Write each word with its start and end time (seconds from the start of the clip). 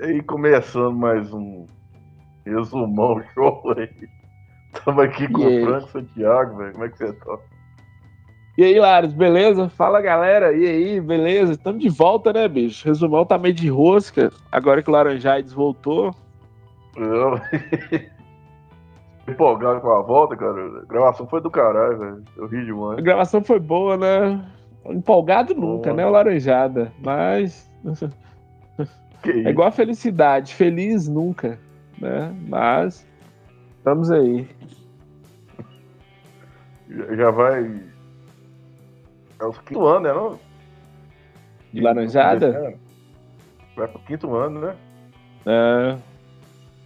E 0.00 0.04
aí, 0.04 0.22
começando 0.22 0.92
mais 0.92 1.32
um 1.32 1.66
resumão 2.46 3.20
show 3.34 3.60
aí. 3.76 3.90
Estamos 4.72 5.04
aqui 5.04 5.26
com 5.26 5.40
o 5.40 5.64
Franco 5.64 5.88
Santiago, 5.88 6.56
velho. 6.56 6.72
Como 6.72 6.84
é 6.84 6.88
que 6.88 6.98
você 6.98 7.12
tá? 7.14 7.38
E 8.56 8.62
aí, 8.62 8.78
Lares, 8.78 9.12
beleza? 9.12 9.68
Fala, 9.68 10.00
galera. 10.00 10.52
E 10.52 10.64
aí, 10.64 11.00
beleza? 11.00 11.54
Estamos 11.54 11.82
de 11.82 11.88
volta, 11.88 12.32
né, 12.32 12.46
bicho? 12.46 12.86
Resumão 12.86 13.26
tá 13.26 13.36
meio 13.36 13.54
de 13.54 13.68
rosca. 13.68 14.30
Agora 14.52 14.84
que 14.84 14.88
o 14.88 14.92
Laranjaides 14.92 15.52
voltou. 15.52 16.14
Eu... 16.96 17.40
Empolgado 19.28 19.80
com 19.80 19.90
a 19.90 20.00
volta, 20.00 20.36
cara. 20.36 20.78
A 20.80 20.84
gravação 20.86 21.26
foi 21.26 21.40
do 21.40 21.50
caralho, 21.50 21.98
velho. 21.98 22.24
Eu 22.36 22.46
ri 22.46 22.64
demais. 22.64 22.98
A 22.98 23.02
gravação 23.02 23.42
foi 23.42 23.58
boa, 23.58 23.96
né? 23.96 24.48
Empolgado 24.86 25.56
nunca, 25.56 25.92
né, 25.92 26.06
o 26.06 26.10
Laranjada? 26.10 26.92
Mas. 27.04 27.68
É 29.24 29.50
igual 29.50 29.68
a 29.68 29.72
felicidade. 29.72 30.54
Feliz 30.54 31.08
nunca, 31.08 31.58
né? 31.98 32.34
Mas. 32.46 33.06
Estamos 33.78 34.10
aí. 34.10 34.46
Já 37.16 37.30
vai. 37.30 37.80
É 39.40 39.44
o 39.44 39.52
quinto 39.52 39.86
ano, 39.86 40.00
né? 40.00 40.12
Não? 40.12 40.38
De 41.72 41.80
laranjada? 41.80 42.74
Vai 43.76 43.88
pro 43.88 44.00
quinto 44.00 44.34
ano, 44.34 44.60
né? 44.60 44.76
É. 45.46 45.96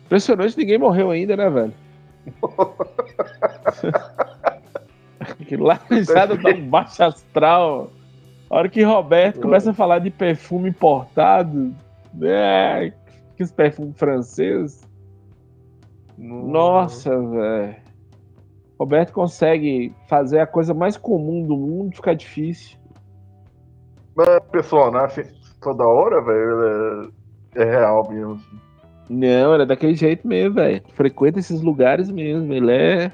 Impressionante, 0.05 0.59
ninguém 0.59 0.79
morreu 0.79 1.11
ainda, 1.11 1.37
né, 1.37 1.49
velho? 1.49 1.73
que 5.47 5.57
laranjada 5.57 6.37
tá 6.37 6.51
um 6.51 6.69
baixo 6.69 7.03
astral. 7.03 7.91
A 8.51 8.57
hora 8.57 8.69
que 8.69 8.83
Roberto 8.83 9.41
começa 9.41 9.71
a 9.71 9.75
falar 9.75 10.01
de 10.01 10.11
perfume 10.11 10.69
importado, 10.69 11.75
né? 12.15 12.91
Que 13.37 13.43
os 13.43 13.53
perfumes 13.53 13.97
franceses. 13.97 14.89
Nossa, 16.19 17.11
velho. 17.11 17.77
Roberto 18.79 19.13
consegue 19.13 19.95
fazer 20.09 20.41
a 20.41 20.47
coisa 20.47 20.75
mais 20.75 20.97
comum 20.97 21.47
do 21.47 21.57
mundo 21.57 21.95
ficar 21.95 22.15
difícil. 22.15 22.77
Mas 24.15 24.41
pessoal, 24.51 24.91
nasce 24.91 25.25
toda 25.61 25.87
hora, 25.87 26.21
velho, 26.21 27.13
é, 27.55 27.63
é 27.63 27.65
real 27.65 28.11
mesmo. 28.11 28.35
Assim. 28.35 28.61
Não, 29.09 29.55
ele 29.55 29.63
é 29.63 29.67
daquele 29.67 29.95
jeito 29.95 30.27
mesmo, 30.27 30.55
velho. 30.55 30.83
Frequenta 30.95 31.39
esses 31.39 31.61
lugares 31.61 32.11
mesmo. 32.11 32.53
Ele 32.53 32.73
é. 32.73 33.13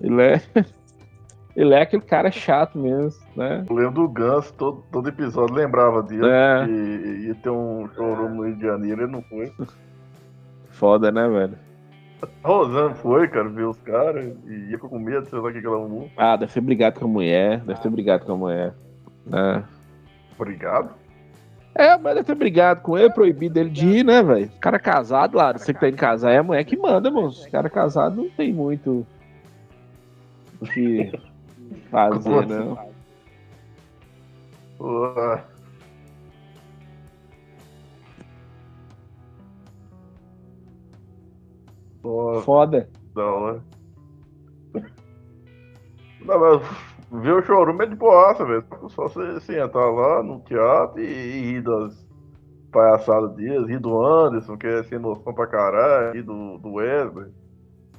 Ele 0.00 0.22
é. 0.22 0.42
Ele 1.56 1.72
é 1.72 1.80
aquele 1.80 2.02
cara 2.02 2.30
chato 2.30 2.78
mesmo, 2.78 3.18
né? 3.34 3.64
Eu 3.68 3.74
lembro 3.74 4.02
do 4.02 4.08
Gans, 4.08 4.50
todo, 4.50 4.84
todo 4.92 5.08
episódio 5.08 5.54
lembrava 5.54 6.02
dele. 6.02 6.26
É. 6.26 6.66
Que 6.66 7.26
ia 7.28 7.34
ter 7.34 7.48
um 7.48 7.88
showroom 7.94 8.34
no 8.34 8.44
Rio 8.44 8.56
de 8.56 8.62
Janeiro, 8.62 9.02
ele 9.04 9.12
não 9.12 9.22
foi. 9.22 9.50
Foda, 10.68 11.10
né, 11.10 11.26
velho? 11.26 11.58
A 12.44 12.48
Rosana 12.48 12.94
foi, 12.94 13.26
cara, 13.28 13.48
ver 13.48 13.64
os 13.64 13.80
caras 13.80 14.34
e 14.46 14.70
ia 14.70 14.78
com 14.78 14.98
medo, 14.98 15.26
sei 15.26 15.38
lá 15.38 15.48
o 15.48 15.52
que, 15.52 15.66
ela 15.66 15.76
arrumou. 15.76 16.10
Ah, 16.16 16.36
deve 16.36 16.52
ter 16.52 16.60
brigado 16.60 17.00
com 17.00 17.06
a 17.06 17.08
mulher, 17.08 17.60
deve 17.60 17.80
ter 17.80 17.88
brigado 17.88 18.26
com 18.26 18.32
a 18.32 18.36
mulher. 18.36 18.74
Né? 19.24 19.64
Obrigado? 20.38 20.90
É, 21.74 21.96
mas 21.96 22.14
deve 22.16 22.24
ter 22.26 22.34
brigado 22.34 22.82
com 22.82 22.98
ele, 22.98 23.10
proibido 23.10 23.58
ele 23.58 23.70
de 23.70 23.86
ir, 23.86 24.04
né, 24.04 24.22
velho? 24.22 24.50
Cara 24.60 24.78
casado, 24.78 25.36
lá, 25.36 25.52
você 25.52 25.72
que 25.72 25.80
tá 25.80 25.88
em 25.88 25.94
casa, 25.94 26.30
é 26.30 26.36
a 26.36 26.42
mulher 26.42 26.64
que 26.64 26.76
manda, 26.76 27.10
moço. 27.10 27.50
Cara 27.50 27.70
casado 27.70 28.16
não 28.16 28.28
tem 28.28 28.52
muito 28.52 29.06
o 30.60 30.66
que 30.66 31.12
fazer, 31.90 32.46
não. 32.46 32.78
Ué. 34.80 35.44
Foda. 42.42 42.88
Da 43.14 43.24
hora. 43.24 43.62
Não, 46.20 46.40
mas 46.40 47.22
ver 47.22 47.34
o 47.34 47.42
showroom 47.42 47.82
é 47.82 47.86
de 47.86 47.96
boaça, 47.96 48.44
velho. 48.44 48.64
Só 48.88 49.08
você, 49.08 49.60
entrar 49.60 49.90
lá 49.90 50.22
no 50.22 50.40
teatro 50.40 51.00
e, 51.00 51.06
e 51.06 51.40
rir 51.52 51.62
das 51.62 52.06
palhaçadas 52.70 53.32
deles, 53.34 53.68
rir 53.68 53.78
do 53.78 54.04
Anderson, 54.04 54.56
que 54.56 54.66
é 54.66 54.82
sem 54.84 54.98
noção 54.98 55.32
pra 55.32 55.46
caralho, 55.46 56.12
rir 56.12 56.22
do, 56.22 56.58
do 56.58 56.74
Wesley. 56.74 57.32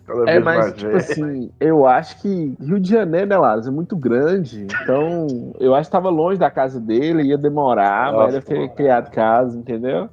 Cada 0.08 0.32
é, 0.32 0.40
mas, 0.40 0.74
tipo 0.74 0.96
assim, 0.96 1.52
eu 1.60 1.86
acho 1.86 2.22
que 2.22 2.56
Rio 2.62 2.80
de 2.80 2.90
Janeiro, 2.90 3.28
né, 3.28 3.38
Laros, 3.38 3.68
é 3.68 3.72
muito 3.72 3.96
grande. 3.98 4.66
Então, 4.82 5.28
eu 5.60 5.76
acho 5.76 5.90
que 5.90 5.92
tava 5.92 6.10
longe 6.10 6.40
da 6.40 6.50
casa 6.50 6.80
dele, 6.80 7.24
ia 7.24 7.38
demorar, 7.38 8.14
Nossa, 8.14 8.24
mas 8.24 8.34
deve 8.34 8.46
ter 8.46 8.70
criado 8.76 9.12
casa, 9.12 9.58
entendeu? 9.58 10.10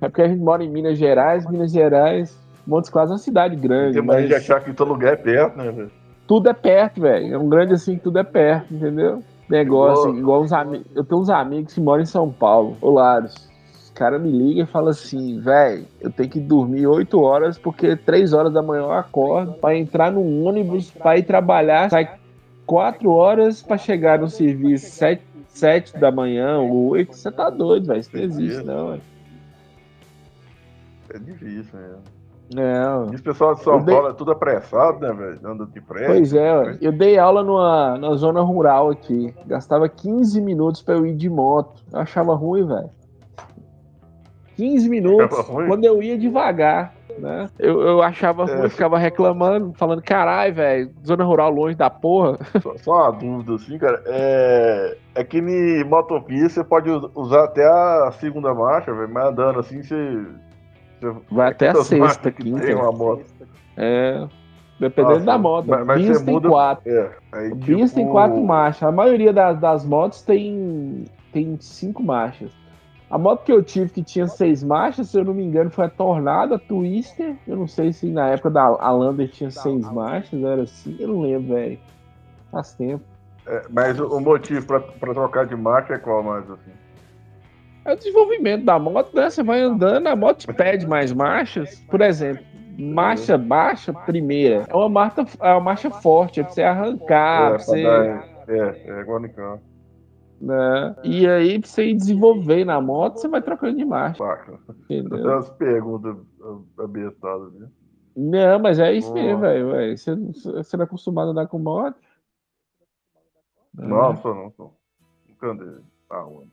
É 0.00 0.08
porque 0.08 0.22
a 0.22 0.28
gente 0.28 0.42
mora 0.42 0.64
em 0.64 0.68
Minas 0.68 0.98
Gerais, 0.98 1.48
Minas 1.48 1.72
Gerais 1.72 2.46
Montes 2.66 2.90
Claros 2.90 3.10
é 3.10 3.14
uma 3.14 3.18
cidade 3.18 3.54
grande. 3.54 3.94
Tem 3.94 4.02
mais 4.02 4.22
mas... 4.22 4.28
de 4.28 4.34
achar 4.34 4.60
que 4.62 4.72
todo 4.72 4.88
lugar 4.88 5.12
é 5.12 5.16
perto, 5.16 5.56
né, 5.56 5.70
velho? 5.70 5.90
Tudo 6.26 6.48
é 6.48 6.52
perto, 6.52 7.00
velho. 7.00 7.34
É 7.34 7.38
um 7.38 7.48
grande 7.48 7.72
assim 7.72 7.96
que 7.96 8.02
tudo 8.02 8.18
é 8.18 8.24
perto, 8.24 8.74
entendeu? 8.74 9.22
Negócio, 9.48 10.08
igual, 10.08 10.18
igual 10.18 10.42
uns 10.42 10.52
amigos. 10.52 10.86
Eu 10.94 11.04
tenho 11.04 11.20
uns 11.20 11.30
amigos 11.30 11.72
que 11.72 11.80
moram 11.80 12.02
em 12.02 12.06
São 12.06 12.32
Paulo. 12.32 12.76
Ô, 12.80 12.90
Caras 13.96 14.20
me 14.20 14.30
ligam 14.30 14.64
e 14.64 14.66
falam 14.66 14.90
assim, 14.90 15.40
velho, 15.40 15.86
eu 16.02 16.10
tenho 16.10 16.28
que 16.28 16.38
dormir 16.38 16.86
8 16.86 17.18
horas, 17.18 17.56
porque 17.56 17.96
3 17.96 18.34
horas 18.34 18.52
da 18.52 18.60
manhã 18.60 18.82
eu 18.82 18.92
acordo 18.92 19.54
pra 19.54 19.74
entrar 19.74 20.12
num 20.12 20.44
ônibus, 20.44 20.90
pra 20.90 21.16
ir 21.16 21.22
trabalhar, 21.22 21.88
sai 21.88 22.10
4 22.66 23.10
horas 23.10 23.62
pra 23.62 23.78
chegar 23.78 24.18
no 24.18 24.28
serviço 24.28 24.90
7, 24.90 25.22
7 25.48 25.98
da 25.98 26.12
manhã, 26.12 26.58
8. 26.60 27.16
Você 27.16 27.30
tá 27.30 27.48
doido, 27.48 27.86
velho. 27.86 28.00
Isso 28.00 28.10
não 28.12 28.22
existe, 28.22 28.62
não, 28.64 28.88
velho. 28.88 29.02
É 31.14 31.18
difícil 31.18 31.80
mesmo. 31.80 32.02
Não. 32.54 33.12
E 33.12 33.14
os 33.14 33.20
pessoal 33.22 33.54
de 33.54 33.62
São 33.62 33.82
Paulo 33.82 34.08
é 34.08 34.12
tudo 34.12 34.30
apressado, 34.30 35.00
né, 35.00 35.12
velho? 35.12 35.40
Anda 35.42 35.64
de 35.64 35.80
pressa. 35.80 36.12
Pois 36.12 36.34
é, 36.34 36.78
eu 36.82 36.92
dei 36.92 37.18
aula 37.18 37.42
numa, 37.42 37.96
numa 37.96 38.14
zona 38.16 38.42
rural 38.42 38.90
aqui. 38.90 39.34
Gastava 39.46 39.88
15 39.88 40.38
minutos 40.40 40.82
pra 40.82 40.94
eu 40.94 41.06
ir 41.06 41.16
de 41.16 41.30
moto. 41.30 41.82
Eu 41.90 41.98
achava 41.98 42.34
ruim, 42.34 42.66
velho. 42.66 42.90
15 44.56 44.88
minutos 44.88 45.38
quando 45.46 45.84
eu 45.84 46.02
ia 46.02 46.16
devagar, 46.16 46.94
né? 47.18 47.48
Eu, 47.58 47.80
eu 47.82 48.02
achava 48.02 48.44
é, 48.50 48.54
ruim, 48.56 48.68
ficava 48.68 48.98
reclamando, 48.98 49.72
falando, 49.74 50.02
carai, 50.02 50.50
velho, 50.50 50.90
zona 51.06 51.24
rural 51.24 51.50
longe 51.50 51.74
da 51.74 51.90
porra. 51.90 52.38
Só, 52.62 52.76
só 52.78 52.92
uma 52.92 53.12
dúvida, 53.12 53.54
assim, 53.54 53.78
cara. 53.78 54.02
É, 54.06 54.96
é 55.14 55.24
que 55.24 55.38
em 55.38 55.84
motopia 55.84 56.48
você 56.48 56.64
pode 56.64 56.90
usar 57.14 57.44
até 57.44 57.64
a 57.64 58.12
segunda 58.18 58.54
marcha, 58.54 58.92
velho, 58.92 59.12
mas 59.12 59.26
andando 59.26 59.60
assim 59.60 59.82
você 59.82 60.24
Vai 61.30 61.50
até 61.50 61.68
a 61.68 61.74
sexta, 61.76 62.30
quinta. 62.30 62.60
Tem 62.60 62.74
uma 62.74 62.92
moto. 62.92 63.24
É. 63.76 64.26
Dependendo 64.78 65.14
Nossa, 65.14 65.26
da 65.26 65.38
moto. 65.38 65.66
Mas, 65.68 65.86
mas 65.86 66.02
Bis 66.02 66.22
tem 66.22 66.34
muda... 66.34 66.48
quatro. 66.48 66.90
É, 66.90 67.10
aí, 67.32 67.54
Bis 67.54 67.90
tipo... 67.90 67.94
tem 67.94 68.08
quatro 68.08 68.42
marchas. 68.42 68.82
A 68.82 68.92
maioria 68.92 69.32
das, 69.32 69.58
das 69.58 69.84
motos 69.84 70.22
tem, 70.22 71.04
tem 71.32 71.56
cinco 71.60 72.02
marchas. 72.02 72.50
A 73.08 73.16
moto 73.16 73.44
que 73.44 73.52
eu 73.52 73.62
tive 73.62 73.90
que 73.90 74.02
tinha 74.02 74.26
seis 74.26 74.64
marchas, 74.64 75.08
se 75.10 75.18
eu 75.18 75.24
não 75.24 75.32
me 75.32 75.44
engano, 75.44 75.70
foi 75.70 75.84
a 75.84 75.90
Tornado, 75.90 76.54
a 76.54 76.58
Twister. 76.58 77.36
Eu 77.46 77.56
não 77.56 77.66
sei 77.68 77.92
se 77.92 78.10
na 78.10 78.30
época 78.30 78.50
da 78.50 78.62
Alander 78.62 79.28
tinha 79.28 79.50
seis 79.50 79.88
marchas, 79.92 80.42
era 80.42 80.62
assim, 80.62 80.96
eu 80.98 81.08
não 81.08 81.20
lembro, 81.20 81.54
velho. 81.54 81.78
Faz 82.50 82.74
tempo. 82.74 83.04
É, 83.46 83.62
mas 83.70 84.00
o 84.00 84.20
motivo 84.20 84.66
pra, 84.66 84.80
pra 84.80 85.14
trocar 85.14 85.46
de 85.46 85.54
marcha 85.54 85.94
é 85.94 85.98
qual 85.98 86.22
mais, 86.22 86.50
assim? 86.50 86.72
É 87.84 87.92
o 87.92 87.96
desenvolvimento 87.96 88.64
da 88.64 88.76
moto, 88.76 89.14
né? 89.14 89.30
Você 89.30 89.44
vai 89.44 89.60
andando, 89.60 90.08
a 90.08 90.16
moto 90.16 90.38
te 90.38 90.52
pede 90.52 90.84
mais 90.84 91.12
marchas. 91.12 91.78
Por 91.88 92.00
exemplo, 92.00 92.44
marcha 92.76 93.38
baixa, 93.38 93.92
primeira. 93.92 94.64
É 94.68 94.74
uma 94.74 94.88
marcha, 94.88 95.24
é 95.40 95.52
uma 95.52 95.60
marcha 95.60 95.90
forte, 95.92 96.40
é 96.40 96.42
pra 96.42 96.52
você 96.52 96.62
arrancar, 96.64 97.46
é, 97.46 97.48
pra 97.50 97.58
você. 97.58 97.82
Dar, 97.84 98.28
é, 98.48 98.82
é 98.84 99.00
igual 99.00 99.20
no 99.20 99.28
carro. 99.28 99.60
Né? 100.40 100.96
E 101.02 101.26
aí, 101.26 101.58
pra 101.58 101.68
você 101.68 101.86
ir 101.86 101.94
desenvolver 101.94 102.64
na 102.64 102.80
moto, 102.80 103.16
você 103.16 103.28
vai 103.28 103.40
trocando 103.40 103.78
de 103.78 103.84
marcha. 103.84 104.22
Baca. 104.22 104.58
Entendeu? 104.84 105.24
Umas 105.24 105.50
perguntas 105.50 106.16
abestadas, 106.78 107.52
né? 107.54 107.68
Não, 108.14 108.58
mas 108.58 108.78
é 108.78 108.92
isso 108.92 109.12
mesmo, 109.12 109.40
velho. 109.40 109.96
Você, 109.96 110.14
você 110.14 110.76
não 110.76 110.84
é 110.84 110.86
acostumado 110.86 111.28
a 111.28 111.30
andar 111.32 111.46
com 111.46 111.58
moto? 111.58 111.98
Não, 113.74 114.16
sou 114.16 114.34
não, 114.34 114.50
sou. 114.52 114.74
Nunca 115.28 115.48
andei. 115.48 115.84
Ah, 116.08 116.26
onde? 116.26 116.50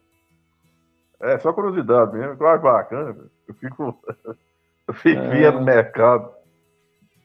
É, 1.21 1.37
só 1.39 1.53
curiosidade 1.53 2.11
mesmo, 2.13 2.35
que 2.35 2.43
eu 2.43 2.47
acho 2.47 2.63
bacana, 2.63 3.15
eu 3.47 3.53
fico. 3.55 3.97
Eu 4.85 4.93
fico 4.93 5.17
é. 5.17 5.29
via 5.29 5.49
no 5.49 5.63
mercado. 5.63 6.29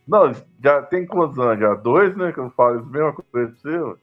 Não, 0.06 0.33
já 0.62 0.81
tem 0.81 1.05
quantos 1.05 1.37
anos? 1.41 1.59
Já 1.59 1.75
dois, 1.75 2.17
né? 2.17 2.31
Que 2.33 2.38
eu 2.38 2.50
falo 2.50 2.79
isso 2.79 2.88
mesma 2.88 3.12
coisa 3.12 3.29
pra 3.33 3.47
você. 3.47 3.99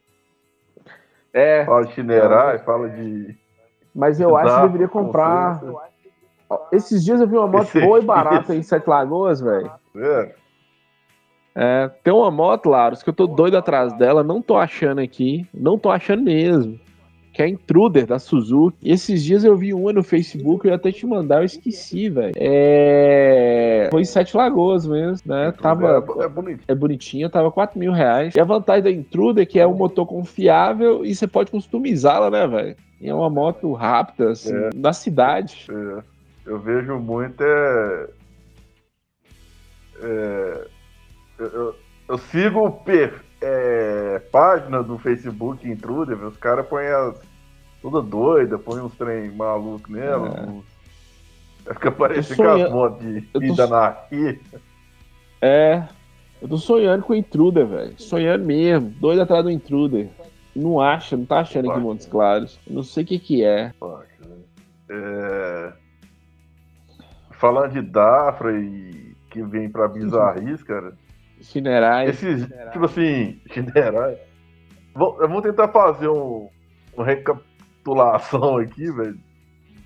É. 1.36 1.66
Fala 1.66 1.84
de 1.84 1.92
chinerai, 1.92 2.56
é. 2.56 2.58
fala 2.60 2.88
de. 2.88 3.36
Mas 3.94 4.18
eu 4.18 4.34
acho 4.36 4.56
que 4.56 4.62
deveria 4.62 4.88
comprar. 4.88 5.60
Esses 6.72 7.04
dias 7.04 7.20
eu 7.20 7.26
vi 7.26 7.36
uma 7.36 7.46
moto 7.46 7.64
Esse 7.64 7.80
boa 7.80 7.98
e 7.98 8.02
barata 8.06 8.54
em 8.54 8.62
Sete 8.62 8.88
Lagoas, 8.88 9.40
velho. 9.40 9.70
É. 9.96 10.34
É, 11.54 11.90
tem 12.02 12.12
uma 12.12 12.30
moto, 12.30 12.68
Laros, 12.68 13.02
que 13.02 13.10
eu 13.10 13.14
tô 13.14 13.26
doido 13.26 13.56
atrás 13.56 13.92
dela, 13.94 14.22
não 14.22 14.40
tô 14.40 14.56
achando 14.56 15.00
aqui, 15.00 15.46
não 15.52 15.78
tô 15.78 15.90
achando 15.90 16.22
mesmo 16.22 16.78
que 17.36 17.42
é 17.42 17.48
Intruder, 17.48 18.06
da 18.06 18.18
Suzuki. 18.18 18.78
E 18.80 18.90
esses 18.90 19.22
dias 19.22 19.44
eu 19.44 19.54
vi 19.54 19.74
uma 19.74 19.92
no 19.92 20.02
Facebook, 20.02 20.64
eu 20.64 20.70
ia 20.70 20.76
até 20.76 20.90
te 20.90 21.06
mandar, 21.06 21.40
eu 21.40 21.44
esqueci, 21.44 22.08
velho. 22.08 22.32
É... 22.34 23.88
Foi 23.90 24.00
em 24.00 24.06
Sete 24.06 24.34
Lagoas 24.34 24.86
mesmo, 24.86 25.20
né? 25.30 25.52
Tava... 25.52 26.02
É, 26.18 26.24
é, 26.24 26.58
é 26.68 26.74
bonitinha, 26.74 27.28
tava 27.28 27.52
4 27.52 27.78
mil 27.78 27.92
reais. 27.92 28.34
E 28.34 28.40
a 28.40 28.44
vantagem 28.44 28.82
da 28.82 28.90
Intruder 28.90 29.42
é 29.42 29.46
que 29.46 29.60
é 29.60 29.66
um 29.66 29.74
motor 29.74 30.06
confiável 30.06 31.04
e 31.04 31.14
você 31.14 31.26
pode 31.26 31.50
customizá-la, 31.50 32.30
né, 32.30 32.46
velho? 32.46 32.76
É 33.02 33.12
uma 33.12 33.28
moto 33.28 33.70
rápida, 33.74 34.30
assim, 34.30 34.54
é. 34.54 34.70
na 34.74 34.94
cidade. 34.94 35.66
É. 35.70 36.02
Eu 36.46 36.58
vejo 36.58 36.98
muito 36.98 37.44
é... 37.44 38.06
é... 40.00 40.66
Eu, 41.38 41.46
eu, 41.48 41.74
eu 42.08 42.16
sigo 42.16 42.70
per, 42.82 43.12
é, 43.40 44.18
página 44.30 44.82
do 44.82 44.98
Facebook 44.98 45.68
Intruder, 45.68 46.24
os 46.24 46.36
caras 46.36 46.66
põem 46.66 46.86
as 46.86 47.20
toda 47.82 48.02
doida, 48.02 48.58
põe 48.58 48.80
uns 48.80 48.94
trem 48.94 49.30
maluco 49.30 49.90
nela. 49.90 50.28
É. 50.28 50.50
Uns... 50.50 50.64
Fica 51.74 51.92
parecendo 51.92 52.36
sonhando... 52.36 52.66
as 52.66 52.72
motos 52.72 53.06
de 53.06 53.20
vida 53.38 53.66
tô... 53.68 53.74
anarquia. 53.74 54.40
É. 55.40 55.84
Eu 56.40 56.48
tô 56.48 56.58
sonhando 56.58 57.02
com 57.02 57.12
o 57.12 57.16
Intruder, 57.16 57.66
velho. 57.66 57.94
Sonhando 58.00 58.44
mesmo. 58.44 58.90
Doido 59.00 59.22
atrás 59.22 59.44
do 59.44 59.50
Intruder. 59.50 60.08
Não 60.54 60.80
acha, 60.80 61.16
não 61.16 61.24
tá 61.24 61.40
achando 61.40 61.70
aqui 61.70 61.80
em 61.80 61.82
Montes 61.82 62.06
Claros. 62.06 62.58
Eu 62.66 62.74
não 62.74 62.82
sei 62.82 63.04
o 63.04 63.06
que 63.06 63.18
que 63.18 63.44
é. 63.44 63.72
é... 64.90 65.72
Falando 67.32 67.72
de 67.72 67.82
Dafra 67.82 68.58
e 68.58 69.14
que 69.30 69.42
vem 69.42 69.68
pra 69.68 69.88
bizarrice, 69.88 70.64
cara. 70.64 70.94
Chinerais. 71.40 72.10
Esses, 72.10 72.46
tipo 72.72 72.84
assim, 72.84 73.40
Chinerais. 73.52 74.18
Eu 74.94 75.28
vou 75.28 75.42
tentar 75.42 75.68
fazer 75.68 76.08
um, 76.08 76.48
um 76.96 77.02
recapitulação 77.02 78.56
aqui, 78.58 78.90
velho. 78.90 79.18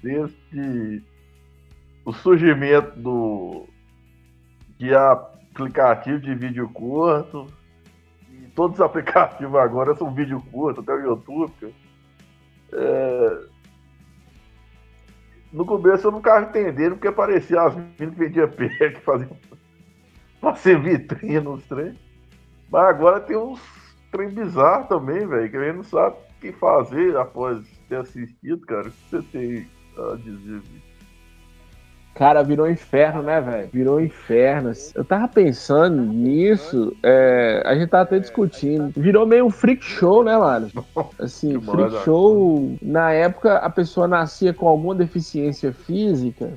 Desde 0.02 1.02
o 2.04 2.12
surgimento 2.12 2.98
do 2.98 3.66
de 4.78 4.94
aplicativo 4.94 6.18
de 6.18 6.34
vídeo 6.34 6.68
curto. 6.70 7.46
E 8.30 8.46
todos 8.54 8.78
os 8.78 8.80
aplicativos 8.84 9.54
agora 9.56 9.94
são 9.94 10.14
vídeo 10.14 10.42
curto, 10.50 10.80
até 10.80 10.92
o 10.92 11.00
YouTube. 11.00 11.74
É... 12.72 13.40
No 15.52 15.66
começo 15.66 16.06
eu 16.06 16.12
não 16.12 16.18
ficava 16.18 16.46
entendendo 16.46 16.92
porque 16.92 17.08
aparecia 17.08 17.60
as 17.60 17.74
meninas 17.74 18.14
que 18.14 18.20
vendiam 18.20 18.48
pé, 18.48 18.90
que 18.90 19.00
faziam 19.00 19.36
pra 20.40 20.54
ser 20.54 20.80
vitrine 20.80 21.40
nos 21.40 21.62
trem. 21.64 21.94
Mas 22.70 22.88
agora 22.88 23.20
tem 23.20 23.36
uns 23.36 23.60
trem 24.10 24.30
bizarros 24.30 24.88
também, 24.88 25.26
velho, 25.26 25.50
que 25.50 25.56
a 25.56 25.64
gente 25.64 25.76
não 25.76 25.84
sabe 25.84 26.16
o 26.16 26.40
que 26.40 26.52
fazer 26.52 27.16
após 27.16 27.64
ter 27.88 27.96
assistido, 27.96 28.60
cara. 28.66 28.88
O 28.88 28.90
que 28.90 29.10
você 29.10 29.22
tem 29.22 29.68
a 29.98 30.16
dizer, 30.16 30.62
Cara, 32.14 32.42
virou 32.42 32.68
inferno, 32.68 33.22
né, 33.22 33.40
velho? 33.40 33.68
Virou 33.72 34.00
inferno. 34.00 34.72
Eu 34.94 35.04
tava 35.04 35.28
pensando 35.28 36.02
nisso, 36.02 36.94
é, 37.02 37.62
a 37.64 37.74
gente 37.74 37.88
tava 37.88 38.02
até 38.02 38.18
discutindo. 38.18 38.92
Virou 38.96 39.26
meio 39.26 39.46
um 39.46 39.50
freak 39.50 39.82
show, 39.84 40.22
né, 40.22 40.36
mano? 40.36 40.70
Assim, 41.18 41.58
freak 41.60 42.04
show. 42.04 42.76
Na 42.82 43.12
época, 43.12 43.56
a 43.56 43.70
pessoa 43.70 44.06
nascia 44.06 44.52
com 44.52 44.68
alguma 44.68 44.94
deficiência 44.94 45.72
física. 45.72 46.52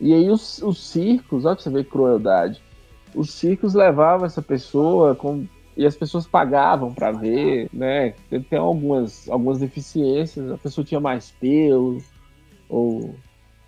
E 0.00 0.14
aí 0.14 0.30
os, 0.30 0.62
os 0.62 0.82
circos, 0.90 1.44
olha 1.44 1.56
pra 1.56 1.62
você 1.62 1.70
ver 1.70 1.84
crueldade 1.84 2.62
os 3.14 3.32
circos 3.32 3.74
levavam 3.74 4.26
essa 4.26 4.42
pessoa 4.42 5.14
com, 5.14 5.46
e 5.76 5.86
as 5.86 5.96
pessoas 5.96 6.26
pagavam 6.26 6.92
para 6.92 7.12
ver, 7.12 7.68
né? 7.72 8.14
Tem 8.48 8.58
algumas, 8.58 9.28
algumas 9.28 9.58
deficiências, 9.58 10.50
a 10.50 10.58
pessoa 10.58 10.84
tinha 10.84 11.00
mais 11.00 11.30
pelo, 11.32 11.98
ou, 12.68 13.14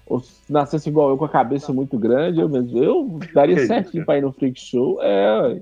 ou 0.06 0.22
nascesse 0.48 0.88
igual 0.88 1.10
eu 1.10 1.16
com 1.16 1.24
a 1.24 1.28
cabeça 1.28 1.72
muito 1.72 1.98
grande, 1.98 2.40
eu 2.40 2.48
mesmo, 2.48 2.82
eu 2.82 3.18
daria 3.34 3.66
certinho 3.66 4.04
para 4.04 4.18
ir 4.18 4.22
no 4.22 4.32
freak 4.32 4.60
show, 4.60 4.98
é, 5.02 5.60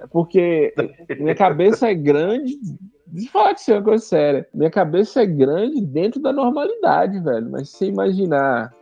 é 0.00 0.06
porque 0.08 0.74
minha 1.18 1.34
cabeça 1.34 1.88
é 1.88 1.94
grande, 1.94 2.58
de 3.06 3.28
falar 3.28 3.54
que 3.54 3.60
isso 3.60 3.70
é 3.72 3.74
uma 3.74 3.84
coisa 3.84 4.04
séria, 4.04 4.48
minha 4.52 4.70
cabeça 4.70 5.22
é 5.22 5.26
grande 5.26 5.80
dentro 5.80 6.20
da 6.20 6.32
normalidade, 6.32 7.20
velho, 7.20 7.50
mas 7.50 7.68
se 7.68 7.78
você 7.78 7.86
imaginar 7.86 8.72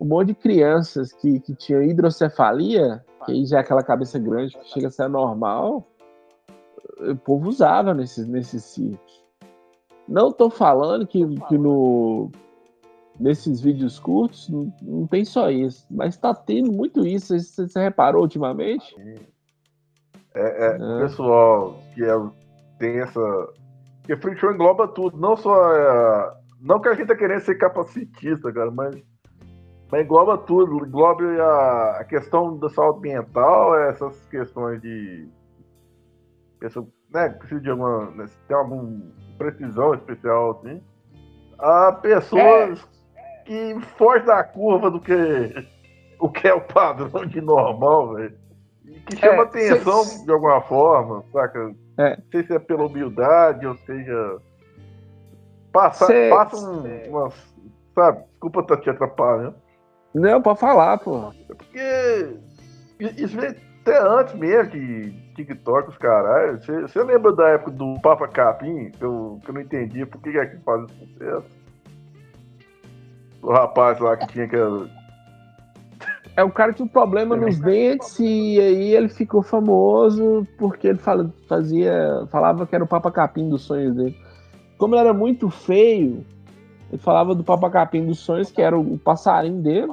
um 0.00 0.06
monte 0.06 0.28
de 0.28 0.34
crianças 0.34 1.12
que, 1.12 1.40
que 1.40 1.54
tinham 1.54 1.82
hidrocefalia, 1.82 3.04
aí 3.32 3.46
já 3.46 3.58
é 3.58 3.60
aquela 3.60 3.82
cabeça 3.82 4.18
grande 4.18 4.56
que 4.56 4.68
chega 4.68 4.88
a 4.88 4.90
ser 4.90 5.08
normal, 5.08 5.86
o 6.98 7.16
povo 7.16 7.48
usava 7.48 7.94
nesses, 7.94 8.26
nesses 8.26 8.64
circos. 8.64 9.24
Não 10.06 10.28
estou 10.28 10.50
falando 10.50 11.06
que, 11.06 11.22
que 11.48 11.58
no, 11.58 12.30
nesses 13.18 13.60
vídeos 13.60 13.98
curtos 13.98 14.48
não, 14.48 14.72
não 14.82 15.06
tem 15.06 15.24
só 15.24 15.50
isso, 15.50 15.86
mas 15.90 16.14
está 16.14 16.34
tendo 16.34 16.72
muito 16.72 17.06
isso. 17.06 17.38
Você, 17.38 17.68
você 17.68 17.80
reparou 17.80 18.22
ultimamente? 18.22 18.94
É, 20.34 20.66
é, 20.66 20.76
é. 20.76 21.00
Pessoal 21.00 21.78
que 21.94 22.04
é, 22.04 22.14
tem 22.78 23.00
essa. 23.00 23.20
Porque 24.00 24.16
Free 24.16 24.36
Show 24.38 24.52
engloba 24.52 24.88
tudo, 24.88 25.18
não 25.18 25.36
só. 25.36 25.74
É, 25.74 26.38
não 26.60 26.80
que 26.80 26.88
a 26.88 26.94
gente 26.94 27.08
tá 27.08 27.16
querendo 27.16 27.40
ser 27.40 27.56
capacitista, 27.56 28.52
cara, 28.52 28.70
mas 28.70 28.96
mas 29.90 30.04
engloba 30.04 30.36
tudo, 30.36 30.84
engloba 30.84 31.24
a, 31.24 32.00
a 32.00 32.04
questão 32.04 32.56
da 32.58 32.68
saúde 32.68 33.00
mental, 33.00 33.78
essas 33.78 34.26
questões 34.26 34.80
de. 34.82 35.28
Pessoa, 36.60 36.86
né, 37.10 37.30
precisa 37.30 37.60
de 37.60 37.70
alguma. 37.70 38.10
Né, 38.10 38.26
tem 38.46 38.56
alguma 38.56 39.02
precisão 39.38 39.94
especial 39.94 40.50
assim. 40.50 40.82
A 41.58 41.92
pessoas 41.92 42.86
é. 43.16 43.42
que 43.44 43.80
fogem 43.96 44.26
da 44.26 44.44
curva 44.44 44.90
do 44.90 45.00
que 45.00 45.14
o 46.20 46.28
que 46.28 46.46
é 46.46 46.54
o 46.54 46.60
padrão 46.60 47.24
de 47.26 47.40
normal, 47.40 48.14
velho. 48.14 48.36
Que 49.06 49.16
chama 49.16 49.42
é, 49.42 49.44
atenção 49.44 50.24
de 50.24 50.30
alguma 50.30 50.60
forma, 50.62 51.24
saca? 51.32 51.74
É. 51.96 52.16
Não 52.16 52.24
sei 52.30 52.44
se 52.44 52.54
é 52.54 52.58
pela 52.58 52.86
humildade, 52.86 53.66
ou 53.66 53.76
seja. 53.78 54.38
Passa, 55.72 56.06
cê... 56.06 56.28
passa 56.28 56.56
um, 56.56 57.08
umas. 57.08 57.34
Sabe? 57.94 58.22
Desculpa 58.30 58.60
estar 58.60 58.76
te 58.78 58.90
atrapalhando. 58.90 59.56
Não, 60.14 60.42
pode 60.42 60.60
falar, 60.60 60.98
pô. 60.98 61.32
É 61.48 61.54
porque 61.54 62.36
isso 63.16 63.36
veio 63.36 63.54
até 63.82 63.98
antes 64.06 64.34
mesmo 64.34 64.70
de 64.72 65.10
TikTok, 65.34 65.88
os 65.88 65.98
caras. 65.98 66.64
Você 66.66 67.02
lembra 67.02 67.32
da 67.32 67.48
época 67.50 67.70
do 67.70 67.98
Papa 68.00 68.28
Capim? 68.28 68.90
Que 68.90 69.02
eu, 69.02 69.40
que 69.42 69.50
eu 69.50 69.54
não 69.54 69.60
entendia 69.60 70.06
por 70.06 70.20
que 70.20 70.30
é 70.36 70.46
que 70.46 70.58
faz 70.58 70.84
esse 70.84 71.12
sucesso? 71.12 71.58
O 73.42 73.52
rapaz 73.52 73.98
lá 73.98 74.16
que 74.16 74.26
tinha 74.28 74.48
que. 74.48 74.56
É, 76.36 76.44
o 76.44 76.50
cara 76.50 76.72
tinha 76.72 76.86
um 76.86 76.88
problema 76.88 77.36
nos 77.36 77.58
dentes 77.58 78.18
e 78.20 78.60
aí 78.60 78.94
ele 78.94 79.08
ficou 79.08 79.42
famoso 79.42 80.46
porque 80.56 80.86
ele 80.86 80.98
fala, 80.98 81.32
fazia, 81.48 82.26
falava 82.30 82.64
que 82.64 82.74
era 82.74 82.84
o 82.84 82.88
Papa 82.88 83.10
Capim 83.10 83.48
dos 83.48 83.62
sonhos 83.62 83.96
dele. 83.96 84.16
Como 84.76 84.94
ele 84.94 85.00
era 85.00 85.12
muito 85.12 85.50
feio, 85.50 86.24
ele 86.90 87.00
falava 87.00 87.34
do 87.34 87.44
papacapim 87.44 88.06
dos 88.06 88.18
sonhos, 88.18 88.50
que 88.50 88.62
era 88.62 88.78
o 88.78 88.98
passarinho 88.98 89.60
dele. 89.60 89.92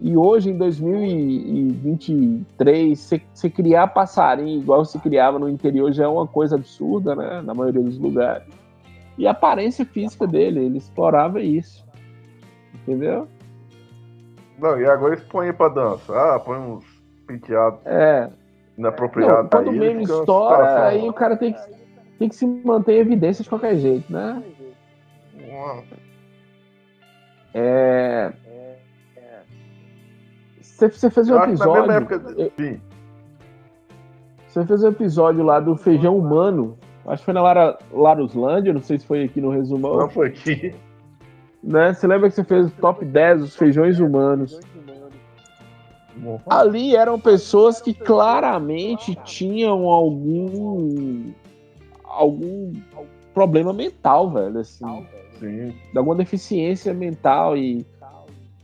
E 0.00 0.16
hoje, 0.16 0.50
em 0.50 0.58
2023, 0.58 2.98
você, 2.98 3.20
você 3.32 3.50
criar 3.50 3.88
passarinho 3.88 4.60
igual 4.60 4.84
se 4.84 4.98
criava 4.98 5.38
no 5.38 5.48
interior 5.48 5.90
já 5.92 6.04
é 6.04 6.08
uma 6.08 6.26
coisa 6.26 6.56
absurda, 6.56 7.16
né? 7.16 7.40
Na 7.42 7.54
maioria 7.54 7.82
dos 7.82 7.98
lugares. 7.98 8.46
E 9.16 9.26
a 9.26 9.30
aparência 9.30 9.86
física 9.86 10.26
dele, 10.26 10.66
ele 10.66 10.76
explorava 10.78 11.40
isso. 11.40 11.82
Entendeu? 12.74 13.26
Não, 14.58 14.78
e 14.78 14.86
agora 14.86 15.14
eles 15.14 15.24
põem 15.24 15.50
pra 15.52 15.68
dançar, 15.68 16.36
ah, 16.36 16.38
põe 16.38 16.58
uns 16.58 16.84
penteados 17.26 17.80
é. 17.84 18.30
inapropriados. 18.76 19.50
Quando 19.50 19.68
o 19.68 19.72
meme 19.72 20.04
estoura, 20.04 20.86
aí 20.86 21.08
o 21.08 21.12
cara 21.12 21.36
tem 21.36 21.52
que, 21.52 21.60
tem 22.18 22.28
que 22.28 22.36
se 22.36 22.46
manter 22.46 22.96
em 22.96 23.00
evidência 23.00 23.42
de 23.42 23.48
qualquer 23.48 23.76
jeito, 23.76 24.12
né? 24.12 24.42
É. 27.54 28.32
Você 30.60 31.10
fez 31.10 31.30
um 31.30 31.42
episódio. 31.42 31.90
Época... 31.90 32.18
Você 34.48 34.66
fez 34.66 34.84
um 34.84 34.88
episódio 34.88 35.42
lá 35.42 35.60
do 35.60 35.76
feijão 35.76 36.16
humano. 36.18 36.78
Acho 37.06 37.22
que 37.22 37.26
foi 37.26 37.34
na 37.34 37.42
Lara, 37.42 37.78
Laruslândia, 37.92 38.72
não 38.72 38.82
sei 38.82 38.98
se 38.98 39.06
foi 39.06 39.24
aqui 39.24 39.40
no 39.40 39.50
resumão. 39.50 39.96
Não 39.96 40.08
foi 40.10 40.28
aqui. 40.28 40.74
Né? 41.62 41.94
Você 41.94 42.06
lembra 42.06 42.28
que 42.28 42.34
você 42.34 42.44
fez 42.44 42.66
o 42.66 42.70
top 42.70 43.04
10 43.04 43.40
dos 43.40 43.56
feijões 43.56 43.98
humanos? 44.00 44.60
Ali 46.48 46.96
eram 46.96 47.20
pessoas 47.20 47.80
que 47.80 47.92
claramente 47.92 49.14
tinham 49.24 49.86
algum 49.86 51.32
algum 52.04 52.72
problema 53.34 53.72
mental, 53.72 54.30
velho, 54.30 54.58
assim. 54.58 54.84
Sim. 55.38 55.74
De 55.92 55.98
alguma 55.98 56.16
deficiência 56.16 56.92
mental 56.94 57.56
e. 57.56 57.86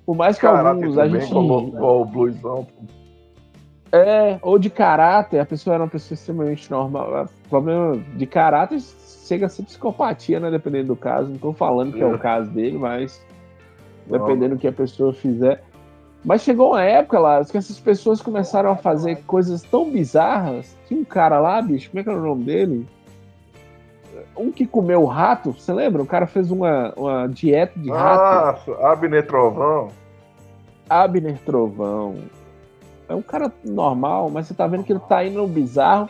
Por 0.05 0.17
mais 0.17 0.37
que 0.37 0.43
Caraca, 0.43 0.71
alguns 0.71 0.99
a 0.99 1.09
gente. 1.09 1.33
Como, 1.33 1.77
o 1.81 2.05
bluesão. 2.05 2.67
É, 3.93 4.39
ou 4.41 4.59
de 4.59 4.71
caráter, 4.71 5.39
a 5.39 5.45
pessoa 5.45 5.75
era 5.75 5.85
uma 5.85 5.91
pessoa 5.91 6.15
extremamente 6.15 6.71
normal. 6.71 7.27
O 7.45 7.49
problema 7.49 8.03
de 8.17 8.27
caráter 8.27 8.81
chega 9.27 9.47
a 9.47 9.49
ser 9.49 9.65
psicopatia, 9.65 10.41
né? 10.41 10.51
Dependendo 10.51 10.89
do 10.89 10.97
caso. 10.97 11.29
Não 11.31 11.39
tô 11.39 11.53
falando 11.53 11.93
que 11.93 12.03
é 12.03 12.07
o 12.07 12.15
é. 12.15 12.19
caso 12.19 12.51
dele, 12.51 12.79
mas 12.79 13.25
dependendo 14.07 14.57
do 14.57 14.59
que 14.59 14.67
a 14.67 14.73
pessoa 14.73 15.13
fizer. 15.13 15.63
Mas 16.25 16.43
chegou 16.43 16.71
uma 16.71 16.83
época 16.83 17.19
lá 17.19 17.45
que 17.45 17.57
essas 17.57 17.81
pessoas 17.81 18.23
começaram 18.23 18.71
a 18.71 18.77
fazer 18.77 19.23
coisas 19.25 19.63
tão 19.63 19.91
bizarras. 19.91 20.77
Tinha 20.87 21.01
um 21.01 21.05
cara 21.05 21.41
lá, 21.41 21.61
bicho, 21.61 21.91
como 21.91 22.01
é 22.01 22.05
que 22.05 22.11
era 22.11 22.19
o 22.19 22.23
nome 22.23 22.45
dele? 22.45 22.87
Um 24.37 24.51
que 24.51 24.67
comeu 24.67 25.05
rato, 25.05 25.53
você 25.53 25.73
lembra? 25.73 26.03
O 26.03 26.07
cara 26.07 26.27
fez 26.27 26.51
uma, 26.51 26.93
uma 26.97 27.27
dieta 27.27 27.79
de 27.79 27.91
rato. 27.91 28.73
Ah, 28.81 28.93
Abner 28.93 29.27
Trovão. 29.27 29.89
Abner 30.89 31.39
Trovão. 31.45 32.17
É 33.09 33.15
um 33.15 33.23
cara 33.23 33.53
normal, 33.63 34.31
mas 34.31 34.47
você 34.47 34.55
tá 34.55 34.67
vendo 34.67 34.85
que 34.85 34.93
ele 34.93 35.01
tá 35.01 35.25
indo 35.25 35.39
no 35.39 35.47
bizarro 35.47 36.09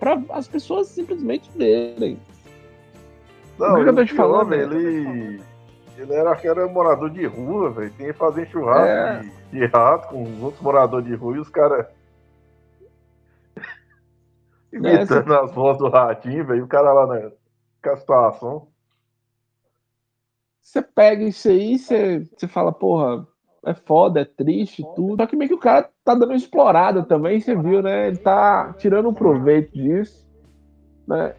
para 0.00 0.20
as 0.30 0.48
pessoas 0.48 0.88
simplesmente 0.88 1.50
verem. 1.56 2.18
Não, 3.58 3.78
eu 3.78 3.94
tô 3.94 4.04
te 4.04 4.14
falando? 4.14 4.52
Ele 4.52 5.40
ele 5.96 6.14
era, 6.14 6.38
era 6.42 6.66
morador 6.68 7.10
de 7.10 7.24
rua, 7.26 7.70
velho. 7.70 7.92
Tem 7.92 8.06
que 8.06 8.12
fazer 8.12 8.46
churrasco 8.48 8.88
é. 8.88 9.20
de, 9.52 9.58
de, 9.58 9.66
rato 9.66 10.08
com 10.08 10.22
os 10.22 10.42
outros 10.42 10.62
moradores 10.62 11.06
de 11.06 11.14
rua 11.14 11.36
e 11.36 11.40
os 11.40 11.48
caras. 11.48 11.86
imitando 14.72 15.34
as 15.34 15.52
vozes 15.52 15.78
do 15.78 15.88
ratinho, 15.88 16.44
velho. 16.44 16.64
O 16.64 16.68
cara 16.68 16.92
lá 16.92 17.06
na 17.06 17.30
né, 17.90 17.96
situação. 17.96 18.68
Você 20.60 20.80
pega 20.80 21.24
isso 21.24 21.48
aí, 21.48 21.78
você, 21.78 22.28
você 22.36 22.46
fala, 22.46 22.72
porra, 22.72 23.26
é 23.64 23.74
foda, 23.74 24.20
é 24.20 24.24
triste, 24.24 24.84
tudo. 24.94 25.16
Só 25.20 25.26
que 25.26 25.36
meio 25.36 25.50
que 25.50 25.54
o 25.54 25.60
cara 25.60 25.90
tá 26.04 26.14
dando 26.14 26.30
uma 26.30 26.36
explorada 26.36 27.02
também, 27.02 27.40
você 27.40 27.54
viu, 27.54 27.82
né? 27.82 28.08
Ele 28.08 28.18
tá 28.18 28.72
tirando 28.74 29.08
um 29.08 29.14
proveito 29.14 29.72
disso, 29.72 30.26
né? 31.06 31.34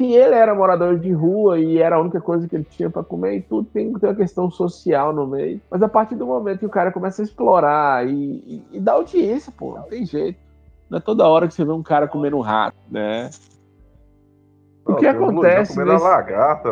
se 0.00 0.04
ele 0.14 0.34
era 0.34 0.54
morador 0.54 0.98
de 0.98 1.12
rua 1.12 1.58
e 1.58 1.76
era 1.76 1.96
a 1.96 2.00
única 2.00 2.22
coisa 2.22 2.48
que 2.48 2.56
ele 2.56 2.64
tinha 2.64 2.88
para 2.88 3.02
comer 3.02 3.36
e 3.36 3.42
tudo, 3.42 3.68
tem 3.70 3.92
que 3.92 4.00
ter 4.00 4.06
uma 4.06 4.14
questão 4.14 4.50
social 4.50 5.12
no 5.12 5.26
meio. 5.26 5.60
Mas 5.70 5.82
a 5.82 5.88
partir 5.90 6.14
do 6.14 6.26
momento 6.26 6.60
que 6.60 6.66
o 6.66 6.70
cara 6.70 6.90
começa 6.90 7.20
a 7.20 7.24
explorar 7.24 8.08
e, 8.08 8.14
e, 8.14 8.62
e 8.72 8.80
dá 8.80 8.92
audiência, 8.92 9.52
pô, 9.54 9.74
não 9.74 9.82
tem 9.82 10.06
jeito. 10.06 10.38
Não 10.88 10.96
é 10.96 11.00
toda 11.02 11.28
hora 11.28 11.46
que 11.46 11.52
você 11.52 11.66
vê 11.66 11.72
um 11.72 11.82
cara 11.82 12.08
comendo 12.08 12.38
um 12.38 12.40
rato, 12.40 12.78
né? 12.90 13.28
O 14.84 14.94
que 14.96 15.06
acontece 15.06 15.78
nesse... 15.78 16.02
lagarta, 16.02 16.70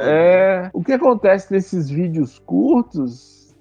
é, 0.00 0.70
o 0.72 0.84
que 0.84 0.92
acontece 0.92 1.52
nesses 1.52 1.88
vídeos 1.88 2.38
curtos 2.38 3.54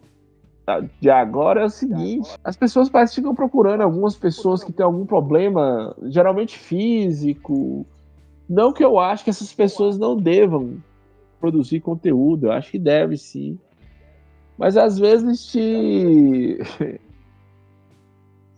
de 1.00 1.10
agora 1.10 1.62
é 1.62 1.66
o 1.66 1.70
seguinte: 1.70 2.30
as 2.44 2.56
pessoas 2.56 2.90
parecem 2.90 3.16
que 3.16 3.22
ficam 3.22 3.36
procurando 3.36 3.82
algumas 3.82 4.16
pessoas 4.16 4.64
que 4.64 4.72
têm 4.72 4.86
algum 4.86 5.06
problema, 5.06 5.96
geralmente 6.04 6.58
físico, 6.58 7.86
não 8.50 8.74
que 8.74 8.84
eu 8.84 9.00
acho 9.00 9.24
que 9.24 9.30
essas 9.30 9.54
pessoas 9.54 9.98
não 9.98 10.16
devam 10.16 10.78
produzir 11.40 11.82
conteúdo, 11.82 12.48
eu 12.48 12.52
acho 12.52 12.72
que 12.72 12.80
deve 12.80 13.18
sim. 13.18 13.60
Mas 14.58 14.78
às 14.78 14.98
vezes 15.00 15.46
te. 15.48 16.60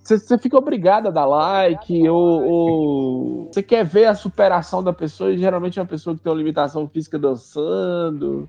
Você 0.05 0.37
fica 0.37 0.55
obrigado 0.55 1.07
a 1.07 1.11
dar 1.11 1.25
like, 1.25 2.07
ou, 2.07 2.43
ou, 2.43 3.45
você 3.51 3.63
quer 3.63 3.83
ver 3.83 4.05
a 4.05 4.13
superação 4.13 4.83
da 4.83 4.93
pessoa, 4.93 5.31
e 5.31 5.37
geralmente 5.39 5.79
é 5.79 5.81
uma 5.81 5.87
pessoa 5.87 6.15
que 6.15 6.21
tem 6.21 6.31
uma 6.31 6.37
limitação 6.37 6.87
física 6.87 7.17
dançando. 7.17 8.47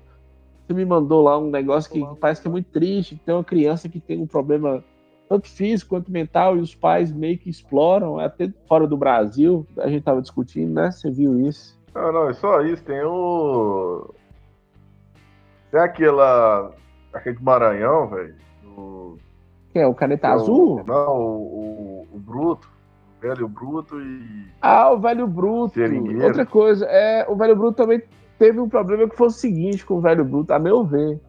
Você 0.61 0.73
me 0.75 0.85
mandou 0.85 1.23
lá 1.23 1.35
um 1.35 1.49
negócio 1.49 1.91
que 1.91 1.99
parece 2.21 2.43
que 2.43 2.47
é 2.47 2.51
muito 2.51 2.69
triste, 2.69 3.15
que 3.15 3.25
tem 3.25 3.33
uma 3.33 3.43
criança 3.43 3.89
que 3.89 3.99
tem 3.99 4.21
um 4.21 4.27
problema 4.27 4.83
tanto 5.27 5.49
físico 5.49 5.95
quanto 5.95 6.11
mental, 6.11 6.55
e 6.57 6.61
os 6.61 6.75
pais 6.75 7.11
meio 7.11 7.39
que 7.39 7.49
exploram, 7.49 8.19
até 8.19 8.53
fora 8.67 8.85
do 8.85 8.95
Brasil, 8.95 9.65
a 9.79 9.87
gente 9.87 10.03
tava 10.03 10.21
discutindo, 10.21 10.71
né? 10.75 10.91
Você 10.91 11.09
viu 11.09 11.39
isso? 11.39 11.75
Não, 11.95 12.13
não, 12.13 12.29
é 12.29 12.33
só 12.33 12.61
isso, 12.61 12.83
tem 12.83 13.01
o. 13.01 14.13
Tem 15.71 15.79
aquela. 15.79 16.71
aquele 17.11 17.39
Maranhão, 17.41 18.07
velho. 18.09 18.35
Que 19.77 19.81
é 19.81 19.85
o 19.85 19.93
Caneta 19.93 20.29
é 20.29 20.31
Azul? 20.31 20.81
O... 20.81 20.83
Não, 20.83 21.21
o, 21.21 22.07
o, 22.11 22.17
Bruto. 22.17 22.67
O 23.17 23.21
velho 23.21 23.47
Bruto 23.47 24.01
e. 24.01 24.47
Ah, 24.59 24.91
o 24.91 24.99
velho 24.99 25.27
Bruto. 25.27 25.75
Seringueiro. 25.75 26.25
Outra 26.25 26.47
coisa, 26.47 26.83
é, 26.87 27.27
o 27.29 27.35
velho 27.35 27.55
Bruto 27.55 27.77
também 27.77 28.01
teve 28.39 28.59
um 28.59 28.67
problema 28.67 29.07
que 29.07 29.15
foi 29.15 29.27
o 29.27 29.31
seguinte 29.31 29.85
com 29.85 29.97
o 29.97 30.01
velho 30.01 30.25
Bruto, 30.25 30.51
a 30.51 30.57
meu 30.57 30.83
ver. 30.83 31.19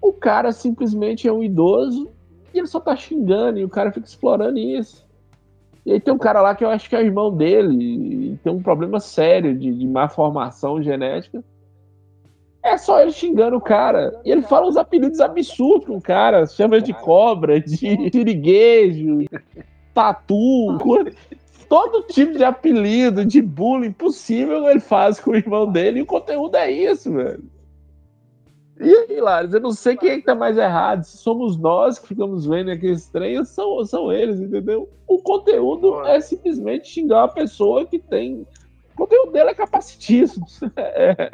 O 0.00 0.12
cara 0.12 0.52
simplesmente 0.52 1.26
é 1.26 1.32
um 1.32 1.42
idoso 1.42 2.08
e 2.54 2.58
ele 2.58 2.68
só 2.68 2.78
tá 2.78 2.94
xingando, 2.94 3.58
e 3.58 3.64
o 3.64 3.68
cara 3.68 3.90
fica 3.90 4.06
explorando 4.06 4.58
isso. 4.58 5.04
E 5.84 5.90
aí 5.90 6.00
tem 6.00 6.14
um 6.14 6.18
cara 6.18 6.40
lá 6.40 6.54
que 6.54 6.64
eu 6.64 6.70
acho 6.70 6.88
que 6.88 6.94
é 6.94 7.00
o 7.00 7.04
irmão 7.04 7.34
dele, 7.34 8.32
e 8.32 8.36
tem 8.44 8.52
um 8.52 8.62
problema 8.62 9.00
sério 9.00 9.58
de, 9.58 9.74
de 9.74 9.88
má 9.88 10.08
formação 10.08 10.80
genética. 10.80 11.42
É 12.66 12.76
só 12.76 13.00
ele 13.00 13.12
xingando 13.12 13.56
o 13.56 13.60
cara. 13.60 14.20
E 14.24 14.32
ele 14.32 14.42
fala 14.42 14.66
uns 14.66 14.76
apelidos 14.76 15.20
absurdos 15.20 15.86
com 15.86 15.98
o 15.98 16.02
cara. 16.02 16.44
Chama 16.46 16.80
de 16.80 16.92
cobra, 16.92 17.60
de 17.60 17.76
siriguejo, 18.10 19.24
tatu. 19.94 20.76
Todo 21.68 22.02
tipo 22.08 22.36
de 22.36 22.42
apelido, 22.42 23.24
de 23.24 23.40
bullying 23.40 23.92
possível 23.92 24.68
ele 24.68 24.80
faz 24.80 25.20
com 25.20 25.30
o 25.30 25.36
irmão 25.36 25.70
dele. 25.70 26.00
E 26.00 26.02
o 26.02 26.06
conteúdo 26.06 26.56
é 26.56 26.68
isso, 26.68 27.12
velho. 27.12 27.44
E 28.80 28.92
aí, 28.92 29.20
Lares, 29.20 29.54
eu 29.54 29.60
não 29.60 29.72
sei 29.72 29.96
quem 29.96 30.10
é 30.10 30.16
que 30.16 30.26
tá 30.26 30.34
mais 30.34 30.58
errado. 30.58 31.04
Se 31.04 31.18
somos 31.18 31.56
nós 31.56 32.00
que 32.00 32.08
ficamos 32.08 32.46
vendo 32.46 32.72
aqueles 32.72 33.06
trem, 33.08 33.38
ou 33.38 33.44
são, 33.44 33.84
são 33.84 34.12
eles, 34.12 34.40
entendeu? 34.40 34.90
O 35.06 35.18
conteúdo 35.18 36.04
é 36.04 36.20
simplesmente 36.20 36.88
xingar 36.88 37.22
uma 37.22 37.28
pessoa 37.28 37.86
que 37.86 38.00
tem. 38.00 38.44
O 38.92 38.96
conteúdo 38.96 39.30
dele 39.30 39.50
é 39.50 39.54
capacitismo. 39.54 40.44
É. 40.76 41.30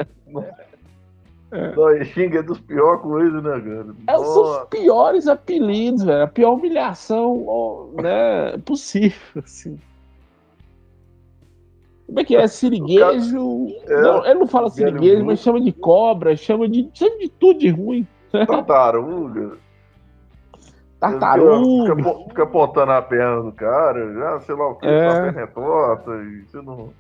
É. 1.53 1.77
Não, 1.77 2.05
xinga 2.05 2.39
é 2.39 2.43
dos 2.43 2.59
piores 2.61 3.03
coisas, 3.03 3.43
né, 3.43 3.51
cara? 3.51 3.87
É, 4.07 4.17
são 4.17 4.43
os 4.43 4.69
piores 4.71 5.29
apelidos, 5.29 6.03
velho. 6.03 6.23
A 6.23 6.27
pior 6.27 6.55
humilhação 6.55 7.93
né, 8.01 8.57
possível, 8.65 9.43
assim. 9.45 9.79
Como 12.07 12.21
é 12.21 12.25
que 12.25 12.37
é? 12.37 12.47
Siriguejo. 12.47 13.67
É, 13.87 14.01
não, 14.01 14.25
ele 14.25 14.41
não 14.41 14.47
fala 14.47 14.71
siriguejo, 14.71 15.25
mas 15.27 15.41
chama 15.41 15.61
de 15.61 15.73
cobra, 15.73 16.35
chama 16.37 16.67
de. 16.67 16.91
chama 16.95 17.19
de 17.19 17.29
tudo 17.29 17.59
de 17.59 17.69
ruim. 17.69 18.07
Tartaruga. 18.31 19.59
Tartaruga. 20.99 21.97
Fica, 21.97 22.15
fica, 22.29 22.43
apontando 22.45 22.93
a 22.93 23.03
perna 23.03 23.43
do 23.43 23.53
cara, 23.53 24.15
já 24.15 24.41
sei 24.41 24.55
lá 24.55 24.69
o 24.69 24.75
que, 24.77 24.87
é. 24.87 25.07
a 25.07 25.23
perna 25.23 25.41
é 25.43 25.47
torta, 25.47 26.11
e 26.17 26.43
você 26.47 26.63
não. 26.63 26.93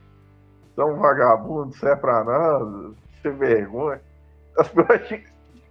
Você 0.75 0.80
é 0.80 0.85
um 0.85 0.97
vagabundo, 0.97 1.66
não 1.66 1.73
serve 1.73 2.00
pra 2.00 2.25
nada, 2.25 2.90
você 3.23 3.30
vergonha. 3.30 4.00
As 4.59 4.68
pessoas. 4.68 5.23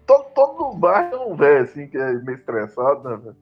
Todo, 0.05 0.25
todo 0.33 0.77
bairro 0.77 1.13
é 1.13 1.25
um 1.25 1.35
velho 1.35 1.63
assim 1.63 1.87
que 1.87 1.97
é 1.97 2.13
meio 2.13 2.37
estressado, 2.37 3.07
né, 3.07 3.15
velho? 3.17 3.35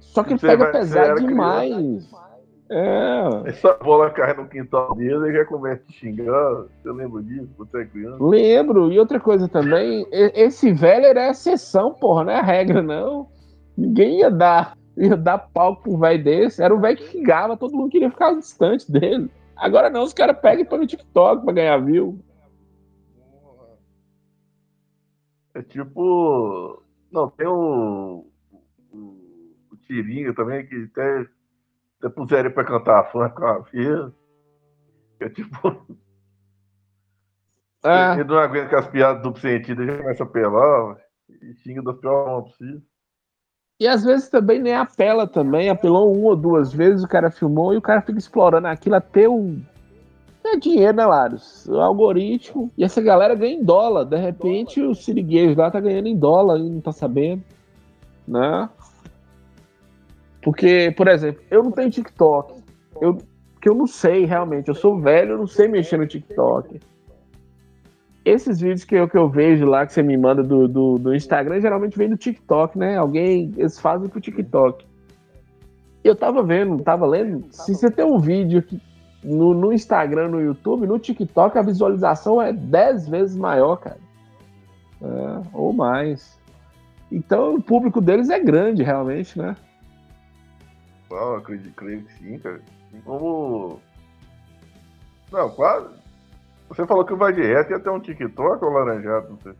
Só 0.00 0.22
que 0.22 0.32
ele 0.32 0.40
pega 0.40 0.66
pesado 0.66 1.20
demais. 1.20 1.74
Criança. 1.74 2.28
É. 2.70 3.48
Essa 3.48 3.72
bola 3.74 4.10
cai 4.10 4.34
no 4.34 4.46
quintal 4.46 4.94
dele 4.94 5.30
e 5.30 5.32
já 5.32 5.44
começa 5.46 5.82
a 5.88 5.92
xingar. 5.92 6.64
Você 6.82 6.92
lembra 6.92 7.22
disso? 7.22 7.48
Você 7.56 7.80
é 7.80 7.84
criança? 7.86 8.22
Lembro. 8.22 8.92
E 8.92 8.98
outra 8.98 9.18
coisa 9.18 9.48
também, 9.48 10.06
esse 10.12 10.72
velho 10.72 11.06
era 11.06 11.30
exceção, 11.30 11.94
porra, 11.94 12.24
não 12.24 12.32
é 12.32 12.42
regra, 12.42 12.82
não. 12.82 13.28
Ninguém 13.76 14.18
ia 14.20 14.30
dar, 14.30 14.76
ia 14.96 15.16
dar 15.16 15.38
palco 15.38 15.84
pro 15.84 15.96
velho 15.96 16.22
desse. 16.22 16.62
Era 16.62 16.74
o 16.74 16.80
velho 16.80 16.98
que 16.98 17.08
xingava, 17.08 17.56
todo 17.56 17.74
mundo 17.74 17.90
queria 17.90 18.10
ficar 18.10 18.34
distante 18.34 18.90
dele. 18.90 19.30
Agora 19.56 19.88
não, 19.88 20.02
os 20.02 20.12
caras 20.12 20.38
pegam 20.38 20.66
para 20.66 20.78
no 20.78 20.86
TikTok 20.86 21.44
pra 21.44 21.54
ganhar 21.54 21.78
view. 21.78 22.18
É 25.58 25.62
tipo. 25.62 26.80
Não, 27.10 27.28
tem 27.30 27.48
o. 27.48 28.24
O, 28.92 28.96
o 29.72 29.76
Tirinho 29.86 30.32
também, 30.32 30.64
que 30.64 30.88
até 30.92 31.24
se 32.00 32.10
puseram 32.10 32.46
ele 32.46 32.50
pra 32.50 32.64
cantar 32.64 33.10
funk 33.10 33.34
com 33.34 33.44
a 33.44 33.64
filha, 33.64 34.12
é 35.18 35.28
tipo. 35.28 35.98
É. 37.84 38.14
Ele 38.20 38.24
não 38.24 38.38
aguenta 38.38 38.68
que 38.68 38.74
as 38.76 38.88
piadas 38.88 39.22
duplo 39.22 39.40
sentido, 39.40 39.82
ele 39.82 39.98
começa 39.98 40.22
a 40.22 40.26
apelar 40.26 40.96
e 41.28 41.54
xinga 41.54 41.82
da 41.82 41.92
pior 41.92 42.24
forma 42.24 42.42
possível. 42.44 42.82
E 43.80 43.86
às 43.86 44.04
vezes 44.04 44.28
também 44.28 44.60
nem 44.60 44.74
apela 44.74 45.26
também, 45.28 45.70
apelou 45.70 46.12
uma 46.12 46.30
ou 46.30 46.36
duas 46.36 46.72
vezes, 46.72 47.04
o 47.04 47.08
cara 47.08 47.30
filmou 47.30 47.72
e 47.72 47.76
o 47.76 47.82
cara 47.82 48.02
fica 48.02 48.18
explorando 48.18 48.66
aquilo 48.66 48.96
até 48.96 49.28
o. 49.28 49.56
É 50.52 50.56
dinheiro, 50.56 50.96
né, 50.96 51.04
Laros? 51.04 51.66
O 51.66 51.78
algoritmo. 51.80 52.70
E 52.76 52.84
essa 52.84 53.00
galera 53.02 53.34
ganha 53.34 53.54
em 53.54 53.64
dólar. 53.64 54.04
De 54.04 54.16
repente 54.16 54.80
o 54.80 54.94
siriguejo 54.94 55.58
lá 55.58 55.70
tá 55.70 55.80
ganhando 55.80 56.08
em 56.08 56.16
dólar 56.16 56.58
e 56.58 56.70
não 56.70 56.80
tá 56.80 56.92
sabendo. 56.92 57.42
Né? 58.26 58.68
Porque, 60.42 60.92
por 60.96 61.08
exemplo, 61.08 61.42
eu 61.50 61.62
não 61.62 61.70
tenho 61.70 61.90
TikTok. 61.90 62.62
Eu, 63.00 63.18
que 63.60 63.68
eu 63.68 63.74
não 63.74 63.86
sei 63.86 64.24
realmente. 64.24 64.68
Eu 64.68 64.74
sou 64.74 64.98
velho, 64.98 65.32
eu 65.32 65.38
não 65.38 65.46
sei 65.46 65.68
mexer 65.68 65.98
no 65.98 66.06
TikTok. 66.06 66.80
Esses 68.24 68.60
vídeos 68.60 68.84
que 68.84 68.94
eu, 68.94 69.08
que 69.08 69.16
eu 69.16 69.28
vejo 69.28 69.66
lá, 69.66 69.86
que 69.86 69.92
você 69.92 70.02
me 70.02 70.16
manda 70.16 70.42
do, 70.42 70.68
do, 70.68 70.98
do 70.98 71.14
Instagram, 71.14 71.60
geralmente 71.60 71.96
vem 71.96 72.10
do 72.10 72.16
TikTok, 72.16 72.78
né? 72.78 72.96
Alguém, 72.96 73.52
eles 73.56 73.78
fazem 73.78 74.08
pro 74.08 74.20
TikTok. 74.20 74.86
Eu 76.04 76.14
tava 76.14 76.42
vendo, 76.42 76.82
tava 76.82 77.06
lendo. 77.06 77.46
Se 77.50 77.74
você 77.74 77.90
tem 77.90 78.04
um 78.04 78.18
vídeo 78.18 78.62
que, 78.62 78.80
no, 79.22 79.54
no 79.54 79.72
Instagram, 79.72 80.28
no 80.28 80.40
YouTube, 80.40 80.86
no 80.86 80.98
TikTok, 80.98 81.58
a 81.58 81.62
visualização 81.62 82.40
é 82.40 82.52
10 82.52 83.08
vezes 83.08 83.36
maior, 83.36 83.76
cara. 83.76 83.98
É, 85.00 85.48
ou 85.52 85.72
mais. 85.72 86.38
Então 87.10 87.56
o 87.56 87.62
público 87.62 88.00
deles 88.00 88.28
é 88.30 88.38
grande, 88.38 88.82
realmente, 88.82 89.38
né? 89.38 89.56
Não, 91.10 91.36
acredito, 91.36 91.74
creio 91.74 92.02
que 92.02 92.12
sim, 92.14 92.38
cara. 92.38 92.60
Assim 92.86 93.00
como. 93.00 93.80
Não, 95.32 95.50
quase. 95.50 95.88
Você 96.68 96.86
falou 96.86 97.04
que 97.04 97.14
o 97.14 97.16
Vai 97.16 97.32
de 97.32 97.42
Reto 97.42 97.72
ia 97.72 97.80
ter 97.80 97.90
um 97.90 98.00
TikTok 98.00 98.64
ou 98.64 98.70
laranjado, 98.70 99.30
não 99.30 99.38
sei. 99.38 99.52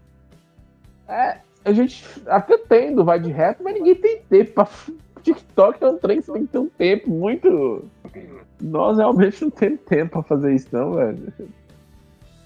É, 1.09 1.39
a 1.65 1.73
gente 1.73 2.05
até 2.27 2.59
tem 2.59 2.95
do 2.95 3.05
Vai 3.05 3.19
de 3.19 3.31
Reto, 3.31 3.63
mas 3.63 3.75
ninguém 3.75 3.95
tem 3.95 4.23
tempo 4.23 4.53
pra. 4.53 4.69
TikTok 5.19 5.83
é 5.83 5.89
um 5.89 5.99
trem 5.99 6.21
que 6.21 6.27
você 6.27 6.33
tem 6.33 6.47
que 6.47 6.53
ter 6.53 6.59
um 6.59 6.69
tempo 6.69 7.11
muito. 7.11 7.85
Nós 8.61 8.99
realmente 8.99 9.43
não 9.43 9.51
temos 9.51 9.81
tempo 9.81 10.13
pra 10.13 10.23
fazer 10.23 10.55
isso, 10.55 10.69
não, 10.73 10.95
velho. 10.95 11.33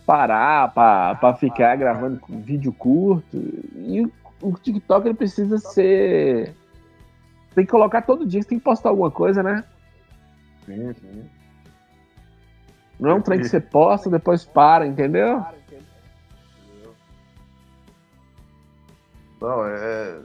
Parar 0.04 0.72
pra, 0.72 1.14
pra 1.14 1.34
ficar 1.34 1.76
gravando 1.76 2.20
vídeo 2.28 2.72
curto. 2.72 3.36
E 3.36 4.10
o 4.40 4.52
TikTok 4.52 5.06
ele 5.06 5.14
precisa 5.14 5.58
ser. 5.58 6.54
Tem 7.54 7.64
que 7.64 7.70
colocar 7.70 8.02
todo 8.02 8.26
dia, 8.26 8.42
você 8.42 8.48
tem 8.48 8.58
que 8.58 8.64
postar 8.64 8.88
alguma 8.88 9.10
coisa, 9.10 9.42
né? 9.42 9.64
Sim, 10.66 10.92
sim. 10.94 11.24
Não 12.98 13.10
é 13.10 13.14
um 13.14 13.20
trem 13.20 13.40
que 13.40 13.48
você 13.48 13.60
posta, 13.60 14.08
depois 14.08 14.44
para, 14.44 14.86
entendeu? 14.86 15.44
Não, 19.40 19.66
é 19.66 20.20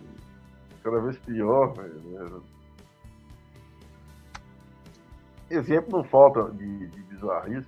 cada 0.87 1.01
vez 1.01 1.17
pior, 1.19 1.73
velho. 1.73 2.43
Exemplo 5.49 5.97
não 5.97 6.03
falta 6.05 6.49
de, 6.51 6.87
de 6.87 7.03
bizarrice. 7.03 7.67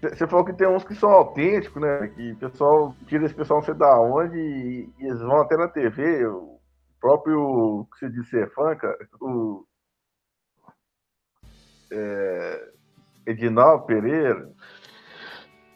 Você 0.00 0.26
falou 0.26 0.44
que 0.44 0.52
tem 0.52 0.68
uns 0.68 0.84
que 0.84 0.94
são 0.94 1.10
autênticos, 1.10 1.82
né? 1.82 2.06
Que 2.08 2.32
o 2.32 2.36
pessoal 2.36 2.94
tira 3.06 3.24
esse 3.24 3.34
pessoal 3.34 3.58
não 3.58 3.66
sei 3.66 3.74
da 3.74 4.00
onde 4.00 4.38
e, 4.38 4.92
eles 5.00 5.20
vão 5.20 5.40
até 5.40 5.56
na 5.56 5.68
TV. 5.68 6.26
O 6.26 6.60
próprio 7.00 7.86
que 7.92 7.98
você 7.98 8.08
disse 8.08 8.30
ser 8.30 8.52
fã, 8.52 8.76
cara, 8.76 8.96
o 9.20 9.64
é, 11.90 12.72
Pereira. 13.86 14.52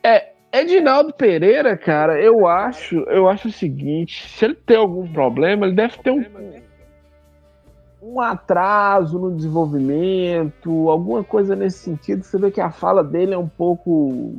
É, 0.05 0.35
Edinaldo 0.53 1.13
Pereira, 1.13 1.77
cara, 1.77 2.21
eu 2.21 2.47
acho, 2.47 2.97
eu 3.05 3.29
acho 3.29 3.49
o 3.49 3.53
seguinte, 3.53 4.29
se 4.29 4.45
ele 4.45 4.55
tem 4.55 4.77
algum 4.77 5.07
problema, 5.07 5.65
ele 5.65 5.77
deve 5.77 5.97
ter 5.99 6.11
um, 6.11 6.25
um 8.03 8.21
atraso 8.21 9.19
no 9.19 9.35
desenvolvimento, 9.35 10.91
alguma 10.91 11.23
coisa 11.23 11.55
nesse 11.55 11.79
sentido. 11.79 12.25
Você 12.25 12.37
vê 12.37 12.51
que 12.51 12.61
a 12.61 12.71
fala 12.71 13.05
dele 13.05 13.35
é 13.35 13.39
um 13.39 13.49
pouco. 13.49 14.35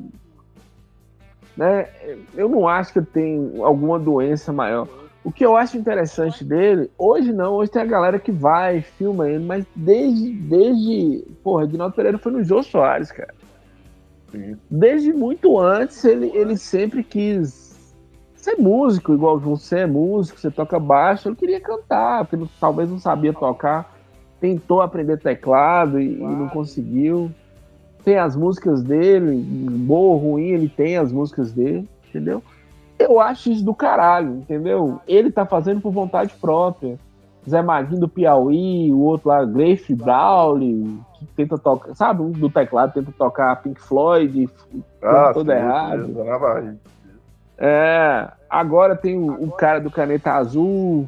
Né? 1.55 1.87
Eu 2.35 2.49
não 2.49 2.67
acho 2.67 2.91
que 2.91 2.99
ele 2.99 3.05
tem 3.05 3.61
alguma 3.61 3.97
doença 3.97 4.51
maior. 4.51 4.87
O 5.23 5.31
que 5.31 5.45
eu 5.45 5.55
acho 5.55 5.77
interessante 5.77 6.43
dele, 6.43 6.89
hoje 6.97 7.31
não, 7.31 7.53
hoje 7.53 7.71
tem 7.71 7.81
a 7.81 7.85
galera 7.85 8.17
que 8.17 8.31
vai, 8.31 8.81
filma 8.81 9.29
ele, 9.29 9.45
mas 9.45 9.65
desde. 9.75 10.33
desde 10.33 11.23
porra, 11.43 11.63
Edinaldo 11.63 11.95
Pereira 11.95 12.17
foi 12.17 12.31
no 12.31 12.43
Jô 12.43 12.63
Soares, 12.63 13.11
cara. 13.11 13.33
Desde 14.69 15.13
muito 15.13 15.59
antes, 15.59 16.03
ele, 16.05 16.31
ele 16.33 16.57
sempre 16.57 17.03
quis 17.03 17.71
ser 18.35 18.55
músico, 18.57 19.13
igual 19.13 19.37
você 19.37 19.79
é 19.79 19.87
músico, 19.87 20.39
você 20.39 20.49
toca 20.49 20.79
baixo, 20.79 21.29
ele 21.29 21.35
queria 21.35 21.61
cantar, 21.61 22.25
porque 22.25 22.45
talvez 22.59 22.89
não 22.89 22.97
sabia 22.99 23.31
tocar, 23.31 23.95
tentou 24.39 24.81
aprender 24.81 25.17
teclado 25.17 25.99
e, 25.99 26.15
e, 26.15 26.19
não 26.19 26.49
conseguiu. 26.49 27.31
Tem 28.03 28.17
as 28.17 28.35
músicas 28.35 28.81
dele, 28.81 29.35
boa 29.85 30.13
ou 30.13 30.17
ruim, 30.17 30.47
ele 30.47 30.67
tem 30.67 30.97
as 30.97 31.11
músicas 31.11 31.51
dele, 31.51 31.87
entendeu? 32.09 32.41
Eu 32.97 33.19
acho 33.19 33.51
isso 33.51 33.63
do 33.63 33.75
caralho, 33.75 34.37
entendeu? 34.37 34.99
Ele 35.07 35.31
tá 35.31 35.45
fazendo 35.45 35.81
por 35.81 35.91
vontade 35.91 36.33
própria. 36.41 36.97
Zé 37.47 37.61
Maguinho 37.61 38.01
do 38.01 38.07
Piauí, 38.07 38.91
o 38.91 38.99
outro 38.99 39.29
lá, 39.29 39.43
Grace 39.45 39.93
Brawley, 39.95 40.99
tenta 41.35 41.57
tocar, 41.57 41.95
sabe, 41.95 42.23
do 42.31 42.49
teclado 42.49 42.93
tenta 42.93 43.11
tocar 43.11 43.61
Pink 43.61 43.81
Floyd, 43.81 44.49
ah, 45.01 45.31
todo 45.33 45.51
sim, 45.51 45.57
errado. 45.57 46.15
É, 47.57 48.27
agora 48.49 48.95
tem 48.95 49.17
o, 49.17 49.43
o, 49.43 49.51
cara 49.51 49.79
do 49.79 49.91
Caneta 49.91 50.33
Azul. 50.33 51.07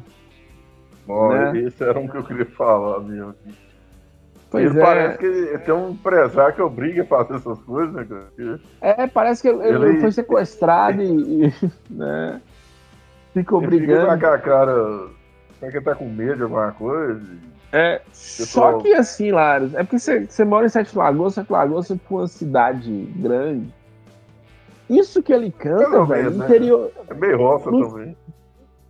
Bom, 1.06 1.28
né? 1.30 1.58
esse 1.58 1.82
era 1.82 1.98
um 1.98 2.06
que 2.06 2.16
eu 2.16 2.24
queria 2.24 2.46
falar 2.46 3.00
mesmo. 3.00 3.34
Pois 4.50 4.70
ele 4.70 4.78
é. 4.78 4.82
parece 4.82 5.18
que 5.18 5.26
ele 5.26 5.58
tem 5.58 5.74
um 5.74 5.90
empresário 5.90 6.54
que 6.54 6.62
obriga 6.62 7.02
a 7.02 7.06
fazer 7.06 7.34
essas 7.34 7.58
coisas, 7.62 7.92
né, 7.92 8.04
cara? 8.04 8.60
É, 8.80 9.06
parece 9.08 9.42
que 9.42 9.48
ele, 9.48 9.66
ele 9.66 10.00
foi 10.00 10.12
sequestrado 10.12 11.02
e, 11.02 11.52
né, 11.90 12.40
fica 13.32 13.56
obrigando. 13.56 14.02
Ele 14.02 14.14
fica 14.14 14.38
com 14.38 14.44
cara, 14.44 15.08
será 15.58 15.72
que 15.72 15.78
ele 15.78 15.84
tá 15.84 15.94
com 15.96 16.08
medo 16.08 16.36
de 16.36 16.42
alguma 16.44 16.70
coisa? 16.70 17.20
É, 17.76 18.00
só 18.12 18.78
que 18.78 18.94
assim, 18.94 19.32
Laros, 19.32 19.74
é 19.74 19.82
porque 19.82 19.98
você, 19.98 20.44
mora 20.44 20.64
em 20.64 20.68
Sete 20.68 20.96
Lagoas, 20.96 21.34
Sete 21.34 21.50
Lagoas 21.50 21.90
é 21.90 21.96
uma 22.08 22.28
cidade 22.28 23.12
grande. 23.16 23.74
Isso 24.88 25.20
que 25.20 25.32
ele 25.32 25.50
canta, 25.50 26.04
velho, 26.04 26.30
no 26.30 26.38
né? 26.38 26.44
interior. 26.44 26.92
É 27.08 27.14
meio 27.14 27.36
roça 27.36 27.68
no, 27.72 27.88
também. 27.88 28.16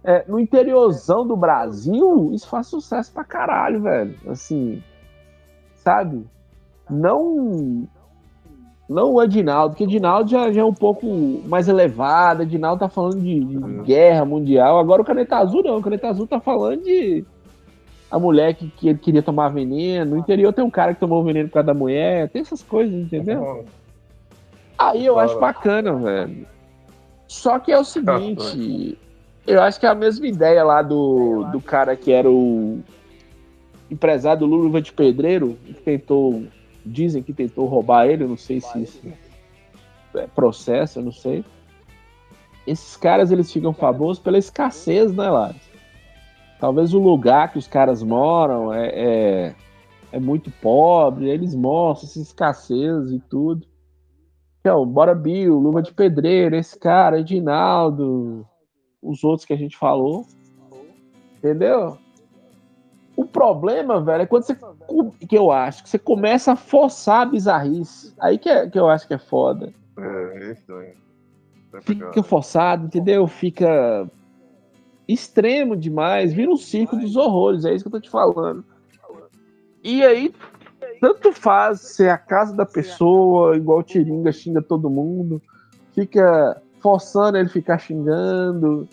É, 0.04 0.22
no 0.28 0.38
interiorzão 0.38 1.26
do 1.26 1.34
Brasil, 1.34 2.30
isso 2.34 2.46
faz 2.46 2.66
sucesso 2.66 3.10
pra 3.10 3.24
caralho, 3.24 3.80
velho. 3.80 4.14
Assim, 4.28 4.82
sabe? 5.76 6.26
Não. 6.90 7.88
Não 8.86 9.14
o 9.14 9.22
Edinaldo, 9.22 9.70
porque 9.70 9.84
Edinaldo 9.84 10.30
já, 10.30 10.52
já 10.52 10.60
é 10.60 10.64
um 10.64 10.74
pouco 10.74 11.06
mais 11.46 11.68
elevado. 11.68 12.42
Edinaldo 12.42 12.80
tá 12.80 12.88
falando 12.90 13.18
de, 13.18 13.40
de 13.40 13.56
uhum. 13.56 13.82
guerra 13.82 14.26
mundial. 14.26 14.78
Agora 14.78 15.00
o 15.00 15.04
Caneta 15.06 15.38
Azul 15.38 15.62
não. 15.62 15.78
O 15.78 15.82
Caneta 15.82 16.08
Azul 16.08 16.26
tá 16.26 16.38
falando 16.38 16.82
de. 16.82 17.24
A 18.14 18.18
mulher 18.20 18.54
que, 18.54 18.68
que 18.68 18.88
ele 18.90 18.98
queria 18.98 19.22
tomar 19.24 19.48
veneno. 19.48 20.12
No 20.12 20.18
interior 20.20 20.52
tem 20.52 20.64
um 20.64 20.70
cara 20.70 20.94
que 20.94 21.00
tomou 21.00 21.24
veneno 21.24 21.48
por 21.48 21.54
causa 21.54 21.66
da 21.66 21.74
mulher. 21.74 22.28
Tem 22.28 22.42
essas 22.42 22.62
coisas, 22.62 22.94
entendeu? 22.94 23.64
Aí 24.78 25.04
eu 25.04 25.18
acho 25.18 25.36
bacana, 25.40 25.92
velho. 25.96 26.46
Só 27.26 27.58
que 27.58 27.72
é 27.72 27.78
o 27.78 27.82
seguinte, 27.82 28.96
eu 29.44 29.60
acho 29.60 29.80
que 29.80 29.86
é 29.86 29.88
a 29.88 29.96
mesma 29.96 30.28
ideia 30.28 30.62
lá 30.62 30.80
do, 30.80 31.42
do 31.50 31.60
cara 31.60 31.96
que 31.96 32.12
era 32.12 32.30
o 32.30 32.78
empresário 33.90 34.40
do 34.40 34.46
Lula 34.46 34.80
de 34.80 34.92
Pedreiro, 34.92 35.58
que 35.64 35.74
tentou, 35.74 36.44
dizem 36.86 37.20
que 37.20 37.32
tentou 37.32 37.66
roubar 37.66 38.06
ele, 38.06 38.22
eu 38.22 38.28
não 38.28 38.36
sei 38.36 38.60
se 38.60 38.80
isso 38.80 39.00
é 40.14 40.28
processo, 40.28 41.00
eu 41.00 41.02
não 41.02 41.12
sei. 41.12 41.44
Esses 42.64 42.96
caras, 42.96 43.32
eles 43.32 43.52
ficam 43.52 43.74
famosos 43.74 44.22
pela 44.22 44.38
escassez, 44.38 45.12
né, 45.12 45.28
Lars? 45.28 45.73
Talvez 46.64 46.94
o 46.94 46.98
lugar 46.98 47.52
que 47.52 47.58
os 47.58 47.68
caras 47.68 48.02
moram 48.02 48.72
é, 48.72 48.88
é, 48.88 49.54
é 50.10 50.18
muito 50.18 50.50
pobre, 50.62 51.28
eles 51.28 51.54
mostram 51.54 52.08
essa 52.08 52.18
escassez 52.18 53.12
e 53.12 53.20
tudo. 53.28 53.66
Então, 54.60 54.86
Bora 54.86 55.14
Bill, 55.14 55.58
Luva 55.58 55.82
de 55.82 55.92
Pedreiro, 55.92 56.56
esse 56.56 56.78
cara, 56.78 57.20
Edinaldo, 57.20 58.48
os 59.02 59.22
outros 59.22 59.44
que 59.44 59.52
a 59.52 59.58
gente 59.58 59.76
falou. 59.76 60.24
Entendeu? 61.36 61.98
O 63.14 63.26
problema, 63.26 64.00
velho, 64.00 64.22
é 64.22 64.26
quando 64.26 64.44
você. 64.44 64.56
Que 65.28 65.36
eu 65.36 65.52
acho, 65.52 65.82
que 65.82 65.90
você 65.90 65.98
começa 65.98 66.52
a 66.52 66.56
forçar 66.56 67.26
a 67.26 67.30
bizarrice. 67.30 68.14
Aí 68.18 68.38
que, 68.38 68.48
é, 68.48 68.70
que 68.70 68.78
eu 68.78 68.88
acho 68.88 69.06
que 69.06 69.12
é 69.12 69.18
foda. 69.18 69.70
É, 69.98 70.50
isso 70.50 70.72
é. 70.80 70.94
Fica 71.82 72.22
forçado, 72.22 72.86
entendeu? 72.86 73.26
Fica 73.26 74.10
extremo 75.06 75.76
demais, 75.76 76.32
vira 76.32 76.50
um 76.50 76.56
circo 76.56 76.96
dos 76.96 77.16
horrores, 77.16 77.64
é 77.64 77.74
isso 77.74 77.84
que 77.84 77.88
eu 77.88 78.00
tô 78.00 78.00
te 78.00 78.10
falando. 78.10 78.64
E 79.82 80.02
aí 80.02 80.32
tanto 81.00 81.32
faz 81.32 81.80
ser 81.80 82.08
a 82.08 82.18
casa 82.18 82.54
da 82.56 82.64
pessoa, 82.64 83.56
igual 83.56 83.80
o 83.80 83.82
Tiringa 83.82 84.32
xinga 84.32 84.62
todo 84.62 84.88
mundo, 84.88 85.42
fica 85.94 86.60
forçando 86.80 87.38
ele 87.38 87.48
ficar 87.48 87.78
xingando. 87.78 88.88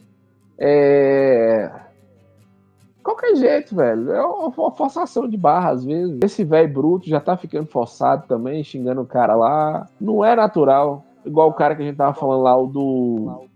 É... 0.57 1.71
Qualquer 3.03 3.35
jeito, 3.35 3.75
velho. 3.75 4.11
É 4.11 4.23
uma 4.23 4.51
forçação 4.51 5.27
de 5.27 5.35
barra, 5.35 5.71
às 5.71 5.83
vezes. 5.83 6.19
Esse 6.23 6.43
velho 6.43 6.71
bruto 6.71 7.09
já 7.09 7.19
tá 7.19 7.35
ficando 7.35 7.65
forçado 7.65 8.27
também, 8.27 8.63
xingando 8.63 9.01
o 9.01 9.05
cara 9.05 9.35
lá. 9.35 9.87
Não 9.99 10.23
é 10.23 10.35
natural. 10.35 11.03
Igual 11.25 11.49
o 11.49 11.53
cara 11.53 11.75
que 11.75 11.81
a 11.81 11.85
gente 11.85 11.97
tava 11.97 12.13
falando 12.13 12.43
lá, 12.43 12.55
o 12.55 12.67
do. 12.67 13.47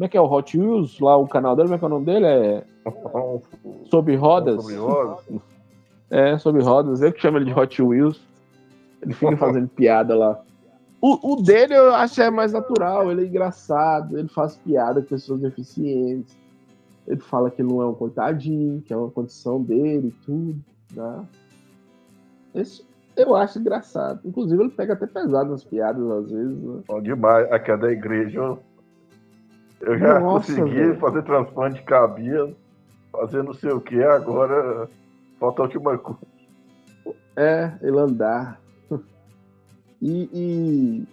Como 0.00 0.06
é 0.06 0.08
que 0.08 0.16
é 0.16 0.20
o 0.20 0.32
Hot 0.32 0.58
Wheels? 0.58 0.98
Lá 0.98 1.14
o 1.18 1.28
canal 1.28 1.54
dele, 1.54 1.68
como 1.68 1.74
é 1.74 1.78
que 1.78 1.84
é 1.84 1.86
o 1.86 1.90
nome 1.90 2.06
dele? 2.06 2.24
É. 2.24 2.64
Sobre 3.90 4.16
rodas. 4.16 4.62
Sobre 4.62 4.76
rodas. 4.76 5.24
É, 6.12 6.36
sobre 6.38 6.60
rodas. 6.60 7.02
Eu 7.02 7.12
que 7.12 7.20
chamo 7.20 7.36
ele 7.38 7.44
de 7.44 7.52
Hot 7.52 7.80
Wheels. 7.80 8.20
Ele 9.02 9.12
fica 9.12 9.36
fazendo 9.38 9.68
piada 9.68 10.16
lá. 10.16 10.42
O, 11.02 11.34
o, 11.34 11.42
dele 11.42 11.74
eu 11.74 11.94
acho 11.94 12.20
é 12.20 12.30
mais 12.30 12.52
natural, 12.52 13.12
ele 13.12 13.22
é 13.22 13.26
engraçado, 13.26 14.18
ele 14.18 14.26
faz 14.26 14.56
piada 14.56 15.02
com 15.02 15.06
pessoas 15.06 15.40
deficientes. 15.40 16.36
Ele 17.06 17.20
fala 17.20 17.50
que 17.50 17.62
não 17.62 17.80
é 17.80 17.86
um 17.86 17.94
coitadinho, 17.94 18.80
que 18.80 18.92
é 18.92 18.96
uma 18.96 19.10
condição 19.10 19.62
dele 19.62 20.08
e 20.08 20.24
tudo. 20.24 20.58
Né? 20.96 21.24
Esse 22.54 22.82
eu 23.16 23.36
acho 23.36 23.58
engraçado. 23.58 24.20
Inclusive, 24.24 24.62
ele 24.62 24.70
pega 24.70 24.94
até 24.94 25.06
pesado 25.06 25.50
nas 25.50 25.62
piadas 25.62 26.10
às 26.10 26.30
vezes. 26.30 26.58
Né? 26.58 26.80
Bom 26.88 27.02
demais. 27.02 27.52
Aqui 27.52 27.70
é 27.70 27.76
da 27.76 27.92
igreja. 27.92 28.38
Eu 28.38 28.58
já 29.80 30.20
Nossa, 30.20 30.52
consegui 30.52 30.76
véio. 30.76 30.98
fazer 30.98 31.22
transplante 31.22 31.76
de 31.76 31.82
cabelo, 31.82 32.54
fazer 33.10 33.42
não 33.42 33.54
sei 33.54 33.70
o 33.70 33.80
que, 33.80 34.02
agora 34.02 34.88
falta 35.38 35.62
a 35.62 35.64
última 35.64 35.96
coisa. 35.96 36.20
É, 37.36 37.72
ele 37.80 37.98
andar. 37.98 38.60
E, 40.02 40.28
e 40.32 41.04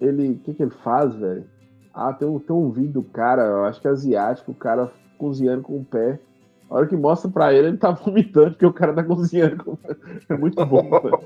ele. 0.00 0.30
O 0.30 0.38
que, 0.38 0.54
que 0.54 0.62
ele 0.62 0.72
faz, 0.82 1.14
velho? 1.14 1.44
Ah, 1.92 2.12
tem 2.12 2.26
um, 2.26 2.38
tem 2.38 2.56
um 2.56 2.70
vídeo 2.70 2.92
do 2.92 3.02
cara, 3.02 3.42
eu 3.42 3.64
acho 3.64 3.80
que 3.80 3.86
é 3.86 3.90
asiático, 3.90 4.52
o 4.52 4.54
cara 4.54 4.90
cozinhando 5.18 5.62
com 5.62 5.78
o 5.78 5.84
pé. 5.84 6.18
A 6.70 6.74
hora 6.74 6.86
que 6.86 6.96
mostra 6.96 7.30
pra 7.30 7.52
ele, 7.52 7.68
ele 7.68 7.76
tá 7.76 7.90
vomitando, 7.92 8.52
porque 8.52 8.64
o 8.64 8.72
cara 8.72 8.94
tá 8.94 9.04
cozinhando. 9.04 9.62
Com... 9.62 9.78
É 10.28 10.36
muito 10.36 10.64
bom, 10.64 10.88
velho. 11.00 11.18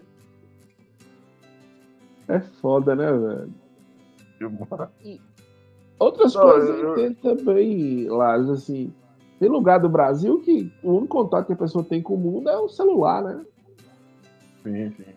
É 2.30 2.40
foda, 2.40 2.94
né, 2.94 3.12
velho? 3.12 3.52
Outras 5.98 6.34
Não, 6.34 6.42
coisas 6.42 6.78
eu... 6.78 6.94
tem 6.94 7.14
também, 7.14 8.08
Lars, 8.08 8.48
assim. 8.48 8.92
Tem 9.38 9.48
lugar 9.48 9.78
do 9.78 9.88
Brasil 9.88 10.40
que 10.40 10.72
o 10.82 10.92
único 10.92 11.08
contato 11.08 11.46
que 11.46 11.52
a 11.52 11.56
pessoa 11.56 11.84
tem 11.84 12.02
com 12.02 12.14
o 12.14 12.18
mundo 12.18 12.48
é 12.48 12.56
o 12.56 12.68
celular, 12.68 13.22
né? 13.22 13.44
Sim, 14.62 14.90
sim. 14.90 15.12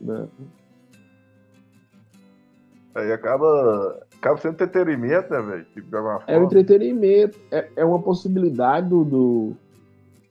Né? 0.00 0.28
Aí 2.94 3.12
acaba, 3.12 4.04
acaba 4.16 4.36
sendo 4.38 4.54
entretenimento, 4.54 5.32
né, 5.32 5.42
velho? 5.42 5.64
Tipo, 5.74 5.96
é 6.26 6.38
um 6.38 6.44
entretenimento, 6.44 7.38
é, 7.50 7.68
é 7.76 7.84
uma 7.84 8.00
possibilidade 8.00 8.88
do, 8.88 9.04
do... 9.04 9.56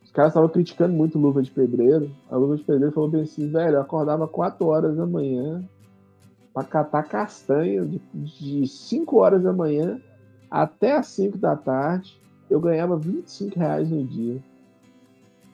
Os 0.04 0.12
caras 0.12 0.32
estavam 0.32 0.50
criticando 0.50 0.94
muito 0.94 1.20
Luva 1.20 1.42
de 1.42 1.52
Pedreiro. 1.52 2.10
A 2.30 2.38
Luva 2.38 2.56
de 2.56 2.64
Pedreiro 2.64 2.94
falou 2.94 3.10
bem 3.10 3.22
assim, 3.22 3.50
velho, 3.50 3.76
eu 3.76 3.82
acordava 3.82 4.28
4 4.28 4.66
horas 4.66 4.96
da 4.96 5.06
manhã 5.06 5.64
para 6.54 6.64
catar 6.64 7.04
castanha 7.04 7.84
de, 7.86 8.00
de 8.14 8.68
5 8.68 9.18
horas 9.18 9.42
da 9.42 9.52
manhã 9.52 10.00
até 10.50 10.94
as 10.94 11.08
5 11.08 11.38
da 11.38 11.56
tarde. 11.56 12.22
Eu 12.50 12.60
ganhava 12.60 12.96
25 12.96 13.58
reais 13.58 13.90
no 13.90 14.06
dia. 14.06 14.40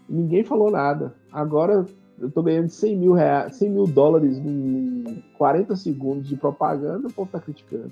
Ninguém 0.08 0.44
falou 0.44 0.70
nada. 0.70 1.14
Agora 1.32 1.86
eu 2.20 2.30
tô 2.30 2.44
ganhando 2.44 2.70
100 2.70 2.98
mil, 2.98 3.14
reais, 3.14 3.56
100 3.56 3.70
mil 3.70 3.86
dólares 3.86 4.38
em 4.38 5.24
40 5.38 5.76
segundos 5.78 6.28
de 6.28 6.36
propaganda, 6.36 7.08
o 7.08 7.14
povo 7.14 7.32
tá 7.32 7.40
criticando. 7.40 7.92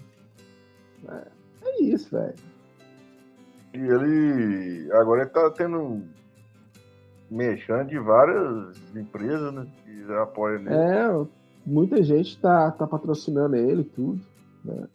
É, 1.07 1.27
é 1.63 1.83
isso, 1.83 2.11
velho. 2.11 2.35
E 3.73 3.77
ele 3.77 4.91
agora 4.93 5.21
ele 5.21 5.29
tá 5.29 5.49
tendo 5.51 6.01
mexendo 7.29 7.87
de 7.87 7.99
várias 7.99 8.75
empresas, 8.95 9.53
né? 9.53 9.67
Que 9.85 10.13
apoiam 10.13 10.61
ele. 10.61 10.73
É, 10.73 11.27
muita 11.67 12.01
gente 12.01 12.39
tá, 12.39 12.71
tá 12.71 12.87
patrocinando 12.87 13.55
ele 13.57 13.83
tudo. 13.83 14.21
Né? 14.63 14.87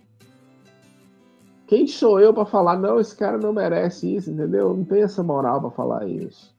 Quem 1.67 1.87
sou 1.87 2.19
eu 2.19 2.33
para 2.33 2.47
falar, 2.47 2.79
não, 2.79 2.99
esse 2.99 3.15
cara 3.15 3.37
não 3.37 3.53
merece 3.53 4.17
isso, 4.17 4.31
entendeu? 4.31 4.75
Não 4.75 4.85
tem 4.85 5.03
essa 5.03 5.23
moral 5.23 5.61
para 5.61 5.71
falar 5.71 6.09
isso. 6.09 6.53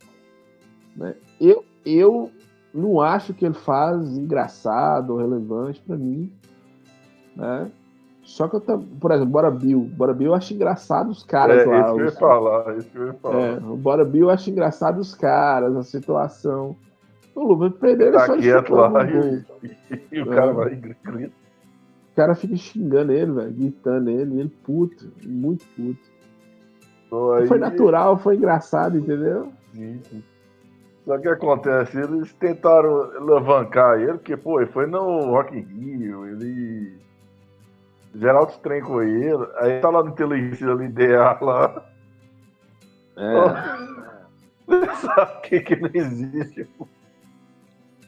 Né? 0.96 1.16
Eu, 1.42 1.66
eu 1.84 2.32
não 2.74 3.02
acho 3.02 3.34
que 3.34 3.44
ele 3.44 3.56
faz 3.56 4.16
engraçado 4.16 5.12
ou 5.12 5.18
relevante 5.18 5.82
para 5.82 5.98
mim. 5.98 6.32
Né? 7.36 7.72
Só 8.22 8.48
que 8.48 8.56
eu, 8.56 8.62
por 8.62 9.12
exemplo, 9.12 9.32
Bora 9.32 9.52
Bill. 9.52 9.82
Bora 9.96 10.14
Bill 10.14 10.28
eu 10.28 10.36
acho 10.36 10.54
engraçado 10.54 11.10
os 11.10 11.24
caras 11.24 11.62
é, 11.62 11.66
lá. 11.66 11.82
Isso 11.82 11.96
que 11.96 12.02
eu 12.02 12.06
ia 12.06 12.12
falar, 12.12 12.78
isso 12.78 12.90
que 12.90 12.98
eu 12.98 13.08
ia 13.08 13.14
falar. 13.14 13.40
É, 13.40 13.60
Bora 13.60 14.06
Bill 14.06 14.28
eu 14.28 14.30
acho 14.30 14.50
engraçado 14.50 15.00
os 15.00 15.14
caras, 15.14 15.76
a 15.76 15.84
situação. 15.84 16.76
O 17.36 17.48
Luva 17.48 17.72
Pereira 17.72 18.20
tá 18.20 18.26
só 18.28 18.38
quieto 18.38 18.74
lá 18.74 18.92
e, 19.10 19.44
e, 20.12 20.22
o 20.22 20.28
cara 20.28 20.52
é. 20.52 20.54
vai 20.54 20.76
grita. 20.76 21.34
O 22.12 22.16
cara 22.16 22.36
fica 22.36 22.56
xingando 22.56 23.12
ele, 23.12 23.32
velho, 23.32 23.52
gritando 23.52 24.10
ele, 24.10 24.40
ele 24.40 24.50
puto, 24.64 25.12
muito 25.26 25.66
puto. 25.76 27.34
aí... 27.34 27.48
Foi 27.48 27.58
natural, 27.58 28.18
foi 28.20 28.36
engraçado, 28.36 29.00
entendeu? 29.00 29.52
Sim, 29.74 30.00
sim. 30.04 30.24
Só 31.06 31.18
que 31.18 31.28
acontece, 31.28 32.00
eles 32.00 32.32
tentaram 32.34 33.12
alavancar 33.18 34.00
ele, 34.00 34.14
porque, 34.14 34.38
pô, 34.38 34.62
ele 34.62 34.72
foi 34.72 34.86
no 34.86 35.32
Rock 35.32 35.58
in 35.58 35.62
Rio, 35.62 36.28
ele. 36.28 36.98
Geraldo 38.16 38.54
trem 38.62 38.82
com 38.82 39.02
ele, 39.02 39.48
aí 39.58 39.82
tá 39.82 39.90
lá 39.90 40.04
no 40.04 40.12
televisão 40.12 40.74
ali, 40.74 40.88
DA 40.88 41.38
lá. 41.42 41.84
É. 43.18 43.34
Sabe 44.96 45.32
o 45.38 45.42
que, 45.42 45.60
que 45.62 45.76
não 45.76 45.90
existe, 45.92 46.64
pô? 46.78 46.88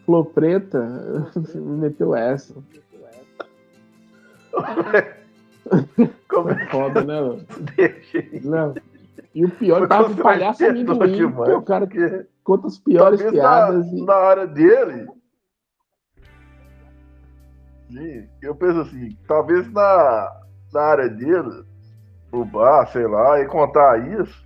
Flor 0.06 0.26
preta, 0.26 1.32
meteu 1.56 2.15
essa. 2.15 2.54
Como 6.30 6.50
é 6.52 6.65
foda, 6.68 7.04
né? 7.04 7.44
Não. 8.44 8.76
E 9.34 9.44
o 9.44 9.50
pior, 9.50 9.88
tava 9.88 10.12
o 10.12 10.15
palhaço 10.15 10.65
amendoim. 10.65 11.24
O 11.24 11.62
cara 11.63 11.88
que 11.88 12.26
conta 12.44 12.68
as 12.68 12.78
piores 12.78 13.20
Talvez 13.20 13.32
piadas. 13.32 13.91
Na, 13.91 13.98
e... 13.98 14.06
na 14.06 14.13
área 14.13 14.48
dele. 14.48 15.08
Eu 18.41 18.56
penso 18.56 18.82
assim, 18.82 19.18
talvez 19.28 19.72
na, 19.72 20.41
na 20.74 20.82
área 20.82 21.10
dele, 21.10 21.65
o 22.32 22.44
bar, 22.46 22.88
sei 22.91 23.08
lá, 23.08 23.39
e 23.39 23.48
contar 23.48 23.98
isso, 24.20 24.46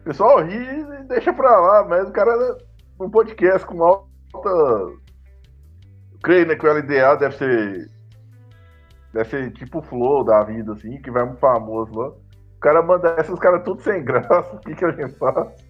o 0.00 0.04
pessoal 0.04 0.42
ri 0.42 0.56
e 0.56 1.02
deixa 1.04 1.32
pra 1.32 1.58
lá, 1.60 1.84
mas 1.84 2.08
o 2.08 2.12
cara 2.12 2.58
no 2.98 3.10
podcast 3.10 3.66
com 3.66 3.76
alta 4.34 5.06
creio 6.26 6.46
né, 6.46 6.56
que 6.56 6.66
o 6.66 6.72
LDA 6.72 7.16
deve 7.16 7.36
ser. 7.36 7.90
Deve 9.12 9.30
ser 9.30 9.52
tipo 9.52 9.78
o 9.78 9.82
Flow 9.82 10.24
da 10.24 10.42
vida, 10.42 10.72
assim, 10.72 11.00
que 11.00 11.10
vai 11.10 11.24
muito 11.24 11.38
famoso 11.38 11.94
lá. 11.94 12.08
O 12.08 12.60
cara 12.60 12.82
manda 12.82 13.14
essas 13.16 13.38
caras 13.38 13.62
tudo 13.62 13.80
sem 13.80 14.04
graça. 14.04 14.56
O 14.56 14.58
que, 14.58 14.74
que 14.74 14.84
a 14.84 14.90
gente 14.90 15.14
faz? 15.14 15.64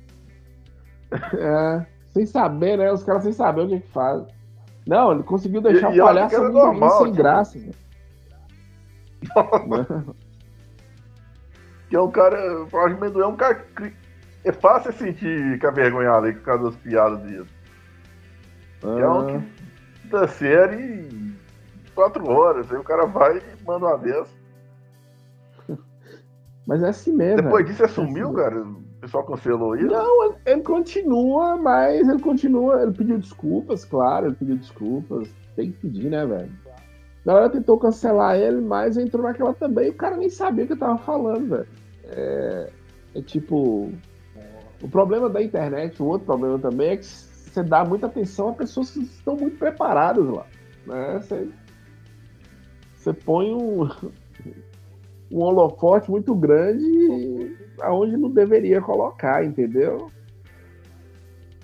É, 1.35 1.87
sem 2.07 2.27
saber, 2.27 2.79
né? 2.79 2.90
Os 2.90 3.05
caras 3.05 3.23
sem 3.23 3.33
saber 3.33 3.61
o 3.62 3.69
que, 3.69 3.81
que 3.81 3.92
faz. 3.92 4.27
Não, 4.87 5.12
ele 5.12 5.23
conseguiu 5.23 5.61
deixar 5.61 5.95
e, 5.95 6.01
o 6.01 6.05
palhaço 6.05 6.40
muito 6.40 6.55
normal, 6.55 6.99
sem 6.99 7.12
tipo... 7.12 7.16
graça. 7.16 7.59
que 11.88 11.97
é 11.97 12.01
um 12.01 12.11
cara. 12.11 12.62
O 12.62 12.69
Jorge 12.69 12.99
Mendoe 12.99 13.23
é 13.23 13.27
um 13.27 13.37
cara 13.37 13.55
que 13.55 13.92
é 14.45 14.53
fácil 14.53 14.92
sentir 14.92 15.59
que 15.59 15.66
a 15.66 15.71
vergonha 15.71 16.12
ali 16.12 16.33
por 16.33 16.42
causa 16.42 16.64
das 16.64 16.77
piadas 16.77 17.21
dele. 17.21 17.56
Ah. 18.87 19.01
É 19.01 19.09
um 19.09 19.40
que 19.40 20.09
da 20.09 20.29
série 20.29 21.09
quatro 21.94 22.29
horas. 22.31 22.70
Aí 22.70 22.79
o 22.79 22.85
cara 22.85 23.07
vai 23.07 23.38
e 23.38 23.64
manda 23.64 23.87
uma 23.87 23.96
dessa. 23.96 24.35
Mas 26.66 26.83
é 26.83 26.88
assim 26.88 27.12
mesmo. 27.12 27.42
Depois 27.42 27.66
disso 27.66 27.79
você 27.79 27.88
sumiu, 27.88 28.27
é 28.27 28.31
assim 28.31 28.37
cara? 28.37 28.62
O 28.62 29.01
pessoal 29.01 29.25
cancelou 29.25 29.77
isso? 29.77 29.87
Não, 29.87 30.37
ele 30.44 30.62
continua, 30.62 31.57
mas 31.57 32.09
ele 32.09 32.20
continua. 32.20 32.83
Ele 32.83 32.92
pediu 32.92 33.18
desculpas, 33.18 33.85
claro, 33.85 34.27
ele 34.27 34.35
pediu 34.35 34.57
desculpas. 34.57 35.29
Tem 35.55 35.70
que 35.70 35.79
pedir, 35.79 36.11
né, 36.11 36.27
velho? 36.27 36.51
A 37.25 37.27
galera 37.27 37.51
tentou 37.51 37.79
cancelar 37.79 38.37
ele, 38.37 38.61
mas 38.61 38.96
entrou 38.96 39.22
naquela 39.22 39.53
também. 39.53 39.90
O 39.90 39.94
cara 39.94 40.16
nem 40.16 40.31
sabia 40.31 40.64
o 40.64 40.66
que 40.66 40.72
eu 40.72 40.79
tava 40.79 40.99
falando, 40.99 41.49
velho. 41.49 41.68
É, 42.05 42.70
é 43.14 43.22
tipo. 43.22 43.92
O 44.83 44.88
problema 44.88 45.29
da 45.29 45.42
internet, 45.42 46.03
o 46.03 46.07
outro 46.07 46.27
problema 46.27 46.59
também 46.59 46.90
é 46.90 46.96
que 46.96 47.07
você 47.57 47.62
dá 47.62 47.85
muita 47.85 48.07
atenção 48.07 48.51
a 48.51 48.53
pessoas 48.53 48.90
que 48.90 49.01
estão 49.01 49.35
muito 49.35 49.57
preparadas 49.57 50.27
lá. 50.27 50.47
Né? 50.87 51.19
Você, 51.19 51.49
você 52.95 53.12
põe 53.14 53.55
um, 53.55 53.88
um 55.33 55.40
holofote 55.40 56.11
muito 56.11 56.35
grande 56.35 57.57
aonde 57.81 58.16
não 58.19 58.31
deveria 58.31 58.83
colocar, 58.83 59.42
entendeu? 59.42 60.11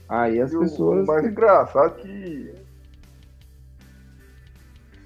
Aí 0.09 0.40
as 0.40 0.52
e 0.52 0.59
pessoas. 0.59 1.05
O 1.05 1.07
mais 1.07 1.26
engraçado 1.26 1.96
que. 1.96 2.55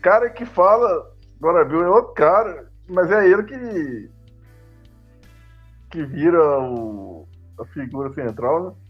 Cara 0.01 0.31
que 0.31 0.47
fala, 0.47 1.13
viu, 1.69 1.83
é 1.83 1.91
outro 1.91 2.13
cara, 2.13 2.71
mas 2.89 3.11
é 3.11 3.29
ele 3.29 3.43
que. 3.43 4.11
que 5.91 6.05
vira 6.05 6.61
o, 6.61 7.27
a 7.59 7.65
figura 7.67 8.13
central, 8.13 8.65
né? 8.65 8.86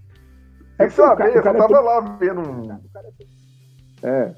Tem 0.77 0.89
que 0.89 0.93
saber, 0.95 1.39
o 1.39 1.43
cara, 1.43 1.59
eu 1.59 1.69
tava 1.69 1.81
lá 1.81 2.01
vendo. 2.19 2.81
É. 4.03 4.35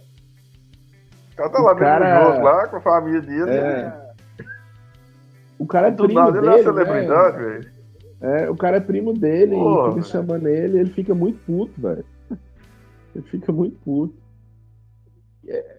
O 1.32 1.36
cara 1.36 1.50
tá 1.50 1.60
lá 1.60 1.74
vendo 1.74 1.84
cara... 1.84 2.20
o 2.20 2.32
jogo 2.32 2.44
lá 2.44 2.68
com 2.68 2.76
a 2.76 2.80
família 2.80 3.20
dele. 3.20 3.50
É. 3.50 4.08
O 5.58 5.66
cara 5.66 5.88
é 5.88 5.90
primo 5.90 6.14
nada, 6.14 6.32
dele. 6.32 6.46
Ele 6.46 6.60
é 6.60 6.62
celebridade, 6.62 7.36
né? 7.36 7.44
velho. 7.44 7.78
É, 8.20 8.50
o 8.50 8.56
cara 8.56 8.78
é 8.78 8.80
primo 8.80 9.12
dele, 9.12 9.54
Porra, 9.54 9.90
e 9.90 9.94
fica 9.94 10.06
chamando 10.06 10.48
ele, 10.48 10.80
ele 10.80 10.90
fica 10.90 11.14
muito 11.14 11.38
puto, 11.44 11.80
velho. 11.80 12.04
Ele 13.14 13.24
fica 13.24 13.52
muito 13.52 13.76
puto. 13.78 14.14
É, 15.46 15.78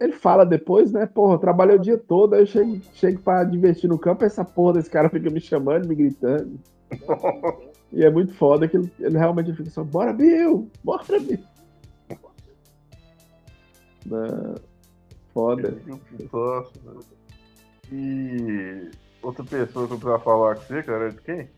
ele 0.00 0.12
fala 0.12 0.44
depois, 0.44 0.92
né? 0.92 1.06
Porra, 1.06 1.34
eu 1.34 1.38
trabalhei 1.38 1.76
o 1.76 1.80
dia 1.80 1.96
todo, 1.96 2.34
aí 2.34 2.42
eu 2.42 2.46
chego, 2.46 2.80
chego 2.94 3.20
pra 3.20 3.44
divertir 3.44 3.88
no 3.88 3.98
campo, 3.98 4.24
essa 4.24 4.44
porra 4.44 4.74
desse 4.74 4.90
cara 4.90 5.08
fica 5.08 5.30
me 5.30 5.40
chamando, 5.40 5.88
me 5.88 5.94
gritando. 5.94 6.58
e 7.94 8.04
é 8.04 8.10
muito 8.10 8.34
foda 8.34 8.66
que 8.66 8.76
ele, 8.76 8.92
ele 8.98 9.16
realmente 9.16 9.52
fica 9.52 9.70
só, 9.70 9.84
bora, 9.84 10.12
Bill! 10.12 10.70
Bora, 10.82 11.18
Bill! 11.20 11.38
Não, 14.06 14.54
foda. 15.32 15.76
E 17.90 18.90
outra 19.22 19.44
pessoa 19.44 19.86
que 19.86 19.94
eu 19.94 19.98
precisava 19.98 20.18
falar 20.18 20.56
com 20.56 20.62
você, 20.62 20.82
cara, 20.82 21.06
é 21.06 21.10
de 21.10 21.20
quem? 21.22 21.48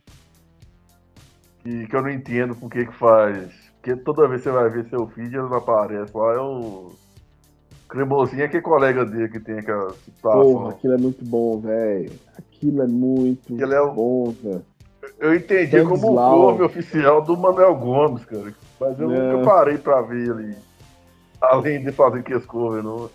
Que, 1.64 1.86
que 1.86 1.96
eu 1.96 2.02
não 2.02 2.10
entendo 2.10 2.54
por 2.54 2.70
que 2.70 2.86
que 2.86 2.94
faz. 2.94 3.52
Porque 3.76 3.96
toda 3.96 4.28
vez 4.28 4.42
que 4.42 4.48
você 4.48 4.54
vai 4.54 4.70
ver 4.70 4.88
seu 4.88 5.06
feed, 5.08 5.34
ele 5.34 5.48
não 5.48 5.54
aparece 5.54 6.16
lá, 6.16 6.34
é 6.34 6.38
o 6.38 6.92
Cremosinho 7.88 8.42
é 8.42 8.48
que 8.48 8.60
colega 8.60 9.04
dele 9.04 9.28
que 9.28 9.40
tem 9.40 9.58
aquela 9.58 9.92
situação. 9.92 10.42
Porra, 10.42 10.70
aquilo 10.70 10.94
é 10.94 10.98
muito 10.98 11.24
bom, 11.24 11.60
velho. 11.60 12.12
Aquilo 12.36 12.82
é 12.82 12.86
muito 12.86 13.62
é 13.62 13.80
o... 13.80 13.92
bom, 13.92 14.30
velho. 14.30 14.64
Eu 15.18 15.34
entendi 15.34 15.82
como 15.84 16.10
o 16.10 16.14
nome 16.14 16.62
oficial 16.62 17.22
do 17.22 17.36
Manuel 17.36 17.74
Gomes, 17.74 18.24
cara. 18.24 18.54
Mas 18.80 18.98
eu 19.00 19.10
é. 19.10 19.32
nunca 19.32 19.44
parei 19.44 19.78
pra 19.78 20.02
ver 20.02 20.28
ele. 20.28 20.56
Além 21.40 21.82
de 21.82 21.92
fazer 21.92 22.22
que 22.22 22.38
cover, 22.40 22.82
não. 22.82 23.10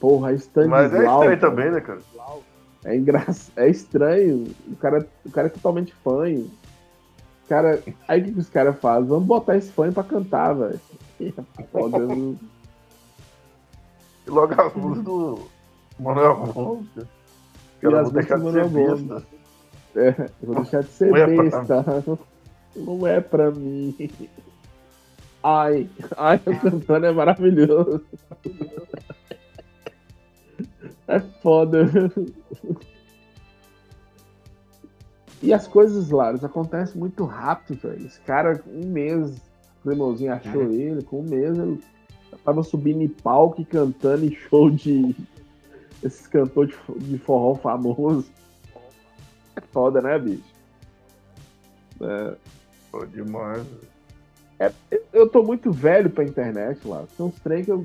Porra, 0.00 0.32
é 0.32 0.34
estranho. 0.34 0.70
Mas 0.70 0.92
é 0.92 1.04
estranho 1.04 1.40
também, 1.40 1.70
né, 1.70 1.80
cara? 1.80 2.00
É, 2.84 2.96
engra... 2.96 3.26
é 3.56 3.68
estranho. 3.68 4.46
O 4.68 4.76
cara, 4.76 5.06
o 5.24 5.30
cara 5.30 5.46
é 5.48 5.50
totalmente 5.50 5.94
fã. 5.94 6.24
Cara, 7.48 7.82
aí 8.06 8.20
o 8.20 8.24
que, 8.24 8.32
que 8.32 8.38
os 8.38 8.48
caras 8.48 8.78
fazem? 8.78 9.08
Vamos 9.08 9.26
botar 9.26 9.56
esse 9.56 9.72
fã 9.72 9.90
pra 9.92 10.02
cantar, 10.02 10.54
velho. 10.54 10.80
Foda, 11.72 11.98
e 14.28 14.30
logo 14.30 14.60
as 14.60 14.74
luzes 14.74 15.02
do 15.02 15.38
Manuel 15.98 16.36
Gomes. 16.36 16.86
Eu 17.80 17.90
vou 17.90 18.10
deixar 18.10 18.38
de 18.38 18.52
ser 18.52 18.68
besta. 18.68 19.22
É, 19.96 20.30
vou 20.42 20.56
deixar 20.56 20.82
de 20.82 20.90
ser 20.90 21.10
não 21.10 21.26
besta. 21.26 21.84
É 22.74 22.78
não 22.78 23.06
é 23.06 23.20
pra 23.20 23.50
mim. 23.50 23.94
Ai, 25.42 25.88
ai, 26.16 26.40
o 26.46 26.60
cantando 26.60 27.06
é 27.06 27.12
maravilhoso. 27.12 28.02
É 31.06 31.20
foda. 31.42 31.88
E 35.42 35.52
as 35.52 35.66
coisas, 35.68 36.10
Laros, 36.10 36.44
acontecem 36.44 36.98
muito 36.98 37.24
rápido, 37.24 37.78
velho. 37.80 38.06
Esse 38.06 38.20
cara, 38.20 38.60
um 38.66 38.86
mês, 38.86 39.36
o 39.78 39.82
Cremosinho 39.84 40.32
achou 40.32 40.62
é. 40.62 40.74
ele, 40.74 41.02
com 41.02 41.20
um 41.20 41.28
mês 41.28 41.56
ele 41.56 41.80
tava 42.44 42.62
subindo 42.62 43.02
em 43.02 43.08
palco 43.08 43.60
e 43.60 43.64
cantando 43.64 44.24
em 44.24 44.34
show 44.34 44.70
de 44.70 45.14
esses 46.02 46.26
cantores 46.26 46.74
de 46.96 47.18
forró 47.18 47.54
famosos. 47.54 48.30
É 49.58 49.60
foda, 49.72 50.00
né, 50.00 50.16
bicho? 50.18 50.44
É. 52.00 52.34
Pô, 52.92 53.04
demais. 53.04 53.66
É, 54.60 54.72
eu 55.12 55.28
tô 55.28 55.42
muito 55.42 55.72
velho 55.72 56.08
pra 56.08 56.24
internet 56.24 56.86
lá. 56.86 57.04
Tem 57.16 57.26
uns 57.26 57.38
trem 57.40 57.64
que 57.64 57.72
eu. 57.72 57.84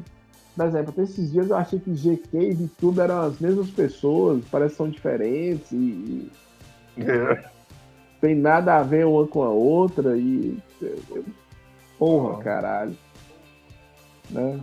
Por 0.55 0.67
exemplo, 0.67 0.91
até 0.91 1.01
esses 1.01 1.31
dias 1.31 1.49
eu 1.49 1.55
achei 1.55 1.79
que 1.79 1.89
GK 1.91 2.37
e 2.37 2.53
VTube 2.53 2.99
eram 2.99 3.21
as 3.21 3.39
mesmas 3.39 3.71
pessoas, 3.71 4.43
parece 4.51 4.71
que 4.71 4.77
são 4.77 4.89
diferentes 4.89 5.71
e. 5.71 6.31
É. 6.97 7.43
Tem 8.21 8.35
nada 8.35 8.77
a 8.77 8.83
ver 8.83 9.05
uma 9.07 9.27
com 9.27 9.43
a 9.43 9.49
outra 9.49 10.15
e. 10.15 10.57
Porra, 11.97 12.43
caralho. 12.43 12.95
Né? 14.29 14.59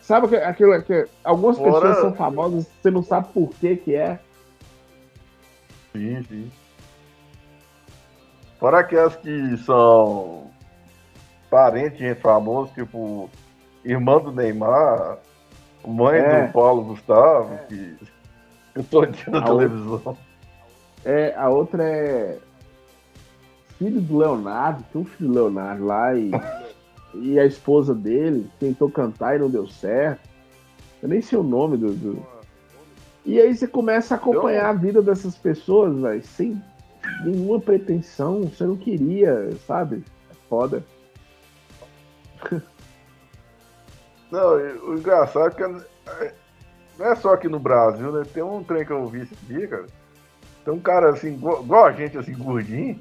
Sabe 0.00 0.34
aquilo 0.36 0.82
que 0.82 1.06
algumas 1.22 1.58
Fora... 1.58 1.88
pessoas 1.88 1.98
são 1.98 2.14
famosas, 2.14 2.66
você 2.80 2.90
não 2.90 3.02
sabe 3.02 3.28
por 3.32 3.50
que 3.50 3.76
que 3.76 3.94
é? 3.94 4.18
Sim, 5.96 6.22
sim. 6.24 6.52
Fora 8.58 8.80
aquelas 8.80 9.16
que 9.16 9.56
são 9.58 10.50
parentes 11.50 11.98
de 11.98 12.14
famosos, 12.14 12.72
tipo 12.74 13.30
irmã 13.84 14.18
do 14.18 14.32
Neymar, 14.32 15.18
mãe 15.86 16.18
é. 16.18 16.46
do 16.46 16.52
Paulo 16.52 16.84
Gustavo, 16.84 17.54
é. 17.54 17.56
que 17.66 17.96
eu 18.74 18.84
tô 18.84 19.00
aqui 19.02 19.30
na 19.30 19.38
a 19.38 19.42
televisão. 19.42 19.92
Outra... 19.92 20.16
É, 21.04 21.34
a 21.36 21.48
outra 21.48 21.84
é 21.84 22.38
filho 23.78 24.00
do 24.00 24.18
Leonardo, 24.18 24.82
tem 24.92 25.02
um 25.02 25.04
filho 25.04 25.28
do 25.28 25.34
Leonardo 25.34 25.84
lá 25.84 26.14
e 26.14 26.30
e 27.16 27.38
a 27.38 27.44
esposa 27.44 27.94
dele 27.94 28.50
tentou 28.58 28.90
cantar 28.90 29.36
e 29.36 29.38
não 29.38 29.48
deu 29.48 29.68
certo. 29.68 30.28
Eu 31.02 31.08
nem 31.08 31.20
sei 31.20 31.38
o 31.38 31.42
nome 31.42 31.76
do. 31.76 31.92
do... 31.92 32.33
E 33.24 33.40
aí 33.40 33.56
você 33.56 33.66
começa 33.66 34.14
a 34.14 34.18
acompanhar 34.18 34.68
a 34.68 34.72
vida 34.72 35.00
dessas 35.00 35.36
pessoas, 35.36 35.98
velho, 35.98 36.22
sem 36.22 36.62
nenhuma 37.24 37.58
pretensão. 37.58 38.42
Você 38.42 38.64
não 38.64 38.76
queria, 38.76 39.52
sabe? 39.66 40.04
É 40.30 40.34
foda. 40.48 40.84
Não, 44.30 44.54
o 44.88 44.98
engraçado 44.98 45.46
é 45.46 45.50
que 45.50 45.62
não 46.98 47.06
é 47.06 47.14
só 47.14 47.34
aqui 47.34 47.46
no 47.48 47.60
Brasil, 47.60 48.10
né? 48.10 48.24
Tem 48.34 48.42
um 48.42 48.64
trem 48.64 48.84
que 48.84 48.90
eu 48.90 49.06
vi 49.06 49.20
esse 49.20 49.36
dia, 49.46 49.68
cara. 49.68 49.86
Tem 50.64 50.74
um 50.74 50.80
cara 50.80 51.10
assim, 51.10 51.34
igual 51.34 51.84
a 51.84 51.92
gente, 51.92 52.18
assim, 52.18 52.34
gordinho 52.34 53.00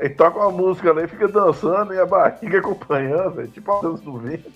ele 0.00 0.14
toca 0.14 0.38
uma 0.38 0.50
música 0.50 0.92
lá 0.92 1.04
e 1.04 1.08
fica 1.08 1.28
dançando 1.28 1.92
e 1.92 2.00
a 2.00 2.06
barriga 2.06 2.58
acompanhando, 2.58 3.32
velho. 3.32 3.48
Tipo 3.48 3.72
a 3.72 3.82
dança 3.82 4.02
do 4.02 4.18
vento. 4.18 4.50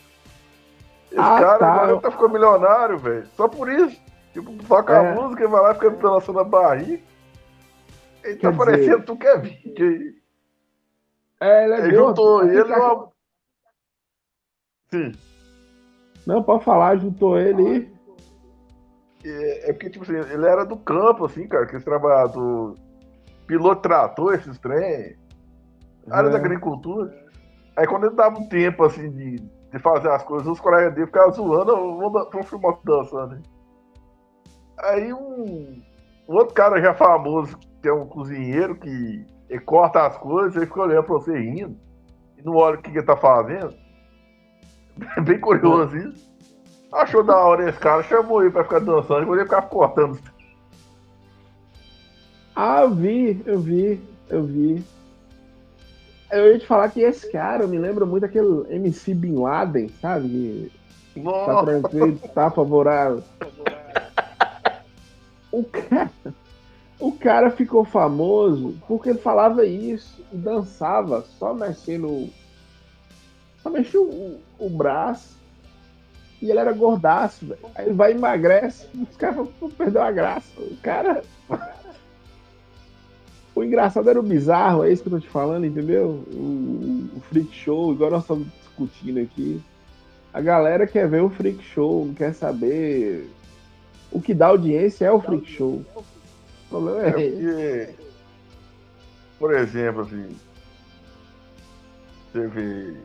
Esse 1.13 1.21
ah, 1.21 1.39
cara 1.39 1.59
tá. 1.59 1.73
agora 1.73 2.01
tá 2.01 2.11
ficando 2.11 2.33
milionário, 2.33 2.99
velho. 2.99 3.27
Só 3.37 3.47
por 3.47 3.71
isso. 3.71 4.01
Tipo, 4.35 4.53
toca 4.67 4.93
é. 4.93 4.99
a 4.99 5.15
música 5.15 5.45
e 5.45 5.47
vai 5.47 5.63
lá 5.63 5.71
e 5.71 5.75
fica 5.75 5.91
dançando 5.91 6.41
a 6.41 6.45
barriga. 6.45 7.03
Ele 8.23 8.37
tá 8.37 8.53
parecendo 8.53 9.05
tu 9.05 9.17
quer 9.17 9.41
vídeo 9.41 9.89
aí. 9.89 10.15
É, 11.41 11.65
ele 11.65 11.75
é 11.75 11.79
ele 11.79 11.97
juntou 11.97 12.43
ele 12.43 12.63
uma... 12.63 13.09
Sim. 14.91 15.13
Não, 16.27 16.43
pode 16.43 16.65
falar, 16.65 16.97
juntou 16.97 17.39
ele 17.39 17.95
é, 19.25 19.71
é, 19.71 19.73
porque, 19.73 19.89
tipo 19.89 20.05
assim, 20.05 20.17
ele 20.17 20.47
era 20.47 20.65
do 20.65 20.77
campo, 20.77 21.25
assim, 21.25 21.49
cara, 21.49 21.67
que 21.67 21.77
esse 21.77 21.85
trabalhador 21.85 22.77
piloto 23.47 23.83
trator, 23.83 24.35
esses 24.35 24.59
trem 24.59 25.17
área 26.11 26.29
é. 26.29 26.31
da 26.31 26.37
agricultura. 26.37 27.13
Aí 27.77 27.87
quando 27.87 28.07
ele 28.07 28.15
dava 28.15 28.39
um 28.39 28.49
tempo 28.49 28.85
assim 28.85 29.11
de, 29.11 29.37
de 29.37 29.79
fazer 29.79 30.11
as 30.11 30.23
coisas, 30.23 30.47
os 30.47 30.61
colegas 30.61 30.95
dele 30.95 31.07
ficavam 31.07 31.33
zoando, 31.33 31.99
vamos, 31.99 32.49
filmar 32.49 32.79
dançando. 32.85 33.43
Aí 34.79 35.13
um, 35.13 35.83
um, 36.29 36.35
outro 36.35 36.55
cara 36.55 36.81
já 36.81 36.95
famoso, 36.95 37.59
que 37.81 37.89
é 37.89 37.93
um 37.93 38.07
cozinheiro, 38.07 38.77
que 38.77 39.25
ele 39.49 39.61
corta 39.61 40.07
as 40.07 40.17
coisas, 40.19 40.57
ele 40.57 40.67
fica 40.67 40.83
olhando 40.83 41.05
pra 41.05 41.15
você 41.15 41.39
rindo, 41.39 41.77
e 42.39 42.43
não 42.43 42.57
olha 42.57 42.79
o 42.79 42.83
que, 42.83 42.91
que 42.91 42.99
ele 42.99 43.07
tá 43.07 43.17
fazendo. 43.17 43.75
Bem 45.25 45.39
curioso 45.41 45.97
isso. 45.97 46.35
Achou 46.93 47.25
da 47.25 47.37
hora 47.37 47.69
esse 47.69 47.79
cara, 47.79 48.03
chamou 48.05 48.43
ele 48.43 48.53
pra 48.53 48.65
ficar 48.65 48.81
dançando, 48.81 49.29
e 49.29 49.37
ele 49.37 49.45
ficava 49.45 49.67
cortando. 49.67 50.19
Ah, 52.55 52.83
eu 52.83 52.95
vi, 52.95 53.43
eu 53.47 53.59
vi, 53.59 54.01
eu 54.29 54.45
vi. 54.45 54.85
Eu 56.31 56.53
ia 56.53 56.59
te 56.59 56.67
falar 56.67 56.89
que 56.89 57.01
esse 57.01 57.31
cara 57.31 57.67
me 57.67 57.79
lembra 57.79 58.07
muito 58.07 58.25
aquele 58.25 58.65
MC 58.69 59.15
Bin 59.15 59.35
Laden, 59.35 59.89
sabe? 60.01 60.71
Que 61.13 61.23
tá 61.23 61.65
tranquilo, 61.65 62.19
tá 62.35 62.51
favorável. 62.51 63.23
O 65.55 65.63
cara, 65.63 66.11
o 66.99 67.13
cara 67.13 67.51
ficou 67.53 67.85
famoso 67.85 68.75
porque 68.89 69.11
ele 69.11 69.21
falava 69.21 69.65
isso, 69.65 70.21
dançava, 70.33 71.23
só 71.39 71.55
mexendo. 71.55 72.29
Só 73.63 73.71
mexia 73.71 74.01
o, 74.01 74.41
o 74.59 74.69
braço. 74.69 75.39
E 76.43 76.51
ele 76.51 76.59
era 76.59 76.73
gordaço, 76.73 77.47
velho. 77.47 77.61
Aí 77.77 77.93
vai 77.93 78.13
e 78.13 78.17
emagrece. 78.17 78.89
Os 79.01 79.17
caras 79.17 79.47
perdeu 79.79 80.03
a 80.03 80.11
graça. 80.11 80.61
O 80.61 80.77
cara. 80.79 81.23
O 83.57 83.63
engraçado 83.63 84.11
era 84.11 84.19
o 84.19 84.23
bizarro, 84.23 84.83
é 84.83 84.91
isso 84.91 85.01
que 85.05 85.09
eu 85.09 85.13
tô 85.13 85.21
te 85.21 85.29
falando, 85.29 85.65
entendeu? 85.65 86.25
O, 86.33 87.09
o 87.17 87.21
freak 87.29 87.55
show, 87.55 87.93
igual 87.93 88.11
nós 88.11 88.23
estamos 88.23 88.49
discutindo 88.49 89.21
aqui. 89.21 89.63
A 90.33 90.41
galera 90.41 90.89
quer 90.89 91.09
ver 91.09 91.23
o 91.23 91.31
freak 91.31 91.63
show, 91.63 92.13
quer 92.17 92.35
saber. 92.35 93.31
O 94.15 94.23
que 94.23 94.33
dá 94.33 94.47
audiência 94.47 95.05
é 95.05 95.13
o 95.13 95.21
freak 95.21 95.47
show. 95.47 95.85
O 95.95 96.05
problema 96.71 97.03
é, 97.03 97.09
é 97.09 97.13
porque, 97.13 97.95
por 99.39 99.53
exemplo, 99.53 100.03
assim. 100.03 100.37
Você 102.33 102.47
vê. 102.49 102.97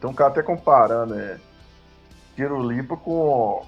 Tem 0.00 0.08
um 0.10 0.14
cara 0.14 0.30
até 0.30 0.42
comparando, 0.42 1.16
né? 1.16 1.40
Tiro 2.36 2.62
Limpa 2.62 2.96
com. 2.96 3.66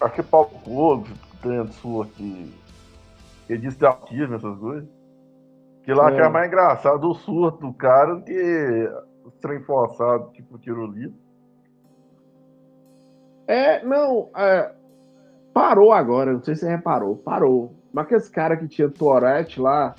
Acho 0.00 0.14
que 0.14 0.20
é 0.20 0.24
Paulo 0.24 0.50
Cogos, 0.62 1.10
tem 1.42 1.66
sua 1.72 2.04
aqui 2.04 2.54
ele 3.48 3.60
disse 3.60 3.78
de 3.78 3.86
autismo, 3.86 4.34
essas 4.34 4.58
coisas. 4.58 4.88
Que 5.82 5.94
lá 5.94 6.10
é. 6.10 6.14
que 6.14 6.20
é 6.20 6.28
mais 6.28 6.46
engraçado 6.46 7.08
o 7.08 7.14
surto 7.14 7.66
do 7.66 7.72
cara 7.72 8.16
do 8.16 8.22
que 8.22 8.92
o 9.24 9.30
trem 9.30 9.60
forçado, 9.60 10.30
tipo 10.32 10.58
tirolito. 10.58 11.16
É, 13.46 13.82
não, 13.82 14.28
é, 14.36 14.70
parou 15.52 15.92
agora, 15.92 16.32
não 16.32 16.42
sei 16.42 16.54
se 16.54 16.62
você 16.62 16.68
reparou, 16.68 17.16
parou. 17.16 17.74
Mas 17.92 18.04
aqueles 18.04 18.28
cara 18.28 18.56
que 18.56 18.68
tinha 18.68 18.88
Tourette 18.88 19.60
lá, 19.60 19.94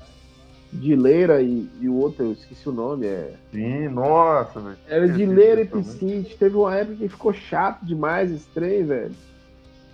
de 0.72 0.96
Leira 0.96 1.42
e, 1.42 1.70
e 1.80 1.90
o 1.90 1.96
outro, 1.96 2.26
eu 2.26 2.32
esqueci 2.32 2.70
o 2.70 2.72
nome, 2.72 3.08
é. 3.08 3.34
Sim, 3.52 3.88
nossa, 3.88 4.60
velho. 4.60 4.78
Era 4.88 5.08
de 5.10 5.26
Leira 5.26 5.62
e 5.62 5.66
Piscite. 5.66 6.38
Teve 6.38 6.56
uma 6.56 6.76
época 6.76 6.98
que 6.98 7.10
ficou 7.10 7.34
chato 7.34 7.84
demais 7.84 8.32
esse 8.32 8.48
trem, 8.50 8.86
velho. 8.86 9.16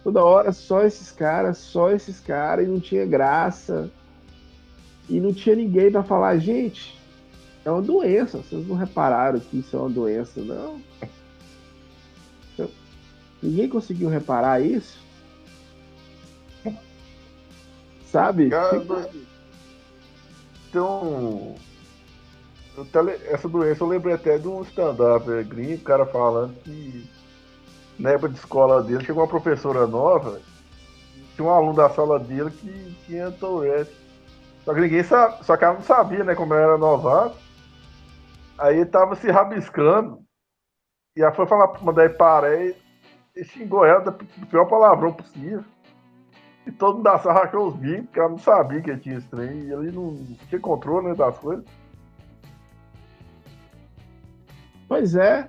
Toda 0.03 0.23
hora 0.23 0.51
só 0.51 0.83
esses 0.83 1.11
caras, 1.11 1.57
só 1.57 1.91
esses 1.91 2.19
caras, 2.19 2.67
e 2.67 2.69
não 2.69 2.79
tinha 2.79 3.05
graça. 3.05 3.89
E 5.09 5.19
não 5.19 5.33
tinha 5.33 5.55
ninguém 5.55 5.91
para 5.91 6.03
falar, 6.03 6.37
gente, 6.37 6.99
é 7.63 7.71
uma 7.71 7.81
doença. 7.81 8.39
Vocês 8.39 8.67
não 8.67 8.75
repararam 8.75 9.39
que 9.39 9.59
isso 9.59 9.75
é 9.75 9.79
uma 9.79 9.89
doença, 9.89 10.41
não? 10.41 10.81
Ninguém 13.41 13.69
conseguiu 13.69 14.09
reparar 14.09 14.59
isso? 14.59 15.04
Sabe? 18.15 18.49
Cara, 18.49 18.77
então, 20.69 21.55
essa 23.29 23.49
doença 23.49 23.83
eu 23.83 23.87
lembrei 23.87 24.15
até 24.15 24.39
do 24.39 24.61
stand-up 24.61 25.29
é, 25.29 25.43
gringo, 25.43 25.81
o 25.81 25.83
cara 25.83 26.05
falando 26.05 26.53
que 26.61 27.09
na 27.99 28.11
época 28.11 28.29
de 28.29 28.35
escola 28.35 28.81
dele 28.81 29.03
chegou 29.03 29.21
uma 29.21 29.27
professora 29.29 29.85
nova, 29.85 30.39
tinha 31.35 31.45
um 31.45 31.51
aluno 31.51 31.73
da 31.75 31.89
sala 31.89 32.17
dele 32.17 32.51
que 32.51 32.95
tinha 33.05 33.31
Tourette. 33.31 33.93
Só 34.63 34.73
que 34.73 34.79
ninguém 34.79 35.03
sabe, 35.03 35.43
só 35.43 35.57
que 35.57 35.65
ela 35.65 35.73
não 35.73 35.81
sabia, 35.81 36.23
né, 36.23 36.35
como 36.35 36.53
era 36.53 36.77
novato. 36.77 37.37
Aí 38.57 38.77
ele 38.77 38.85
tava 38.85 39.17
se 39.17 39.29
rabiscando. 39.29 40.19
E 41.17 41.21
ela 41.21 41.33
foi 41.33 41.45
falar, 41.47 41.83
mandar 41.83 42.05
ele 42.05 42.13
parar 42.13 42.55
e, 42.55 42.73
e 43.35 43.43
xingou 43.43 43.83
ela 43.85 43.99
do 43.99 44.13
pior 44.47 44.65
palavrão 44.69 45.11
possível. 45.11 45.65
E 46.65 46.71
todo 46.71 46.95
mundo 46.95 47.03
da 47.03 47.19
sala 47.19 47.41
rachou 47.41 47.67
os 47.67 47.75
bicos, 47.75 48.05
porque 48.05 48.19
ela 48.19 48.29
não 48.29 48.37
sabia 48.37 48.81
que 48.81 48.97
tinha 48.97 49.17
esse 49.17 49.27
trem. 49.27 49.59
E 49.59 49.71
ele 49.71 49.91
não 49.91 50.17
tinha 50.49 50.59
controle 50.59 51.09
né, 51.09 51.15
das 51.15 51.37
coisas. 51.37 51.63
Pois 54.87 55.15
é. 55.15 55.47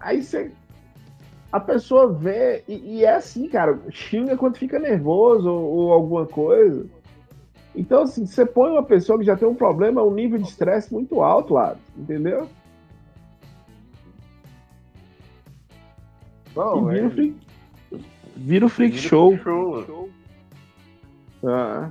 Aí 0.00 0.22
você. 0.22 0.50
A 1.52 1.60
pessoa 1.60 2.12
vê. 2.12 2.64
E, 2.66 2.96
e, 2.96 3.04
é 3.04 3.14
assim, 3.14 3.48
cara. 3.48 3.78
Xinga 3.90 4.36
quando 4.36 4.56
fica 4.56 4.78
nervoso 4.78 5.48
ou, 5.48 5.72
ou 5.72 5.92
alguma 5.92 6.26
coisa. 6.26 6.84
Então, 7.76 8.02
assim, 8.02 8.26
você 8.26 8.46
põe 8.46 8.70
uma 8.70 8.84
pessoa 8.84 9.18
que 9.18 9.24
já 9.24 9.36
tem 9.36 9.48
um 9.48 9.54
problema, 9.54 10.02
um 10.02 10.14
nível 10.14 10.38
de 10.38 10.48
estresse 10.48 10.92
muito 10.92 11.20
alto 11.20 11.54
lá, 11.54 11.76
entendeu? 11.96 12.48
Não, 16.54 16.92
e 16.92 16.94
vira, 16.94 17.02
é... 17.02 17.06
o 17.06 17.10
freak, 17.10 17.36
vira 18.36 18.66
o 18.66 18.68
freak 18.68 18.96
vira 18.96 19.08
show. 19.08 19.36
show. 19.38 20.08
Ah. 21.46 21.90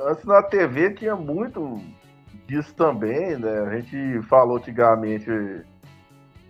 Antes 0.00 0.24
na 0.24 0.42
TV 0.42 0.94
tinha 0.94 1.14
muito 1.14 1.80
disso 2.46 2.74
também, 2.74 3.36
né? 3.36 3.60
A 3.60 3.78
gente 3.78 4.22
falou 4.22 4.56
antigamente 4.56 5.30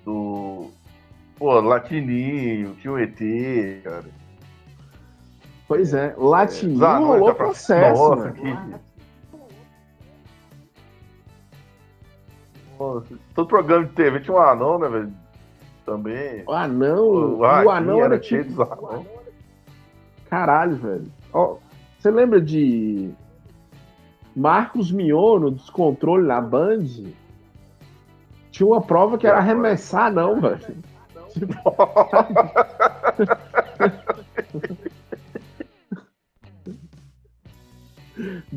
do 0.05 0.70
pô, 1.37 1.61
Latininho, 1.61 2.75
tinha 2.77 2.92
o 2.92 2.99
ET, 2.99 3.18
cara. 3.83 4.05
Pois 5.66 5.94
é, 5.94 6.14
Latininho 6.16 6.85
é, 6.85 6.99
rolou 6.99 7.35
processo, 7.35 7.99
Nossa, 7.99 8.31
que... 8.33 8.57
Nossa, 12.79 13.14
todo 13.35 13.49
programa 13.49 13.85
de 13.85 13.92
TV 13.92 14.20
tinha 14.20 14.37
um 14.37 14.40
anão, 14.40 14.79
né, 14.79 14.88
velho? 14.88 15.12
Também. 15.85 16.44
O 16.46 16.53
anão, 16.53 17.05
o, 17.05 17.38
o 17.38 17.70
anão 17.70 17.96
era, 17.96 18.14
era 18.14 18.18
tipo... 18.18 18.66
Caralho, 20.29 20.77
velho. 20.77 21.12
Ó, 21.33 21.57
você 22.00 22.10
lembra 22.10 22.40
de 22.40 23.10
Marcos 24.34 24.90
Miono, 24.90 25.50
descontrole 25.50 26.26
na 26.26 26.40
Band? 26.40 26.86
Tinha 28.50 28.66
uma 28.66 28.80
prova 28.80 29.18
que 29.18 29.26
era 29.26 29.36
arremessar, 29.36 30.10
não, 30.10 30.40
velho. 30.40 30.76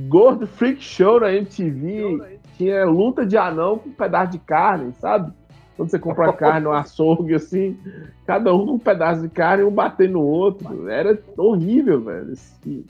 Gordo 0.07 0.47
Freak 0.47 0.81
Show 0.81 1.19
na 1.19 1.33
MTV 1.33 2.39
tinha 2.55 2.85
luta 2.85 3.25
de 3.25 3.37
anão 3.37 3.77
com 3.77 3.89
um 3.89 3.93
pedaço 3.93 4.31
de 4.31 4.39
carne, 4.39 4.93
sabe? 4.93 5.33
Quando 5.75 5.89
você 5.89 5.99
compra 5.99 6.31
carne 6.31 6.61
no 6.61 6.71
açougue, 6.71 7.35
assim, 7.35 7.77
cada 8.25 8.53
um 8.53 8.65
com 8.65 8.73
um 8.73 8.79
pedaço 8.79 9.21
de 9.21 9.29
carne, 9.29 9.63
um 9.63 9.71
batendo 9.71 10.13
no 10.13 10.21
outro. 10.21 10.87
Era 10.87 11.19
horrível, 11.37 12.01
velho. 12.01 12.31
Assim. 12.31 12.85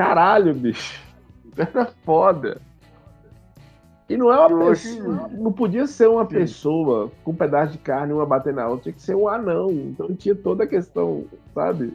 Caralho, 0.00 0.54
bicho. 0.54 0.98
Era 1.58 1.84
foda. 2.06 2.58
E 4.08 4.16
não 4.16 4.32
é 4.32 4.46
uma 4.46 4.70
pessoa. 4.70 5.28
Não 5.28 5.52
podia 5.52 5.86
ser 5.86 6.08
uma 6.08 6.24
Sim. 6.24 6.36
pessoa 6.36 7.12
com 7.22 7.32
um 7.32 7.34
pedaço 7.34 7.72
de 7.72 7.78
carne, 7.78 8.14
uma 8.14 8.24
bater 8.24 8.54
na 8.54 8.66
outra, 8.66 8.84
tinha 8.84 8.92
que 8.94 9.02
ser 9.02 9.14
um 9.14 9.28
anão. 9.28 9.70
Então 9.70 10.14
tinha 10.16 10.34
toda 10.34 10.64
a 10.64 10.66
questão, 10.66 11.26
sabe? 11.54 11.94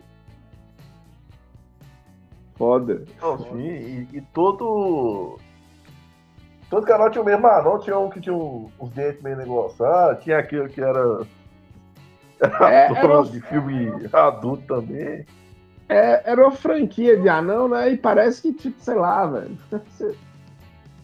Foda. 2.54 3.06
Não, 3.20 3.39
sim, 3.39 3.60
e, 3.60 4.08
e, 4.13 4.22
todo. 4.22 5.39
Todo 6.70 6.86
canal 6.86 7.10
tinha 7.10 7.24
o 7.24 7.26
mesmo 7.26 7.48
anão, 7.48 7.80
tinha 7.80 7.98
um 7.98 8.10
que 8.10 8.22
tinha 8.22 8.36
um, 8.36 8.70
os 8.80 8.89
dentes 8.91 9.22
meio 9.24 9.36
negociados, 9.36 10.24
tinha 10.24 10.38
aquele 10.38 10.70
que 10.70 10.80
era. 10.80 11.26
Era 12.38 12.70
é, 12.70 12.91
era 12.91 13.24
de 13.24 13.39
filme 13.39 13.89
adulto 14.12 14.68
também. 14.68 15.26
É, 15.88 16.32
era 16.32 16.41
uma 16.41 16.52
franquia 16.52 17.17
de 17.17 17.30
anão, 17.30 17.67
né? 17.67 17.91
E 17.91 17.98
parece 17.98 18.41
que, 18.41 18.54
tipo, 18.54 18.76
sei 18.80 18.95
lá, 18.95 19.26
velho. 19.28 19.58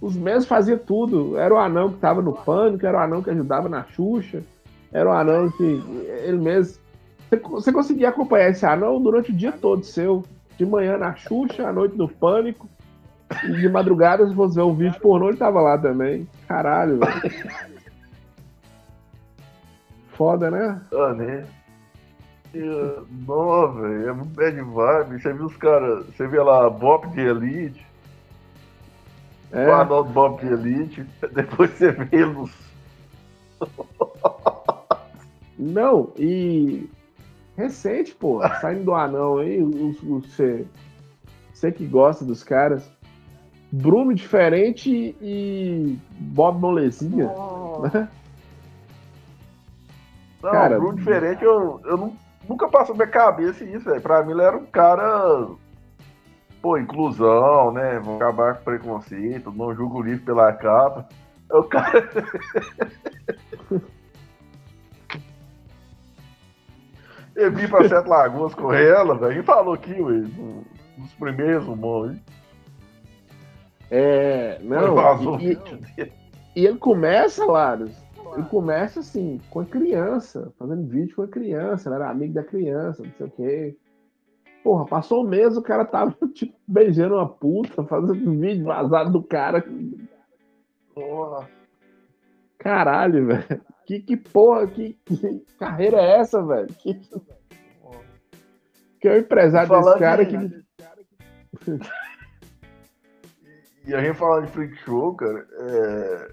Os 0.01 0.15
mesmos 0.15 0.45
faziam 0.45 0.79
tudo. 0.79 1.37
Era 1.37 1.53
o 1.53 1.59
anão 1.59 1.91
que 1.91 1.99
tava 1.99 2.21
no 2.21 2.33
pânico, 2.33 2.85
era 2.85 2.97
o 2.97 3.01
anão 3.01 3.21
que 3.21 3.29
ajudava 3.29 3.69
na 3.69 3.83
Xuxa, 3.83 4.41
era 4.91 5.07
o 5.07 5.13
anão 5.13 5.51
que 5.51 5.63
ele 5.63 6.39
mesmo. 6.39 6.81
Você 7.51 7.71
conseguia 7.71 8.09
acompanhar 8.09 8.49
esse 8.49 8.65
anão 8.65 9.01
durante 9.01 9.31
o 9.31 9.35
dia 9.35 9.51
todo 9.51 9.83
seu. 9.83 10.23
De 10.57 10.65
manhã 10.65 10.97
na 10.97 11.15
Xuxa, 11.15 11.67
à 11.67 11.73
noite 11.73 11.97
no 11.97 12.07
pânico. 12.07 12.67
E 13.45 13.53
de 13.53 13.69
madrugada, 13.69 14.27
se 14.27 14.33
você 14.33 14.55
ver 14.55 14.63
um 14.63 14.75
vídeo 14.75 14.99
pornô, 14.99 15.29
ele 15.29 15.37
tava 15.37 15.61
lá 15.61 15.77
também. 15.77 16.27
Caralho, 16.47 16.99
velho. 16.99 17.21
Foda, 20.09 20.51
né? 20.51 20.81
Ah, 20.93 21.13
né? 21.13 21.45
Não, 22.53 23.73
velho, 23.73 24.09
é 24.09 24.13
muito 24.13 24.35
bad 24.35 24.61
vibe. 24.61 25.21
Você 25.21 25.33
viu 25.33 25.45
os 25.45 25.55
caras, 25.55 26.05
você 26.07 26.27
vê 26.27 26.39
lá 26.41 26.69
Bob 26.69 27.07
de 27.09 27.21
Elite, 27.21 27.85
é. 29.51 29.67
o 29.69 29.83
do 29.83 30.03
Bob 30.05 30.41
de 30.41 30.47
Elite, 30.51 31.05
depois 31.33 31.71
você 31.71 31.91
vê 31.91 32.17
eles. 32.17 32.51
Não, 35.57 36.11
e 36.17 36.89
recente, 37.55 38.15
pô, 38.15 38.41
saindo 38.59 38.85
do 38.85 38.93
anão 38.93 39.37
aí, 39.37 39.61
você, 40.03 40.65
você 41.53 41.71
que 41.71 41.85
gosta 41.85 42.25
dos 42.25 42.43
caras, 42.43 42.89
Bruno 43.71 44.13
diferente 44.13 45.15
e 45.21 45.97
Bob 46.19 46.59
Molezinha, 46.59 47.27
oh. 47.29 47.83
Não, 50.41 50.51
cara, 50.51 50.79
Bruno 50.79 50.97
diferente 50.97 51.43
eu, 51.43 51.79
eu 51.85 51.97
não 51.97 52.17
nunca 52.51 52.67
passou 52.67 52.95
na 52.95 53.05
minha 53.05 53.13
cabeça 53.13 53.63
isso, 53.63 53.85
velho. 53.85 54.01
Pra 54.01 54.23
mim 54.23 54.31
ele 54.31 54.41
era 54.41 54.57
um 54.57 54.65
cara. 54.65 55.47
Pô, 56.61 56.77
inclusão, 56.77 57.71
né? 57.71 57.99
Vão 57.99 58.17
acabar 58.17 58.55
com 58.55 58.65
preconceito, 58.65 59.51
não 59.51 59.73
julgo 59.73 59.99
o 59.99 60.03
livro 60.03 60.25
pela 60.25 60.51
capa. 60.53 61.07
É 61.49 61.55
o 61.55 61.63
cara. 61.63 62.09
Eu 67.33 67.49
vim 67.51 67.65
pra 67.67 67.87
Sete 67.87 68.09
Lagoas 68.09 68.53
com 68.53 68.73
ela, 68.73 69.15
velho, 69.17 69.39
e 69.39 69.43
falou 69.43 69.73
aqui, 69.73 69.93
ué, 69.93 70.21
nos 70.97 71.13
primeiros 71.13 71.65
rumores. 71.65 72.19
É, 73.89 74.59
não. 74.61 75.39
E, 75.39 75.53
e, 75.97 76.11
e, 76.57 76.65
ele 76.65 76.77
começa, 76.77 77.45
Laros, 77.45 77.95
ele 78.33 78.43
começa 78.47 78.99
assim, 78.99 79.39
com 79.49 79.59
a 79.59 79.65
criança, 79.65 80.51
fazendo 80.57 80.87
vídeo 80.87 81.15
com 81.15 81.23
a 81.23 81.27
criança, 81.27 81.89
ele 81.89 81.95
era 81.95 82.09
amigo 82.09 82.33
da 82.33 82.43
criança, 82.43 83.03
não 83.03 83.11
sei 83.13 83.27
o 83.27 83.31
quê. 83.31 83.77
Porra, 84.63 84.85
passou 84.85 85.23
um 85.23 85.27
mês, 85.27 85.57
o 85.57 85.61
cara 85.61 85.85
tava, 85.85 86.15
tipo, 86.33 86.55
beijando 86.67 87.15
uma 87.15 87.27
puta, 87.27 87.83
fazendo 87.83 88.39
vídeo 88.39 88.65
vazado 88.65 89.11
do 89.11 89.23
cara. 89.23 89.63
Porra. 90.93 91.49
Caralho, 92.57 93.25
velho. 93.27 93.61
Que, 93.85 93.99
que 93.99 94.15
porra, 94.15 94.67
que, 94.67 94.93
que, 95.03 95.39
carreira 95.57 95.97
é 95.97 96.19
essa, 96.19 96.45
velho? 96.45 96.67
Que, 96.67 96.93
que 98.99 99.07
é 99.07 99.13
o 99.13 99.17
empresário 99.17 99.69
desse 99.69 99.99
cara 99.99 100.25
que. 100.25 100.35
e 103.87 103.95
a 103.95 104.01
gente 104.01 104.15
falando 104.15 104.45
de 104.45 104.51
freak 104.51 104.75
show, 104.77 105.15
cara, 105.15 105.47
é 105.51 106.31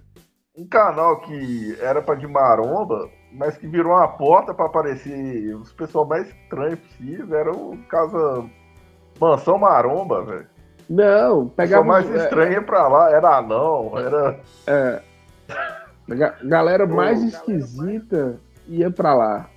um 0.59 0.67
canal 0.67 1.21
que 1.21 1.79
era 1.81 2.03
pra 2.03 2.17
de 2.17 2.27
maromba, 2.27 3.09
mas 3.33 3.57
que 3.57 3.69
virou 3.69 3.93
uma 3.93 4.09
porta 4.09 4.53
para 4.53 4.67
aparecer 4.67 5.55
os 5.55 5.73
pessoal 5.73 6.05
mais 6.05 6.29
estranhos 6.29 6.81
possível. 6.81 7.39
Era 7.39 7.53
o 7.53 7.79
casa 7.89 8.45
Mansão 9.21 9.57
Maromba, 9.57 10.25
velho. 10.25 10.47
Não, 10.91 11.49
pegava. 11.49 11.83
O 11.83 11.87
mais 11.87 12.11
é, 12.11 12.25
estranho 12.25 12.53
ia 12.53 12.63
pra 12.63 12.89
lá, 12.89 13.11
era 13.11 13.37
anão, 13.37 13.97
era. 13.97 14.41
É. 14.67 15.03
Galera 16.45 16.87
mais 16.87 17.23
esquisita 17.23 18.41
ia 18.67 18.91
pra 18.91 19.15
lá. 19.15 19.51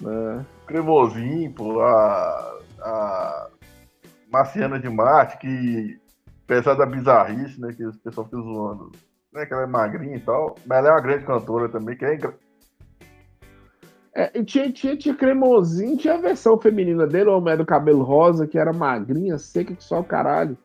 Né? 0.00 0.44
Cremosinho, 0.66 1.52
pô, 1.52 1.82
a, 1.82 2.58
a 2.80 3.48
Marciana 4.32 4.80
de 4.80 4.88
Marte, 4.88 5.38
que 5.38 6.00
apesar 6.44 6.74
da 6.74 6.86
bizarrice, 6.86 7.60
né, 7.60 7.72
que 7.72 7.86
o 7.86 7.92
pessoal 7.98 8.24
fica 8.24 8.38
zoando, 8.38 8.92
né, 9.34 9.44
que 9.44 9.52
ela 9.52 9.64
é 9.64 9.66
magrinha 9.66 10.16
e 10.16 10.20
tal, 10.20 10.56
mas 10.64 10.78
ela 10.78 10.88
é 10.88 10.92
uma 10.92 11.00
grande 11.00 11.26
cantora 11.26 11.68
também, 11.68 11.96
que 11.96 12.04
é 12.04 12.16
é, 14.16 14.44
tinha, 14.44 14.70
tinha, 14.70 14.96
tinha 14.96 15.14
cremosinho, 15.14 15.96
tinha 15.96 16.14
a 16.14 16.18
versão 16.18 16.56
feminina 16.56 17.04
dele, 17.04 17.30
o 17.30 17.36
homem 17.36 17.56
do 17.56 17.66
cabelo 17.66 18.04
rosa, 18.04 18.46
que 18.46 18.56
era 18.56 18.72
magrinha, 18.72 19.36
seca 19.38 19.74
que 19.74 19.82
só 19.82 19.98
o 19.98 20.04
caralho. 20.04 20.56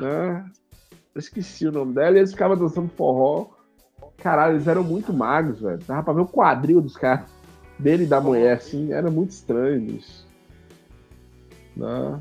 Né? 0.00 0.44
Eu 1.14 1.20
esqueci 1.20 1.68
o 1.68 1.72
nome 1.72 1.94
dela, 1.94 2.16
e 2.16 2.18
eles 2.18 2.32
ficavam 2.32 2.56
dançando 2.56 2.88
forró. 2.88 3.50
Caralho, 4.16 4.56
eles 4.56 4.66
eram 4.66 4.82
muito 4.82 5.12
magros, 5.12 5.60
velho. 5.60 5.78
Dava 5.86 6.02
pra 6.02 6.14
ver 6.14 6.22
o 6.22 6.26
quadril 6.26 6.80
dos 6.80 6.96
caras, 6.96 7.30
dele 7.78 8.02
e 8.02 8.08
da 8.08 8.20
mulher, 8.20 8.56
assim, 8.56 8.92
era 8.92 9.08
muito 9.08 9.30
estranho 9.30 9.86
isso. 9.86 10.26
Né? 11.76 12.20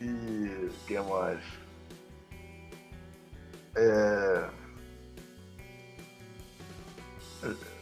E 0.00 0.64
o 0.64 0.86
que 0.86 0.98
mais? 0.98 1.65
É... 3.76 4.48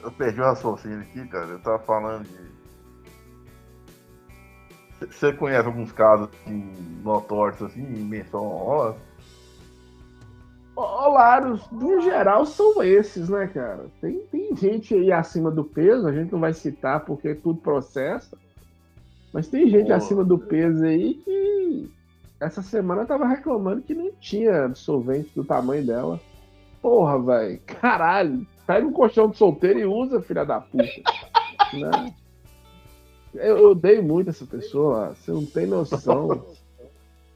Eu 0.03 0.11
perdi 0.11 0.41
o 0.41 0.45
raciocínio 0.45 1.01
aqui, 1.01 1.27
cara. 1.29 1.47
Eu 1.47 1.59
tava 1.61 1.79
falando 1.79 2.27
de. 2.29 2.55
Você 5.07 5.33
conhece 5.33 5.67
alguns 5.67 5.93
casos 5.93 6.29
assim, 6.29 6.73
notórios, 7.03 7.63
assim, 7.63 7.83
menção 7.83 8.45
honrosa? 8.45 8.99
Olaros, 10.77 11.71
no 11.71 12.01
geral, 12.01 12.45
são 12.45 12.83
esses, 12.83 13.29
né, 13.29 13.47
cara? 13.47 13.87
Tem, 14.01 14.19
tem 14.27 14.57
gente 14.57 14.95
aí 14.95 15.13
acima 15.13 15.51
do 15.51 15.65
peso, 15.65 16.07
a 16.07 16.13
gente 16.13 16.33
não 16.33 16.41
vai 16.41 16.53
citar 16.53 17.05
porque 17.05 17.29
é 17.29 17.35
tudo 17.35 17.61
processa. 17.61 18.37
Mas 19.33 19.49
tem 19.49 19.69
gente 19.69 19.89
Pô. 19.89 19.95
acima 19.95 20.25
do 20.25 20.39
peso 20.39 20.85
aí 20.85 21.15
que 21.15 21.91
essa 22.41 22.63
semana 22.63 23.07
tava 23.07 23.27
reclamando 23.27 23.83
que 23.83 23.95
não 23.95 24.11
tinha 24.21 24.65
absorvente 24.65 25.31
do 25.35 25.45
tamanho 25.45 25.87
dela. 25.87 26.21
Porra, 26.83 27.21
velho. 27.23 27.61
Caralho. 27.67 28.47
Pega 28.67 28.87
um 28.87 28.93
colchão 28.93 29.29
de 29.29 29.37
solteiro 29.37 29.79
e 29.79 29.85
usa, 29.85 30.21
filha 30.21 30.45
da 30.45 30.61
puta. 30.61 30.85
né? 31.73 32.15
Eu 33.35 33.71
odeio 33.71 34.03
muito 34.03 34.31
essa 34.31 34.47
pessoa, 34.47 35.15
você 35.15 35.33
não 35.33 35.45
tem 35.45 35.67
noção. 35.67 36.45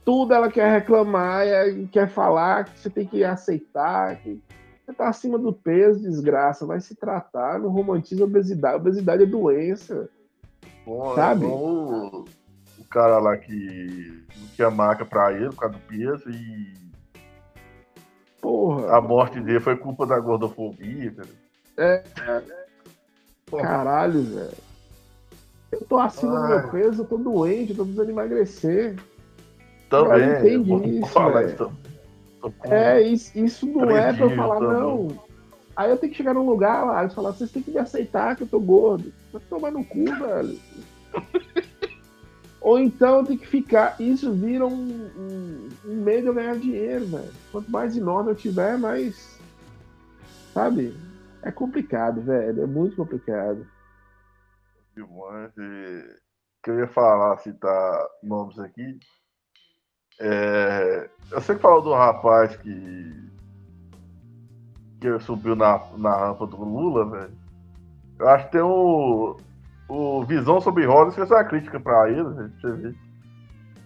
Tudo 0.05 0.33
ela 0.33 0.49
quer 0.49 0.71
reclamar 0.71 1.45
e 1.45 1.87
quer 1.87 2.09
falar 2.09 2.65
que 2.65 2.79
você 2.79 2.89
tem 2.89 3.05
que 3.05 3.23
aceitar, 3.23 4.15
que 4.21 4.41
você 4.85 4.93
tá 4.93 5.09
acima 5.09 5.37
do 5.37 5.51
peso, 5.51 6.01
desgraça, 6.01 6.65
vai 6.65 6.79
se 6.79 6.95
tratar, 6.95 7.59
não 7.59 7.69
romantiza 7.69 8.23
a 8.23 8.27
obesidade. 8.27 8.77
obesidade 8.77 9.23
é 9.23 9.25
doença. 9.25 10.09
Sabe? 11.15 11.45
o 11.45 12.25
cara 12.89 13.19
lá 13.19 13.37
que 13.37 14.25
não 14.37 14.47
tinha 14.55 14.69
marca 14.69 15.05
pra 15.05 15.31
ele 15.31 15.49
por 15.49 15.57
causa 15.57 15.75
do 15.75 15.81
peso 15.81 16.29
e 16.29 16.79
Porra. 18.41 18.97
A 18.97 19.01
morte 19.01 19.39
dele 19.39 19.59
foi 19.59 19.75
culpa 19.75 20.05
da 20.05 20.19
gordofobia, 20.19 21.11
velho. 21.11 21.29
É. 21.77 22.03
Caralho, 23.51 24.21
velho. 24.23 24.69
Eu 25.71 25.81
tô 25.81 25.99
acima 25.99 26.39
do 26.39 26.47
meu 26.47 26.71
peso, 26.71 27.03
eu 27.03 27.05
tô 27.05 27.17
doente, 27.17 27.71
eu 27.71 27.77
tô 27.77 27.83
precisando 27.83 28.09
emagrecer. 28.09 28.95
Também. 29.89 30.27
Eu 30.27 30.39
entendi 30.39 30.99
isso, 30.99 31.07
falar 31.07 31.45
isso. 31.45 31.71
É, 32.63 33.01
isso, 33.01 33.37
isso 33.37 33.65
não 33.65 33.91
é 33.91 34.13
pra 34.13 34.25
eu 34.25 34.35
falar, 34.35 34.59
também. 34.59 34.79
não. 34.79 35.29
Aí 35.75 35.89
eu 35.91 35.97
tenho 35.97 36.11
que 36.11 36.17
chegar 36.17 36.33
num 36.33 36.49
lugar 36.49 36.85
lá 36.85 37.05
e 37.05 37.09
falar, 37.09 37.31
vocês 37.31 37.51
têm 37.51 37.61
que 37.61 37.71
me 37.71 37.77
aceitar 37.77 38.35
que 38.35 38.43
eu 38.43 38.47
tô 38.47 38.59
gordo. 38.59 39.13
Vai 39.31 39.41
tomar 39.49 39.71
no 39.71 39.83
cu, 39.83 40.05
velho. 40.05 40.59
Ou 42.61 42.77
então 42.77 43.23
tem 43.23 43.37
que 43.37 43.47
ficar. 43.47 43.95
Isso 43.99 44.33
vira 44.33 44.65
um, 44.65 44.73
um, 44.73 45.69
um 45.85 46.03
meio 46.03 46.21
de 46.21 46.27
eu 46.27 46.33
ganhar 46.33 46.57
dinheiro, 46.57 47.05
velho. 47.05 47.33
Quanto 47.51 47.71
mais 47.71 47.95
enorme 47.95 48.31
eu 48.31 48.35
tiver, 48.35 48.77
mais. 48.77 49.39
Sabe? 50.53 50.95
É 51.41 51.51
complicado, 51.51 52.21
velho. 52.21 52.63
É 52.63 52.67
muito 52.67 52.95
complicado. 52.95 53.65
Demais. 54.95 55.53
que 56.61 56.69
eu 56.69 56.79
ia 56.79 56.87
falar, 56.87 57.37
citar 57.37 58.05
nomes 58.21 58.59
aqui. 58.59 58.99
É, 60.19 61.09
eu 61.31 61.39
sei 61.39 61.55
que 61.55 61.61
falou 61.61 61.81
do 61.81 61.93
rapaz 61.93 62.57
que. 62.57 63.29
que 64.99 65.19
subiu 65.21 65.55
na, 65.55 65.79
na 65.97 66.13
rampa 66.13 66.45
do 66.45 66.57
Lula, 66.57 67.09
velho. 67.09 67.37
Eu 68.19 68.27
acho 68.27 68.45
que 68.47 68.51
tem 68.51 68.61
um 68.61 69.37
o 69.89 70.23
Visão 70.23 70.61
sobre 70.61 70.85
Rodas 70.85 71.15
fez 71.15 71.29
uma 71.29 71.43
crítica 71.43 71.79
pra 71.79 72.09
ele, 72.09 72.23
né, 72.23 72.51
você 72.61 72.71
vê. 72.73 72.95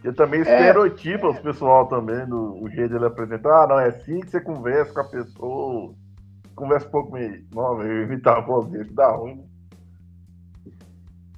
Ele 0.03 0.13
também 0.13 0.41
é. 0.41 0.43
estereotipa 0.43 1.27
é. 1.27 1.29
os 1.29 1.39
pessoal 1.39 1.87
também, 1.87 2.25
no 2.27 2.61
o 2.61 2.69
jeito 2.69 2.91
dele 2.91 3.05
apresentar. 3.05 3.63
Ah, 3.63 3.67
não, 3.67 3.79
é 3.79 3.87
assim 3.87 4.19
que 4.19 4.29
você 4.29 4.41
conversa 4.41 4.93
com 4.93 4.99
a 4.99 5.05
pessoa. 5.05 5.95
Conversa 6.55 6.87
um 6.87 6.91
pouco 6.91 7.13
meio. 7.13 7.45
Não, 7.55 7.81
eu 7.81 8.03
imitar 8.03 8.37
a 8.37 8.41
voz 8.41 8.67
dele, 8.67 8.89
dá 8.91 9.09
ruim. 9.11 9.37
Né? 9.37 9.43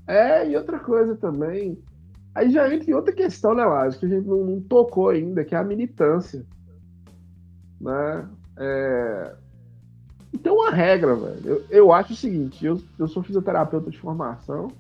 É, 0.08 0.50
e 0.50 0.58
outra 0.58 0.80
coisa 0.80 1.16
também. 1.16 1.80
Aí 2.34 2.50
já 2.50 2.74
entra 2.74 2.90
em 2.90 2.94
outra 2.94 3.14
questão, 3.14 3.54
né, 3.54 3.64
Lázaro, 3.64 4.00
que 4.00 4.06
a 4.08 4.10
gente 4.10 4.28
não, 4.28 4.44
não, 4.44 4.62
tocou 4.62 5.10
ainda, 5.10 5.46
que 5.46 5.56
é 5.56 5.58
a 5.58 5.64
militância. 5.64 6.46
Né? 7.80 8.30
É, 8.58 9.36
tem 10.38 10.52
uma 10.52 10.72
regra, 10.72 11.16
velho. 11.16 11.42
Eu, 11.44 11.66
eu 11.70 11.92
acho 11.92 12.14
o 12.14 12.16
seguinte: 12.16 12.66
eu, 12.66 12.82
eu 12.98 13.08
sou 13.08 13.24
fisioterapeuta 13.24 13.90
de 13.90 13.98
formação. 13.98 14.72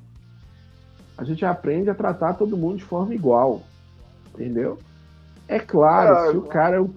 A 1.17 1.23
gente 1.23 1.45
aprende 1.45 1.89
a 1.89 1.95
tratar 1.95 2.33
todo 2.33 2.57
mundo 2.57 2.77
de 2.77 2.83
forma 2.83 3.13
igual. 3.13 3.61
Entendeu? 4.33 4.77
É 5.47 5.59
claro, 5.59 6.15
ah, 6.15 6.31
se 6.31 6.37
o 6.37 6.41
cara 6.41 6.77
é 6.77 6.79
o, 6.79 6.89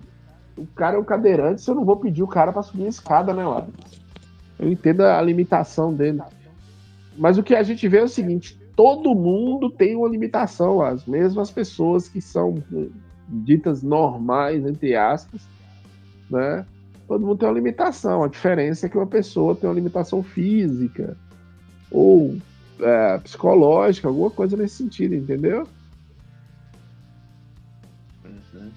o 0.56 0.66
cara 0.74 0.96
é 0.96 0.98
um 0.98 1.04
cadeirante, 1.04 1.60
se 1.60 1.70
eu 1.70 1.74
não 1.74 1.84
vou 1.84 1.96
pedir 1.96 2.22
o 2.22 2.28
cara 2.28 2.52
para 2.52 2.62
subir 2.62 2.86
a 2.86 2.88
escada, 2.88 3.32
né, 3.32 3.46
lá? 3.46 3.66
Eu 4.58 4.70
entendo 4.70 5.02
a 5.02 5.20
limitação 5.22 5.94
dele. 5.94 6.20
Mas 7.16 7.38
o 7.38 7.42
que 7.42 7.54
a 7.54 7.62
gente 7.62 7.86
vê 7.86 7.98
é 7.98 8.02
o 8.02 8.08
seguinte: 8.08 8.58
todo 8.74 9.14
mundo 9.14 9.70
tem 9.70 9.94
uma 9.94 10.08
limitação, 10.08 10.80
as 10.82 11.04
mesmas 11.04 11.50
pessoas 11.50 12.08
que 12.08 12.20
são 12.20 12.62
ditas 13.28 13.82
normais, 13.82 14.64
entre 14.64 14.96
aspas, 14.96 15.46
né? 16.30 16.64
Todo 17.08 17.26
mundo 17.26 17.38
tem 17.38 17.48
uma 17.48 17.54
limitação. 17.54 18.22
A 18.22 18.28
diferença 18.28 18.86
é 18.86 18.88
que 18.88 18.98
uma 18.98 19.06
pessoa 19.06 19.56
tem 19.56 19.68
uma 19.68 19.74
limitação 19.74 20.22
física 20.22 21.16
ou 21.90 22.36
é, 22.80 23.18
psicológica, 23.18 24.06
alguma 24.06 24.30
coisa 24.30 24.56
nesse 24.56 24.76
sentido, 24.76 25.14
entendeu? 25.14 25.66
Uhum. 28.24 28.70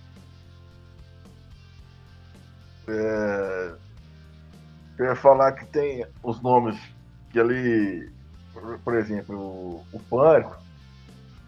É... 2.88 3.74
Eu 4.98 5.06
ia 5.06 5.16
falar 5.16 5.52
que 5.52 5.66
tem 5.66 6.06
os 6.24 6.42
nomes 6.42 6.80
que 7.32 7.40
ali, 7.40 8.10
por 8.84 8.96
exemplo, 8.96 9.36
o, 9.38 9.86
o 9.92 10.00
Pânico, 10.00 10.56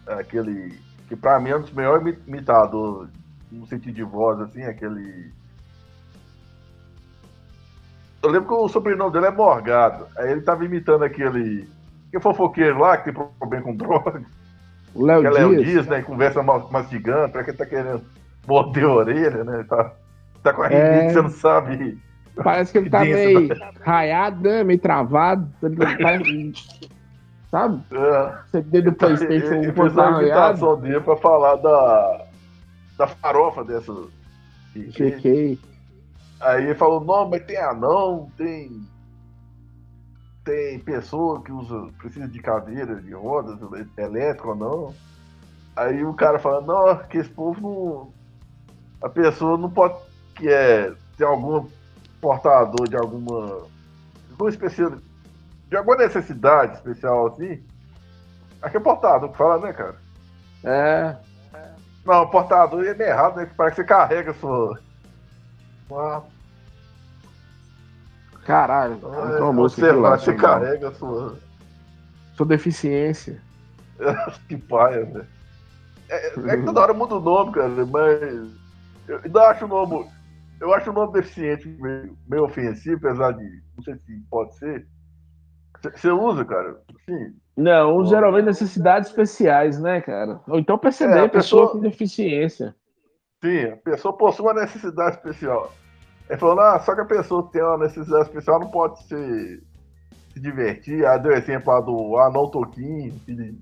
aquele 0.06 0.78
que 1.08 1.16
para 1.16 1.38
mim 1.38 1.50
é 1.50 1.56
um 1.56 1.60
dos 1.60 1.72
melhores 1.72 2.16
imitadores 2.26 3.10
no 3.50 3.66
sentido 3.66 3.94
de 3.94 4.02
voz, 4.02 4.40
assim, 4.40 4.62
aquele 4.62 5.32
eu 8.24 8.30
lembro 8.30 8.48
que 8.48 8.54
o 8.54 8.68
sobrenome 8.68 9.12
dele 9.12 9.26
é 9.26 9.30
Morgado. 9.30 10.06
Aí 10.16 10.32
ele 10.32 10.40
tava 10.40 10.64
imitando 10.64 11.04
aquele. 11.04 11.68
Que 12.10 12.20
fofoqueiro 12.20 12.78
lá, 12.78 12.96
que 12.96 13.12
tem 13.12 13.12
problema 13.38 13.64
com 13.64 13.76
drogas. 13.76 14.22
O 14.94 15.04
Léo 15.04 15.20
Dias. 15.20 15.34
Léo 15.34 15.64
Dias, 15.64 15.86
né? 15.86 16.02
Conversa 16.02 16.42
mastigando, 16.42 17.32
pra 17.32 17.44
que 17.44 17.50
ele 17.50 17.58
tá 17.58 17.66
querendo 17.66 18.02
morder 18.46 18.84
a 18.84 18.92
orelha, 18.92 19.44
né? 19.44 19.64
Tá, 19.68 19.92
tá 20.42 20.52
com 20.52 20.62
a 20.62 20.72
é... 20.72 21.06
que 21.06 21.12
você 21.12 21.22
não 21.22 21.30
sabe. 21.30 21.98
Parece 22.42 22.72
que 22.72 22.78
ele 22.78 22.88
tá 22.90 23.00
meio 23.00 23.48
raiado, 23.82 24.42
né? 24.42 24.64
Meio 24.64 24.78
travado. 24.78 25.48
Sabe? 27.50 27.84
É. 27.92 28.34
CD 28.50 28.82
do 28.82 28.92
Playstation 28.92 29.60
1 29.60 29.74
foi 29.74 30.02
a 30.02 30.20
imitação 30.20 30.80
dele 30.80 31.00
pra 31.00 31.16
falar 31.16 31.54
da, 31.56 32.26
da 32.98 33.06
farofa 33.06 33.62
dessa. 33.62 33.92
GK. 34.74 35.56
Aí 36.40 36.64
ele 36.64 36.74
falou, 36.74 37.02
não, 37.02 37.28
mas 37.28 37.44
tem 37.44 37.56
anão, 37.56 38.30
tem. 38.36 38.86
Tem 40.44 40.78
pessoa 40.78 41.42
que 41.42 41.50
usa, 41.50 41.88
precisa 41.98 42.28
de 42.28 42.38
cadeira, 42.38 43.00
de 43.00 43.14
rodas, 43.14 43.58
elétrica 43.96 44.48
ou 44.48 44.54
não. 44.54 44.94
Aí 45.74 46.04
o 46.04 46.12
cara 46.12 46.38
fala, 46.38 46.60
não, 46.60 46.96
que 47.08 47.18
esse 47.18 47.30
povo 47.30 47.60
não. 47.60 48.12
A 49.02 49.08
pessoa 49.08 49.56
não 49.56 49.70
pode. 49.70 49.96
que 50.34 50.48
é. 50.48 50.92
tem 51.16 51.26
algum 51.26 51.66
portador 52.20 52.88
de 52.88 52.96
alguma 52.96 53.62
do 54.36 54.48
especial, 54.48 54.92
de 55.68 55.76
alguma 55.76 55.96
necessidade 55.96 56.74
especial 56.74 57.26
assim, 57.26 57.62
que 58.70 58.76
é 58.76 58.80
portador 58.80 59.30
que 59.30 59.36
fala, 59.36 59.58
né, 59.66 59.72
cara? 59.72 59.96
É. 60.62 61.16
Não, 62.04 62.28
portador 62.28 62.84
é 62.84 62.94
meio 62.94 63.10
errado, 63.10 63.36
né? 63.36 63.50
Parece 63.56 63.76
que 63.76 63.82
você 63.82 63.88
carrega 63.88 64.34
sua. 64.34 64.78
Caralho, 68.44 69.00
é, 69.02 69.52
música 69.52 69.86
você, 69.86 69.92
lá, 69.92 70.18
você 70.18 70.34
carrega 70.34 70.88
a 70.88 70.92
sua. 70.92 71.36
Sua 72.34 72.46
deficiência. 72.46 73.40
que 74.48 74.56
paia, 74.56 75.04
velho. 75.04 75.26
É, 76.08 76.26
é, 76.26 76.56
que 76.56 76.64
toda 76.64 76.80
hora 76.80 76.92
muda 76.92 77.14
o 77.14 77.20
nome, 77.20 77.52
cara, 77.52 77.86
mas. 77.86 78.64
Eu 79.08 79.20
ainda 79.24 79.48
acho 79.48 79.64
o 79.64 79.68
nome. 79.68 80.10
Eu 80.60 80.72
acho 80.74 80.90
o 80.90 80.92
nome 80.92 81.12
deficiente 81.12 81.66
meio, 81.68 82.16
meio 82.28 82.44
ofensivo, 82.44 82.96
apesar 82.96 83.32
de. 83.32 83.44
Não 83.76 83.84
sei 83.84 83.96
se 83.96 84.20
pode 84.30 84.56
ser. 84.58 84.86
Você 85.82 86.10
usa, 86.10 86.44
cara? 86.44 86.80
Sim. 87.06 87.34
Não, 87.56 88.04
geralmente 88.06 88.46
necessidades 88.46 89.10
especiais, 89.10 89.78
né, 89.78 90.00
cara? 90.00 90.40
Ou 90.48 90.58
então 90.58 90.78
perceber 90.78 91.18
é, 91.18 91.24
a 91.24 91.28
pessoa, 91.28 91.66
pessoa 91.66 91.72
com 91.72 91.80
deficiência. 91.80 92.74
Sim, 93.44 93.72
a 93.72 93.76
pessoa 93.76 94.16
possui 94.16 94.46
uma 94.46 94.54
necessidade 94.54 95.16
especial. 95.16 95.70
Ele 96.30 96.38
falou, 96.38 96.58
ah, 96.60 96.80
só 96.80 96.94
que 96.94 97.02
a 97.02 97.04
pessoa 97.04 97.44
que 97.46 97.52
tem 97.52 97.62
uma 97.62 97.76
necessidade 97.76 98.22
especial 98.22 98.58
não 98.58 98.70
pode 98.70 99.02
se, 99.02 99.62
se 100.32 100.40
divertir. 100.40 101.04
Aí 101.04 101.20
deu 101.20 101.32
exemplo 101.32 101.70
lá 101.70 101.80
do 101.82 102.16
Anão 102.16 102.48
Toquinho, 102.48 103.12
que 103.26 103.54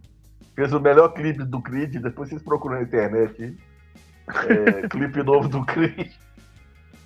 fez 0.55 0.73
o 0.73 0.79
melhor 0.79 1.09
clipe 1.09 1.43
do 1.43 1.61
Creed, 1.61 1.97
depois 1.97 2.29
vocês 2.29 2.41
procuram 2.41 2.77
na 2.77 2.83
internet. 2.83 3.57
É, 4.29 4.87
clipe 4.87 5.21
novo 5.25 5.49
do 5.49 5.65
Creed. 5.65 6.13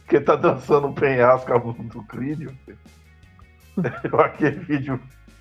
Que 0.07 0.21
tá 0.21 0.37
dançando 0.37 0.89
o 0.89 0.95
penhasco 0.95 1.59
do 1.85 2.03
Creed. 2.03 2.43
Eu 4.05 4.21
aquele 4.21 4.59
vídeo 4.59 5.01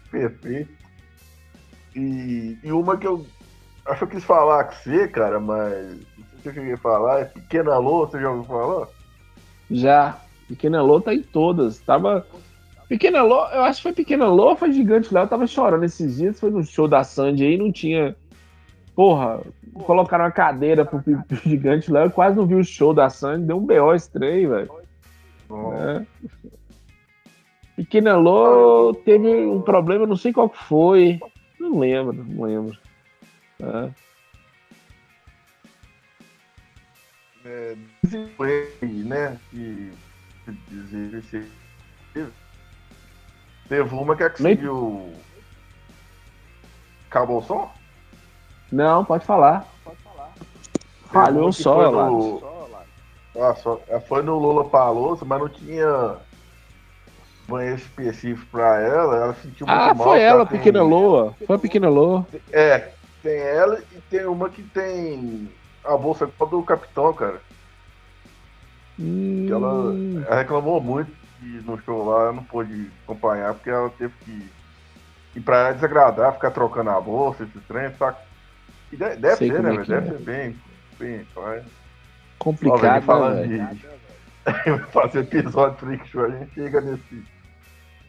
perfeito. 0.10 0.72
E, 1.94 2.58
e 2.64 2.72
uma 2.72 2.98
que 2.98 3.08
eu 3.08 3.26
acho 3.86 4.00
que 4.00 4.04
eu 4.04 4.08
quis 4.10 4.24
falar 4.24 4.66
com 4.66 4.74
você, 4.74 5.08
cara, 5.08 5.40
mas 5.40 5.98
se 6.46 6.50
eu 6.50 6.54
queria 6.54 6.78
falar, 6.78 7.22
é 7.22 7.26
Pequena 7.26 7.78
Lô, 7.78 8.06
você 8.06 8.20
já 8.20 8.30
ouviu 8.30 8.44
falar? 8.44 8.88
Já. 9.72 10.20
Pequena 10.48 10.82
Lô 10.82 11.02
tá 11.02 11.14
em 11.14 11.24
todas. 11.24 11.80
Tava. 11.80 12.26
Pequena 12.88 13.24
Lô, 13.24 13.48
eu 13.48 13.64
acho 13.64 13.78
que 13.78 13.84
foi 13.84 13.94
Pequena 13.94 14.28
Lô 14.28 14.50
ou 14.50 14.56
foi 14.56 14.72
Gigante 14.72 15.12
Léo? 15.12 15.24
Eu 15.24 15.28
tava 15.28 15.48
chorando 15.48 15.84
esses 15.84 16.18
dias, 16.18 16.40
foi 16.40 16.52
no 16.52 16.64
show 16.64 16.88
da 16.88 17.04
Sandy 17.04 17.46
aí, 17.46 17.58
não 17.58 17.72
tinha. 17.72 18.16
Porra, 18.96 19.42
colocaram 19.86 20.26
uma 20.26 20.32
cadeira 20.32 20.86
pro, 20.86 21.02
pro 21.02 21.38
Gigante 21.44 21.92
Léo, 21.92 22.06
eu 22.06 22.12
quase 22.12 22.38
não 22.38 22.46
vi 22.46 22.56
o 22.56 22.64
show 22.64 22.94
da 22.94 23.10
Sandy, 23.10 23.48
deu 23.48 23.58
um 23.58 23.66
BO 23.66 23.96
estranho, 23.96 24.50
velho. 24.50 24.72
É. 25.74 26.06
Pequena 27.76 28.16
Lô 28.16 28.94
teve 28.94 29.48
um 29.48 29.62
problema, 29.62 30.06
não 30.06 30.16
sei 30.16 30.32
qual 30.32 30.48
que 30.48 30.64
foi. 30.64 31.20
Não 31.60 31.80
lembro, 31.80 32.24
não 32.24 32.46
lembro. 32.46 32.78
É. 33.60 34.05
É, 37.46 37.76
né? 38.82 39.40
Que, 39.52 39.94
dizer, 40.68 41.48
teve 43.70 43.96
uma 43.96 44.16
que 44.16 44.24
é 44.24 44.30
que 44.30 44.42
seguiu. 44.42 45.14
Acabou 47.08 47.38
o 47.38 47.44
som? 47.44 47.72
Não, 48.72 49.06
pode 49.06 49.26
falar. 49.26 49.68
Pode 49.84 49.98
falar. 49.98 50.34
Falhou 51.12 51.54
só, 51.54 51.90
lá. 51.90 52.08
No... 52.08 52.44
Ah, 53.40 53.54
só... 53.56 53.80
É, 53.90 54.00
foi 54.00 54.24
no 54.24 54.40
Lula 54.40 54.66
Paloso, 54.66 55.24
mas 55.24 55.40
não 55.40 55.50
tinha 55.50 56.18
banheiro 57.48 57.78
específico 57.78 58.48
pra 58.52 58.82
ela, 58.82 59.16
ela 59.18 59.34
sentiu 59.36 59.68
muito 59.68 59.80
ah, 59.80 59.94
mal. 59.94 60.08
Ah, 60.08 60.10
foi 60.10 60.22
ela, 60.22 60.46
tem... 60.48 60.58
Pequena 60.58 60.82
Loa. 60.82 61.36
Foi 61.46 61.56
a 61.56 61.60
Pequena 61.60 61.90
Loa. 61.90 62.26
É, 62.52 62.92
tem 63.22 63.38
ela 63.38 63.80
e 63.92 64.02
tem 64.10 64.26
uma 64.26 64.50
que 64.50 64.64
tem 64.64 65.48
a 65.88 65.98
bolsa 65.98 66.26
do 66.28 66.64
capitão, 66.64 67.14
cara. 67.14 67.42
Hum... 69.00 69.48
Ela, 69.50 70.26
ela, 70.26 70.36
reclamou 70.38 70.82
muito 70.82 71.12
e 71.42 71.48
no 71.66 71.80
show 71.82 72.08
lá 72.08 72.32
não 72.32 72.44
pôde 72.44 72.90
acompanhar 73.04 73.54
porque 73.54 73.70
ela 73.70 73.90
teve 73.90 74.14
que. 74.24 74.50
E 75.36 75.40
pra 75.40 75.58
ela 75.58 75.74
desagradar, 75.74 76.34
ficar 76.34 76.52
trocando 76.52 76.90
a 76.92 77.02
bolsa, 77.02 77.44
esse 77.44 77.60
trem, 77.68 77.92
saca? 77.98 78.20
E 78.92 78.96
deve, 78.96 79.18
deve 79.18 79.36
ser, 79.36 79.62
né, 79.62 79.76
é 79.76 79.78
Deve 79.84 79.94
é. 79.94 80.12
ser 80.12 80.20
bem. 80.20 80.60
bem 80.98 81.28
Complicado, 82.40 83.04
falando 83.04 83.46
né, 83.46 83.78
de 84.46 84.80
fazer 84.92 85.20
episódio 85.22 85.78
Freak 85.78 86.08
Show, 86.08 86.26
a 86.26 86.30
gente 86.30 86.54
chega 86.54 86.80
nesse 86.80 87.36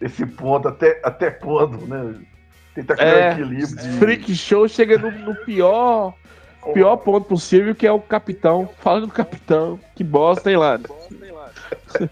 esse 0.01 0.27
ponto, 0.27 0.69
até, 0.69 1.01
até 1.03 1.31
quando, 1.31 1.87
né? 1.87 2.15
Tentar 2.75 2.97
criar 2.97 3.09
é, 3.09 3.29
um 3.29 3.33
equilíbrio. 3.33 3.77
De... 3.77 3.99
Freak 3.99 4.35
Show 4.35 4.69
chega 4.69 4.99
no, 4.99 5.11
no 5.11 5.35
pior 5.45 6.15
pior 6.73 6.97
ponto 6.97 7.27
possível, 7.27 7.75
que 7.75 7.87
é 7.87 7.93
o 7.93 8.01
capitão. 8.01 8.69
Falando 8.79 9.07
do 9.07 9.13
capitão, 9.13 9.79
que 9.95 10.05
bosta, 10.05 10.51
hein, 10.51 10.57
lá. 10.57 10.79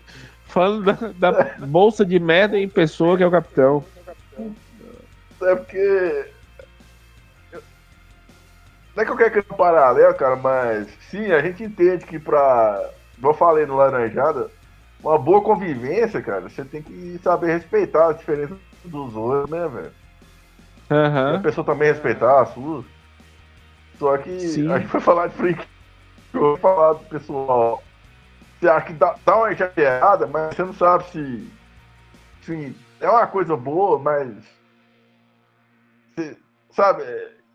Falando 0.47 0.85
da, 1.15 1.31
da, 1.31 1.67
bolsa 1.67 2.05
de 2.05 2.19
merda 2.19 2.59
em 2.59 2.69
pessoa, 2.69 3.17
que 3.17 3.23
é 3.23 3.27
o 3.27 3.31
capitão. 3.31 3.85
É 5.43 5.55
porque. 5.57 6.27
Não 8.95 9.03
é 9.03 9.05
que 9.05 9.11
eu 9.11 9.17
quero 9.17 9.31
criar 9.33 9.45
um 9.51 9.57
paralelo, 9.57 10.15
cara, 10.15 10.37
mas 10.37 10.87
sim, 11.11 11.33
a 11.33 11.41
gente 11.41 11.65
entende 11.65 12.07
que 12.07 12.19
pra. 12.19 12.91
Como 13.17 13.29
eu 13.33 13.35
falei 13.35 13.67
no 13.67 13.77
Laranjada, 13.77 14.51
uma 15.03 15.19
boa 15.19 15.43
convivência, 15.43 16.23
cara, 16.23 16.43
você 16.43 16.65
tem 16.65 16.83
que 16.83 17.19
saber 17.23 17.53
respeitar 17.53 18.09
a 18.09 18.13
diferença 18.13 18.57
dos 18.85 19.15
outros, 19.15 19.51
né, 19.51 19.69
velho? 19.69 19.93
Uhum. 20.91 21.37
a 21.37 21.41
pessoa 21.41 21.65
também 21.65 21.89
respeitar 21.89 22.43
a 22.43 22.47
sua. 22.47 22.85
Só 23.99 24.18
que 24.18 24.38
Sim. 24.38 24.70
a 24.70 24.78
gente 24.78 24.90
foi 24.90 25.01
falar 25.01 25.28
de 25.28 25.34
freak, 25.34 25.66
eu 26.32 26.57
falar 26.59 26.95
do 26.95 27.05
pessoal. 27.07 27.82
Você 28.59 28.68
acha 28.68 28.86
que 28.86 28.92
dá, 28.95 29.16
dá 29.24 29.36
uma 29.36 29.53
exagerada, 29.53 30.26
mas 30.26 30.55
você 30.55 30.64
não 30.64 30.72
sabe 30.72 31.05
se. 31.11 31.53
Sim, 32.42 32.74
é 33.01 33.09
uma 33.09 33.26
coisa 33.26 33.57
boa, 33.57 33.99
mas. 33.99 34.45
Você, 36.16 36.36
sabe, 36.70 37.03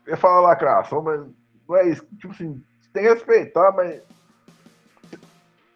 eu 0.06 0.16
falo 0.16 0.42
lacração, 0.42 1.02
mas 1.02 1.20
não 1.68 1.76
é 1.76 1.88
isso. 1.88 2.06
Tipo 2.18 2.32
assim, 2.32 2.62
você 2.80 2.90
tem 2.92 3.02
que 3.02 3.08
respeitar, 3.10 3.72
mas 3.72 4.02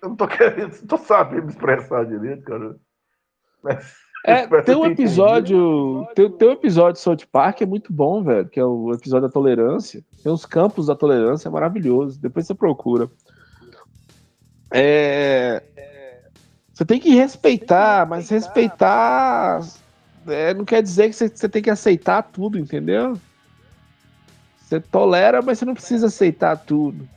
eu 0.02 0.10
não 0.10 0.16
tô 0.16 0.28
querendo, 0.28 0.76
não 0.80 0.86
tô 0.86 0.98
sabendo 0.98 1.44
me 1.44 1.50
expressar 1.50 2.06
direito, 2.06 2.44
cara. 2.44 2.76
Mas, 3.62 3.94
é, 4.24 4.46
tem 4.62 4.74
um 4.74 4.86
episódio. 4.86 6.06
Tem, 6.14 6.30
tem, 6.30 6.48
um 6.48 6.52
episódio 6.52 6.94
de 6.94 7.00
South 7.00 7.26
Park 7.30 7.58
que 7.58 7.64
é 7.64 7.66
muito 7.66 7.92
bom, 7.92 8.22
velho, 8.22 8.48
que 8.48 8.58
é 8.58 8.64
o 8.64 8.92
episódio 8.92 9.28
da 9.28 9.32
tolerância. 9.32 10.02
Tem 10.22 10.32
os 10.32 10.46
campos 10.46 10.86
da 10.86 10.96
tolerância, 10.96 11.48
é 11.48 11.50
maravilhoso. 11.50 12.18
Depois 12.18 12.46
você 12.46 12.54
procura. 12.54 13.08
É, 14.70 15.62
você 16.72 16.84
tem 16.84 16.98
que 16.98 17.14
respeitar, 17.14 18.06
mas 18.08 18.28
respeitar 18.28 19.60
é, 20.26 20.54
não 20.54 20.64
quer 20.64 20.82
dizer 20.82 21.08
que 21.08 21.16
você, 21.16 21.28
você 21.28 21.48
tem 21.48 21.62
que 21.62 21.70
aceitar 21.70 22.22
tudo, 22.22 22.58
entendeu? 22.58 23.18
Você 24.58 24.80
tolera, 24.80 25.42
mas 25.42 25.58
você 25.58 25.64
não 25.64 25.74
precisa 25.74 26.06
aceitar 26.06 26.56
tudo. 26.56 27.08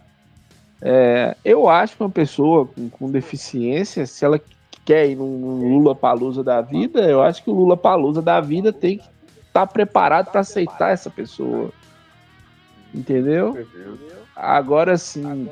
É, 0.82 1.36
eu 1.43 1.68
acho 1.68 1.95
que 1.95 2.03
uma 2.03 2.10
pessoa 2.10 2.68
com, 2.68 2.89
com, 2.89 3.10
deficiência, 3.10 4.05
se 4.05 4.24
ela 4.24 4.39
quer 4.88 5.09
ir 5.09 5.17
num 5.17 5.67
Lula 5.67 5.93
Palusa 5.93 6.41
da 6.41 6.61
vida, 6.61 7.01
eu 7.01 7.21
acho 7.21 7.43
que 7.43 7.49
o 7.49 7.53
Lula 7.53 7.75
Palusa 7.75 8.21
da 8.21 8.39
vida 8.39 8.71
tem 8.71 8.99
que 8.99 9.03
estar 9.03 9.67
tá 9.67 9.67
preparado 9.67 10.31
para 10.31 10.39
aceitar 10.39 10.93
essa 10.93 11.09
pessoa. 11.09 11.71
Entendeu? 12.95 13.67
Agora 14.33 14.97
sim, 14.97 15.49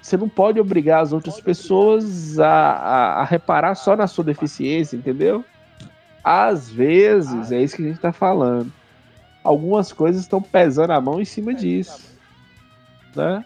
você 0.00 0.16
não 0.16 0.28
pode 0.28 0.60
obrigar 0.60 1.02
as 1.02 1.12
outras 1.12 1.40
pessoas 1.40 2.38
a, 2.38 2.48
a, 2.48 3.12
a 3.22 3.24
reparar 3.24 3.74
só 3.74 3.96
na 3.96 4.06
sua 4.06 4.22
deficiência, 4.22 4.96
entendeu? 4.96 5.44
Às 6.22 6.70
vezes, 6.70 7.50
é 7.50 7.60
isso 7.60 7.74
que 7.74 7.82
a 7.82 7.86
gente 7.86 7.96
está 7.96 8.12
falando. 8.12 8.72
Algumas 9.42 9.92
coisas 9.92 10.22
estão 10.22 10.40
pesando 10.40 10.92
a 10.92 11.00
mão 11.00 11.20
em 11.20 11.24
cima 11.24 11.52
disso. 11.52 12.16
Né? 13.16 13.44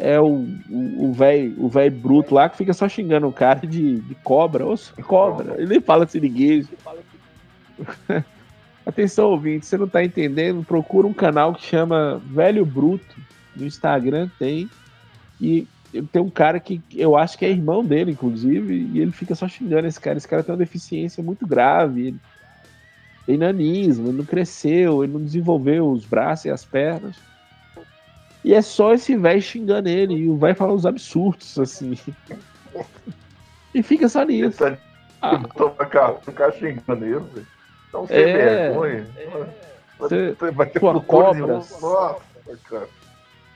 É 0.00 0.20
o 0.20 1.12
velho 1.12 1.54
o 1.58 1.68
velho 1.68 1.94
bruto 1.94 2.34
lá 2.34 2.48
que 2.48 2.56
fica 2.56 2.72
só 2.72 2.88
xingando 2.88 3.28
o 3.28 3.32
cara 3.32 3.66
de, 3.66 4.00
de 4.00 4.14
cobra. 4.16 4.66
Ô, 4.66 4.74
cobra. 5.06 5.54
Ele 5.58 5.66
nem 5.66 5.80
fala 5.80 6.06
siriguejo. 6.06 6.68
Atenção, 8.84 9.30
ouvinte, 9.30 9.66
você 9.66 9.76
não 9.76 9.86
tá 9.86 10.02
entendendo? 10.02 10.64
Procura 10.64 11.06
um 11.06 11.12
canal 11.12 11.54
que 11.54 11.64
chama 11.64 12.20
Velho 12.26 12.64
Bruto. 12.64 13.16
No 13.54 13.66
Instagram 13.66 14.28
tem. 14.38 14.68
E 15.40 15.66
tem 16.12 16.22
um 16.22 16.30
cara 16.30 16.58
que 16.58 16.80
eu 16.94 17.16
acho 17.16 17.36
que 17.36 17.44
é 17.44 17.50
irmão 17.50 17.84
dele, 17.84 18.12
inclusive, 18.12 18.88
e 18.92 19.00
ele 19.00 19.12
fica 19.12 19.34
só 19.34 19.46
xingando 19.48 19.86
esse 19.86 20.00
cara. 20.00 20.16
Esse 20.16 20.28
cara 20.28 20.42
tem 20.42 20.52
uma 20.52 20.58
deficiência 20.58 21.22
muito 21.22 21.46
grave. 21.46 22.08
Ele 22.08 22.20
tem 23.26 23.36
nanismo, 23.36 24.08
ele 24.08 24.18
não 24.18 24.24
cresceu, 24.24 25.04
ele 25.04 25.12
não 25.12 25.22
desenvolveu 25.22 25.90
os 25.90 26.04
braços 26.04 26.46
e 26.46 26.50
as 26.50 26.64
pernas. 26.64 27.16
E 28.44 28.54
é 28.54 28.62
só 28.62 28.94
esse 28.94 29.16
velho 29.16 29.42
xingando 29.42 29.88
ele. 29.88 30.14
E 30.14 30.28
o 30.28 30.36
velho 30.36 30.54
fala 30.54 30.72
uns 30.72 30.86
absurdos, 30.86 31.58
assim. 31.58 31.98
e 33.74 33.82
fica 33.82 34.08
só 34.08 34.24
nisso. 34.24 34.64
Ele 34.64 34.76
tá, 35.20 35.38
Toma 35.56 35.86
cara, 35.86 36.14
ficar 36.20 36.52
xingando 36.52 37.04
ele, 37.04 37.18
velho. 37.18 37.46
Então, 37.88 38.06
sem 38.06 38.16
é, 38.16 38.68
vergonha. 38.68 39.06
É. 39.16 39.46
Você, 39.98 40.32
vai 40.52 40.66
ter 40.66 40.80
sua 40.80 41.00
cobra. 41.02 41.46
Nossa, 41.46 42.16
cara. 42.64 42.88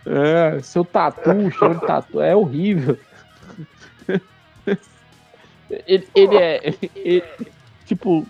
É, 0.06 0.60
seu 0.60 0.84
tatu, 0.84 1.30
cheiro 1.50 1.74
de 1.74 1.86
tatu, 1.86 2.20
é 2.20 2.36
horrível. 2.36 2.98
Ele, 5.86 6.08
ele 6.14 6.36
é. 6.36 6.74
Ele, 6.94 7.24
tipo, 7.86 8.26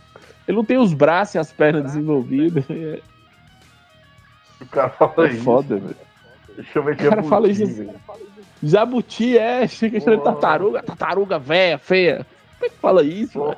ele 0.47 0.57
não 0.57 0.65
tem 0.65 0.79
os 0.79 0.95
braços 0.95 1.35
e 1.35 1.39
as 1.39 1.53
pernas 1.53 1.85
desenvolvidas. 1.85 2.65
É... 2.71 3.01
O 4.61 4.67
cara 4.67 4.91
fala 4.91 5.27
é 5.27 5.33
isso. 5.33 5.43
foda, 5.43 5.77
velho. 5.77 5.97
Chama 6.73 6.95
de 6.95 7.07
O 7.07 7.11
cara 7.11 7.23
fala 7.23 7.49
isso 7.49 7.65
assim. 7.65 7.91
Jabuti 8.63 9.37
é, 9.37 9.67
chega 9.67 9.99
de 9.99 10.07
tartaruga, 10.23 10.83
tartaruga 10.83 11.39
velha, 11.39 11.79
feia. 11.79 12.27
Como 12.59 12.67
é 12.67 12.69
que 12.69 12.77
fala 12.77 13.03
isso, 13.03 13.43
velho? 13.43 13.57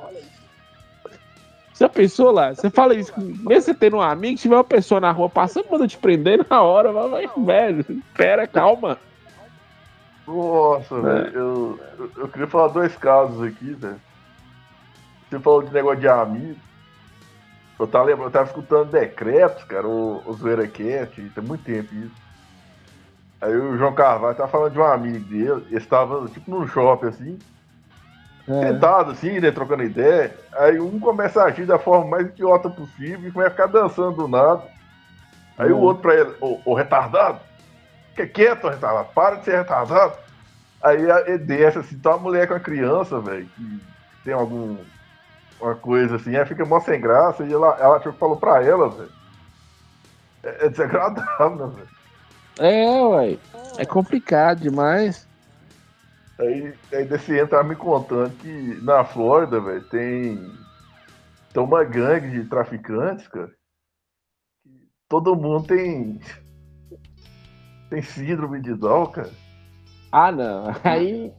Já 1.79 1.87
pensou 1.87 2.31
lá? 2.31 2.53
Você 2.53 2.69
fala 2.71 2.95
isso, 2.95 3.13
mesmo 3.17 3.61
você 3.61 3.73
tendo 3.73 3.97
um 3.97 4.01
amigo, 4.01 4.39
tiver 4.39 4.55
uma 4.55 4.63
pessoa 4.63 4.99
na 4.99 5.11
rua 5.11 5.29
passando, 5.29 5.67
manda 5.69 5.87
te 5.87 5.97
prender 5.97 6.43
na 6.49 6.61
hora, 6.61 6.91
vai, 6.91 7.29
velho, 7.37 7.85
pera, 8.15 8.47
calma. 8.47 8.97
Nossa, 10.25 10.95
é. 10.95 11.01
velho, 11.01 11.37
eu, 11.37 11.79
eu, 11.99 12.11
eu, 12.17 12.27
queria 12.29 12.47
falar 12.47 12.69
dois 12.69 12.95
casos 12.97 13.41
aqui, 13.43 13.73
velho. 13.73 14.01
Você 15.29 15.39
falou 15.39 15.61
de 15.61 15.71
negócio 15.71 15.99
de 15.99 16.07
amigo. 16.07 16.59
Eu 17.79 17.85
tava, 17.85 18.05
lembrando, 18.05 18.27
eu 18.29 18.31
tava 18.31 18.47
escutando 18.47 18.89
decretos, 18.89 19.63
cara, 19.65 19.87
o, 19.87 20.23
o 20.25 20.33
Zoeiraquete, 20.33 21.31
tem 21.33 21.43
muito 21.43 21.63
tempo 21.63 21.93
isso. 21.93 22.26
Aí 23.41 23.55
o 23.55 23.77
João 23.77 23.93
Carvalho 23.93 24.35
tava 24.35 24.49
falando 24.49 24.73
de 24.73 24.79
um 24.79 24.83
amigo 24.83 25.19
dele, 25.25 25.65
eles 25.69 25.83
estavam 25.83 26.27
tipo 26.27 26.49
num 26.49 26.67
shopping 26.67 27.07
assim, 27.07 27.39
é. 28.47 28.61
sentado 28.61 29.11
assim, 29.11 29.39
né, 29.39 29.51
trocando 29.51 29.83
ideia. 29.83 30.35
Aí 30.53 30.79
um 30.79 30.99
começa 30.99 31.41
a 31.41 31.45
agir 31.45 31.65
da 31.65 31.77
forma 31.77 32.09
mais 32.09 32.27
idiota 32.27 32.69
possível 32.69 33.27
e 33.27 33.31
começa 33.31 33.49
a 33.49 33.51
ficar 33.51 33.67
dançando 33.67 34.17
do 34.17 34.27
nada. 34.27 34.63
Aí 35.57 35.71
o 35.71 35.79
outro 35.79 36.03
pra 36.03 36.15
ele, 36.15 36.35
ô, 36.39 36.59
ô 36.65 36.73
retardado, 36.73 37.39
fica 38.11 38.27
quieto, 38.27 38.67
retardado, 38.67 39.09
para 39.13 39.35
de 39.35 39.45
ser 39.45 39.57
retardado. 39.57 40.13
Aí 40.81 40.99
ele 41.27 41.39
desce 41.39 41.79
assim, 41.79 41.97
tá 41.97 42.11
uma 42.11 42.19
mulher 42.19 42.47
com 42.47 42.53
a 42.53 42.59
criança, 42.59 43.19
velho, 43.19 43.47
que 43.55 43.81
tem 44.23 44.33
algum 44.33 44.77
uma 45.59 45.75
coisa 45.75 46.17
assim, 46.17 46.35
aí 46.35 46.45
fica 46.45 46.65
mó 46.65 46.79
sem 46.79 47.01
graça, 47.01 47.43
e 47.43 47.51
ela, 47.51 47.75
ela 47.79 47.99
tipo, 47.99 48.13
falou 48.13 48.37
pra 48.37 48.63
ela, 48.63 48.89
velho. 48.89 49.11
É, 50.43 50.65
é 50.65 50.69
desagradável, 50.69 51.69
velho. 51.69 51.96
É, 52.59 52.89
ué. 52.89 53.37
É 53.77 53.85
complicado 53.85 54.61
demais. 54.61 55.27
Aí, 56.39 56.73
aí 56.93 57.05
desse 57.05 57.37
entra 57.37 57.63
me 57.63 57.75
contando 57.75 58.35
que 58.37 58.79
na 58.83 59.03
Flórida, 59.03 59.59
velho, 59.59 59.83
tem, 59.89 60.51
tem 61.53 61.63
uma 61.63 61.83
gangue 61.83 62.29
de 62.31 62.49
traficantes, 62.49 63.27
cara. 63.27 63.51
Todo 65.09 65.35
mundo 65.35 65.67
tem. 65.67 66.19
Tem 67.89 68.01
síndrome 68.01 68.61
de 68.61 68.73
Down, 68.75 69.07
cara. 69.07 69.31
Ah, 70.11 70.31
não. 70.31 70.65
Aí. 70.83 71.33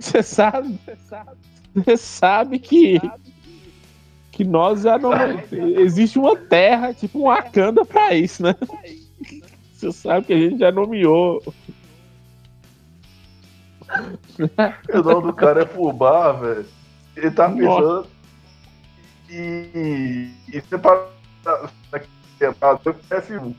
Você 0.00 0.22
sabe, 0.22 0.80
você 1.74 1.96
sabe 1.96 2.58
que 2.58 2.98
que 4.36 4.44
nós 4.44 4.82
já 4.82 4.98
não 4.98 5.10
existe 5.80 6.18
uma 6.18 6.36
terra 6.36 6.92
tipo 6.92 7.20
um 7.20 7.22
Wakanda 7.24 7.86
para 7.86 8.14
isso, 8.14 8.42
né? 8.42 8.54
Você 9.72 9.90
sabe 9.90 10.26
que 10.26 10.32
a 10.34 10.36
gente 10.36 10.58
já 10.58 10.70
nomeou. 10.70 11.42
O 14.92 15.02
nome 15.02 15.28
do 15.28 15.32
cara 15.32 15.62
é 15.62 15.66
Fubá, 15.66 16.32
velho. 16.32 16.66
Ele 17.16 17.30
tá 17.30 17.48
pensando. 17.48 18.06
E, 19.30 20.30
e 20.52 20.60
você 20.60 20.76
para 20.76 21.08
quebrado, 22.38 22.94
parece 23.08 23.38
um. 23.38 23.54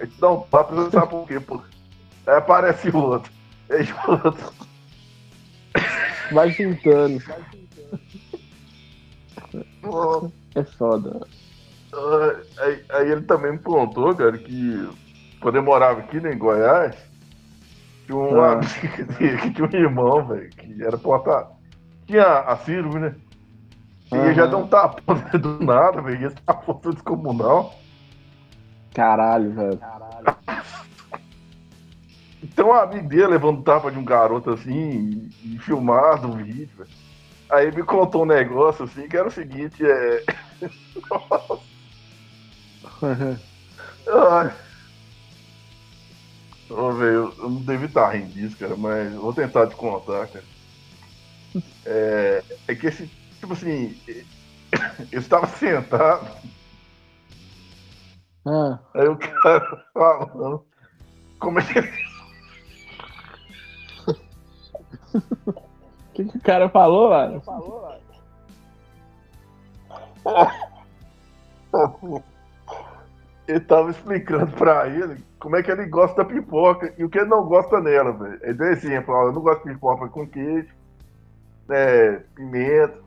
A 0.00 0.06
gente 0.06 0.18
dá 0.18 0.30
um 0.30 0.40
papo, 0.40 0.74
você 0.74 0.90
sabe 0.90 1.10
por 1.10 1.28
quê, 1.28 1.38
pô. 1.38 1.60
Aí 2.26 2.36
aparece 2.36 2.88
o 2.88 2.96
outro. 2.96 3.30
O 3.68 4.10
outro. 4.26 4.52
Vai 6.32 6.50
juntando. 6.50 7.22
É 10.54 10.64
foda. 10.64 11.26
Aí, 12.58 12.84
aí, 12.90 13.10
ele 13.12 13.22
também 13.22 13.52
me 13.52 13.58
contou, 13.58 14.14
cara, 14.14 14.36
que 14.36 14.88
quando 15.40 15.56
eu 15.56 15.62
morava 15.62 16.00
aqui 16.00 16.20
né, 16.20 16.32
em 16.32 16.38
Goiás, 16.38 16.96
tinha 18.06 18.18
um 18.18 18.42
ah. 18.42 18.60
que 19.18 19.50
tinha 19.52 19.68
um 19.68 19.76
irmão, 19.76 20.26
velho, 20.26 20.50
que 20.50 20.82
era 20.82 20.98
porta. 20.98 21.46
Tinha 22.06 22.40
a 22.40 22.56
síndrome, 22.56 23.00
né? 23.00 23.14
E 24.12 24.16
uhum. 24.16 24.34
já 24.34 24.46
deu 24.46 24.58
um 24.58 24.66
tapão 24.66 25.16
do 25.40 25.64
nada, 25.64 26.02
velho. 26.02 26.26
Esse 26.26 26.36
tapão 26.36 26.74
todo 26.74 26.94
descomunal. 26.94 27.74
Caralho, 28.94 29.52
velho. 29.52 29.80
Então 32.42 32.68
um 32.68 32.72
amigo 32.74 33.08
dele 33.08 33.28
levando 33.28 33.62
tapa 33.62 33.90
de 33.90 33.98
um 33.98 34.04
garoto 34.04 34.50
assim 34.50 35.30
e, 35.42 35.54
e 35.54 35.58
filmado 35.58 36.28
um 36.28 36.36
vídeo, 36.36 36.70
velho. 36.76 37.03
Aí 37.54 37.70
me 37.70 37.84
contou 37.84 38.22
um 38.22 38.26
negócio 38.26 38.84
assim 38.84 39.08
que 39.08 39.16
era 39.16 39.28
o 39.28 39.30
seguinte, 39.30 39.84
é. 39.84 40.24
Nossa. 44.04 44.56
Ô, 46.68 46.92
velho, 46.92 47.32
eu 47.38 47.50
não 47.50 47.62
devo 47.62 47.84
estar 47.84 48.10
rindo 48.10 48.32
disso, 48.32 48.58
cara, 48.58 48.76
mas 48.76 49.14
vou 49.14 49.32
tentar 49.32 49.68
te 49.68 49.76
contar, 49.76 50.26
cara. 50.26 50.44
É, 51.86 52.42
é 52.66 52.74
que 52.74 52.88
esse, 52.88 53.06
tipo 53.38 53.52
assim, 53.52 53.96
eu 55.12 55.20
estava 55.20 55.46
sentado. 55.46 56.26
Ah. 58.44 58.80
Aí 58.94 59.06
o 59.06 59.16
cara 59.16 59.86
falando. 59.94 60.66
Como 61.38 61.60
é 61.60 61.62
que. 61.62 61.80
O 66.14 66.16
que, 66.16 66.24
que 66.26 66.38
o 66.38 66.42
cara 66.42 66.68
falou, 66.68 67.10
mano? 67.10 67.40
Falou, 67.40 67.92
ele 73.48 73.60
tava 73.60 73.90
explicando 73.90 74.52
pra 74.52 74.86
ele 74.86 75.24
como 75.40 75.56
é 75.56 75.62
que 75.62 75.72
ele 75.72 75.86
gosta 75.86 76.22
da 76.22 76.24
pipoca 76.24 76.94
e 76.96 77.02
o 77.02 77.10
que 77.10 77.18
ele 77.18 77.28
não 77.28 77.44
gosta 77.44 77.80
nela, 77.80 78.12
velho. 78.12 78.38
Ele 78.42 78.54
deu 78.54 78.68
exemplo, 78.68 79.12
ó, 79.12 79.26
eu 79.26 79.32
não 79.32 79.42
gosto 79.42 79.64
de 79.64 79.74
pipoca 79.74 80.08
com 80.08 80.24
queijo, 80.24 80.72
é, 81.68 82.20
pimenta, 82.36 83.00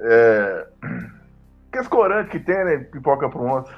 é, 0.00 0.66
aqueles 1.68 1.86
corantes 1.86 2.32
que 2.32 2.40
tem, 2.40 2.64
né, 2.64 2.78
pipoca 2.78 3.28
pronta. 3.28 3.72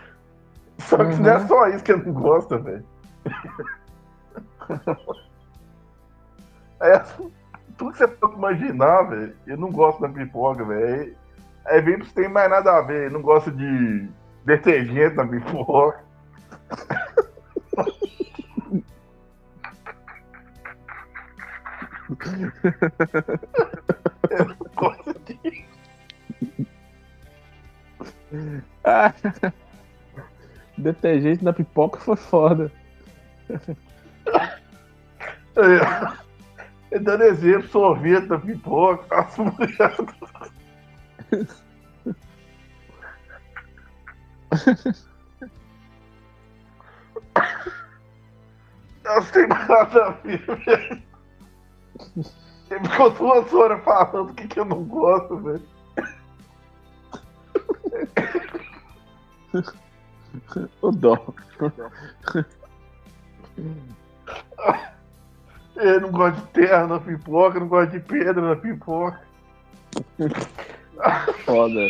Só 0.79 0.97
que 0.97 1.13
uhum. 1.13 1.19
não 1.19 1.31
é 1.31 1.47
só 1.47 1.69
isso 1.69 1.85
que 1.85 1.93
ele 1.93 2.07
não 2.07 2.15
gosta, 2.15 2.57
velho. 2.57 2.87
é, 6.81 6.99
tudo 7.77 7.93
que 7.93 7.99
você 7.99 8.09
pode 8.09 8.35
imaginar, 8.35 9.03
velho, 9.05 9.37
ele 9.47 9.57
não 9.57 9.71
gosta 9.71 10.07
da 10.07 10.13
pipoca, 10.13 10.65
velho. 10.65 11.17
Aí 11.67 11.81
vem 11.81 11.99
pra 11.99 12.07
você 12.07 12.15
tem 12.15 12.29
mais 12.29 12.49
nada 12.49 12.77
a 12.77 12.83
ver, 12.83 13.07
ele 13.07 13.15
não 13.15 13.23
gosta 13.23 13.51
de 13.51 14.09
detergente 14.45 15.17
na 15.17 15.27
pipoca. 15.27 16.05
Eu 24.31 24.45
não 24.47 24.57
gosto 24.75 25.15
disso. 25.25 25.67
Ah, 28.85 29.13
detergente 30.79 31.45
na 31.45 31.53
pipoca 31.53 31.99
foi 32.01 32.17
foda. 32.17 32.71
Dando 37.01 37.25
exemplo, 37.25 37.69
sorvete 37.69 38.27
na 38.27 38.39
pipoca, 38.39 39.05
as 39.21 39.37
mulheres. 39.37 39.97
Não 49.05 49.23
tem 49.25 49.47
nada 49.47 50.07
a 50.07 50.11
ver, 50.11 50.39
velho. 50.39 51.03
Ele 52.71 52.89
ficou 52.89 53.11
duas 53.11 53.53
horas 53.53 53.85
falando 53.85 54.31
o 54.31 54.35
que, 54.35 54.49
que 54.49 54.59
eu 54.59 54.65
não 54.65 54.85
gosto, 54.85 55.37
velho. 55.39 55.63
O 60.83 60.91
dó. 60.91 61.17
Eu 65.77 66.01
não 66.01 66.11
gosto 66.11 66.37
de 66.37 66.47
terra 66.49 66.87
na 66.87 66.99
pipoca, 66.99 67.61
não 67.61 67.69
gosto 67.69 67.93
de 67.93 68.01
pedra 68.01 68.41
na 68.41 68.57
pipoca. 68.57 69.21
Foda. 71.45 71.81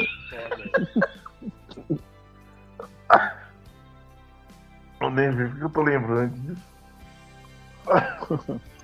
Eu 5.01 5.11
nem 5.11 5.30
vi 5.30 5.49
porque 5.49 5.64
eu 5.64 5.70
tô 5.70 5.82
lembrando 5.82 6.34
disso. 6.41 6.62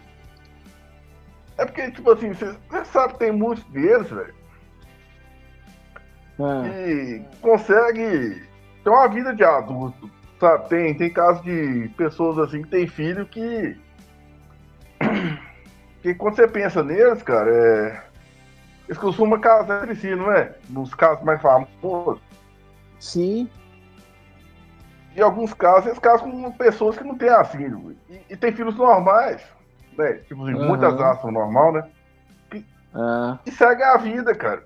É 1.58 1.64
porque, 1.64 1.90
tipo 1.90 2.10
assim, 2.10 2.32
você 2.32 2.56
sabe 2.86 3.12
que 3.12 3.18
tem 3.20 3.30
muitos 3.30 3.62
deles, 3.66 4.10
velho. 4.10 4.34
É. 6.40 6.90
E 6.90 7.24
consegue 7.40 8.42
ter 8.82 8.90
uma 8.90 9.06
vida 9.06 9.34
de 9.34 9.44
adulto. 9.44 10.10
Sabe? 10.40 10.68
Tem, 10.68 10.94
tem 10.94 11.12
casos 11.12 11.42
de 11.44 11.88
pessoas 11.96 12.38
assim 12.38 12.62
que 12.62 12.68
tem 12.68 12.86
filho 12.86 13.26
que. 13.26 13.78
Que 16.02 16.14
quando 16.14 16.36
você 16.36 16.48
pensa 16.48 16.82
neles, 16.82 17.22
cara, 17.22 17.50
é. 17.50 18.02
Eles 18.88 18.98
costumam 18.98 19.40
casar 19.40 19.84
entre 19.84 19.94
si, 19.96 20.14
não 20.14 20.30
é? 20.30 20.54
Nos 20.68 20.92
casos 20.94 21.24
mais 21.24 21.40
famosos. 21.40 22.20
Sim. 22.98 23.48
Em 25.16 25.20
alguns 25.20 25.54
casos, 25.54 25.86
eles 25.86 25.98
casam 25.98 26.30
com 26.30 26.52
pessoas 26.52 26.98
que 26.98 27.04
não 27.04 27.16
têm 27.16 27.30
filho. 27.44 27.96
E, 28.10 28.20
e 28.30 28.36
tem 28.36 28.52
filhos 28.52 28.76
normais 28.76 29.42
né? 29.96 30.14
Tipo 30.26 30.42
uhum. 30.42 30.68
muitas 30.68 31.00
aspas 31.00 31.32
normal, 31.32 31.72
né? 31.72 31.88
E, 32.54 32.58
é. 32.58 33.38
e 33.46 33.50
segue 33.50 33.82
a 33.82 33.96
vida, 33.96 34.34
cara. 34.34 34.64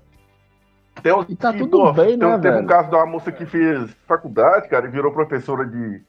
Tem, 1.01 1.13
e 1.29 1.35
tá 1.35 1.53
tudo 1.53 1.77
pô, 1.77 1.93
bem, 1.93 2.17
tem, 2.17 2.27
né, 2.27 2.39
Teve 2.39 2.57
um 2.57 2.65
caso 2.65 2.89
de 2.89 2.95
uma 2.95 3.05
moça 3.05 3.31
que 3.31 3.45
fez 3.45 3.91
faculdade, 4.07 4.67
cara, 4.67 4.87
e 4.87 4.91
virou 4.91 5.11
professora 5.11 5.65
de... 5.65 6.03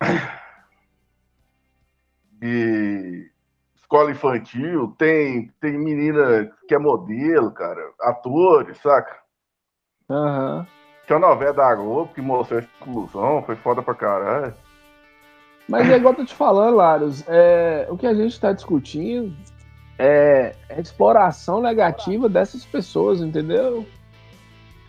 de 2.38 3.27
escola 3.88 4.10
infantil. 4.10 4.94
Tem, 4.98 5.50
tem 5.60 5.78
menina 5.78 6.50
que 6.68 6.74
é 6.74 6.78
modelo, 6.78 7.50
cara. 7.50 7.80
Atores, 8.02 8.76
saca? 8.78 9.18
Aham. 10.10 10.58
Uhum. 10.58 10.66
Tinha 11.06 11.16
uma 11.16 11.28
novela 11.28 11.54
da 11.54 11.74
Globo 11.74 12.12
que 12.12 12.20
mostrou 12.20 12.60
essa 12.60 12.68
inclusão, 12.82 13.42
foi 13.42 13.56
foda 13.56 13.80
pra 13.82 13.94
caralho. 13.94 14.52
Mas 15.66 15.88
é 15.88 15.96
igual 15.96 16.12
eu 16.12 16.18
tô 16.18 16.24
te 16.26 16.34
falando, 16.34 16.76
Laros, 16.76 17.24
é, 17.26 17.86
o 17.88 17.96
que 17.96 18.06
a 18.06 18.12
gente 18.12 18.32
está 18.32 18.52
discutindo 18.52 19.34
é, 19.98 20.54
é 20.68 20.76
a 20.76 20.80
exploração 20.80 21.62
negativa 21.62 22.28
dessas 22.28 22.66
pessoas, 22.66 23.22
entendeu? 23.22 23.86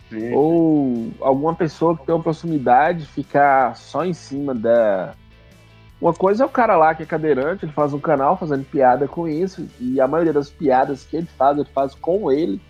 Sim. 0.09 0.33
Ou 0.33 1.11
alguma 1.21 1.55
pessoa 1.55 1.97
que 1.97 2.05
tem 2.05 2.13
uma 2.13 2.23
proximidade 2.23 3.05
ficar 3.05 3.77
só 3.77 4.03
em 4.03 4.13
cima 4.13 4.53
da. 4.53 5.13
Uma 6.01 6.13
coisa 6.13 6.43
é 6.43 6.45
o 6.45 6.49
cara 6.49 6.77
lá 6.77 6.95
que 6.95 7.03
é 7.03 7.05
cadeirante, 7.05 7.65
ele 7.65 7.73
faz 7.73 7.93
um 7.93 7.99
canal 7.99 8.37
fazendo 8.37 8.63
piada 8.63 9.07
com 9.07 9.27
isso, 9.27 9.67
e 9.79 9.99
a 9.99 10.07
maioria 10.07 10.31
das 10.31 10.49
piadas 10.49 11.03
que 11.03 11.17
ele 11.17 11.27
faz, 11.37 11.57
ele 11.57 11.67
faz 11.73 11.93
com 11.93 12.31
ele. 12.31 12.61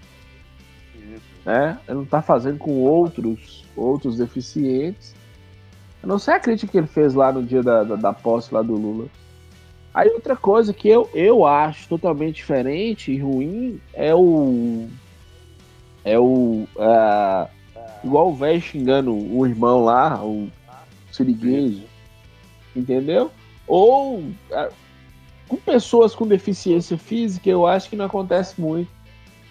Isso. 0.96 1.22
Né? 1.46 1.78
Ele 1.88 1.98
não 1.98 2.06
tá 2.06 2.22
fazendo 2.24 2.58
com 2.58 2.80
outros, 2.82 3.66
outros 3.76 4.18
deficientes. 4.18 5.14
Eu 6.02 6.10
não 6.10 6.18
sei 6.18 6.34
a 6.34 6.40
crítica 6.40 6.72
que 6.72 6.78
ele 6.78 6.88
fez 6.88 7.14
lá 7.14 7.32
no 7.32 7.44
dia 7.44 7.62
da, 7.62 7.84
da, 7.84 7.96
da 7.96 8.14
posse 8.14 8.54
lá 8.54 8.64
do 8.64 8.74
Lula. 8.74 9.08
Aí 9.94 10.08
outra 10.10 10.36
coisa 10.36 10.74
que 10.74 10.88
eu, 10.88 11.10
eu 11.14 11.46
acho 11.46 11.90
totalmente 11.90 12.36
diferente 12.36 13.12
e 13.12 13.20
ruim 13.20 13.82
é 13.94 14.14
o. 14.14 14.88
É 16.06 16.18
o. 16.18 16.68
Uh, 16.76 17.50
igual 18.04 18.30
o 18.30 18.36
velho 18.36 18.62
xingando 18.62 19.14
o 19.14 19.46
irmão 19.46 19.84
lá, 19.84 20.24
o 20.24 20.48
Siriguejo. 21.12 21.89
Entendeu? 22.76 23.32
Ou 23.68 24.24
com 25.48 25.58
pessoas 25.58 26.14
com 26.14 26.28
deficiência 26.28 26.98
física, 26.98 27.50
eu 27.50 27.66
acho 27.66 27.90
que 27.90 27.96
não 27.96 28.06
acontece 28.06 28.60
muito. 28.60 28.90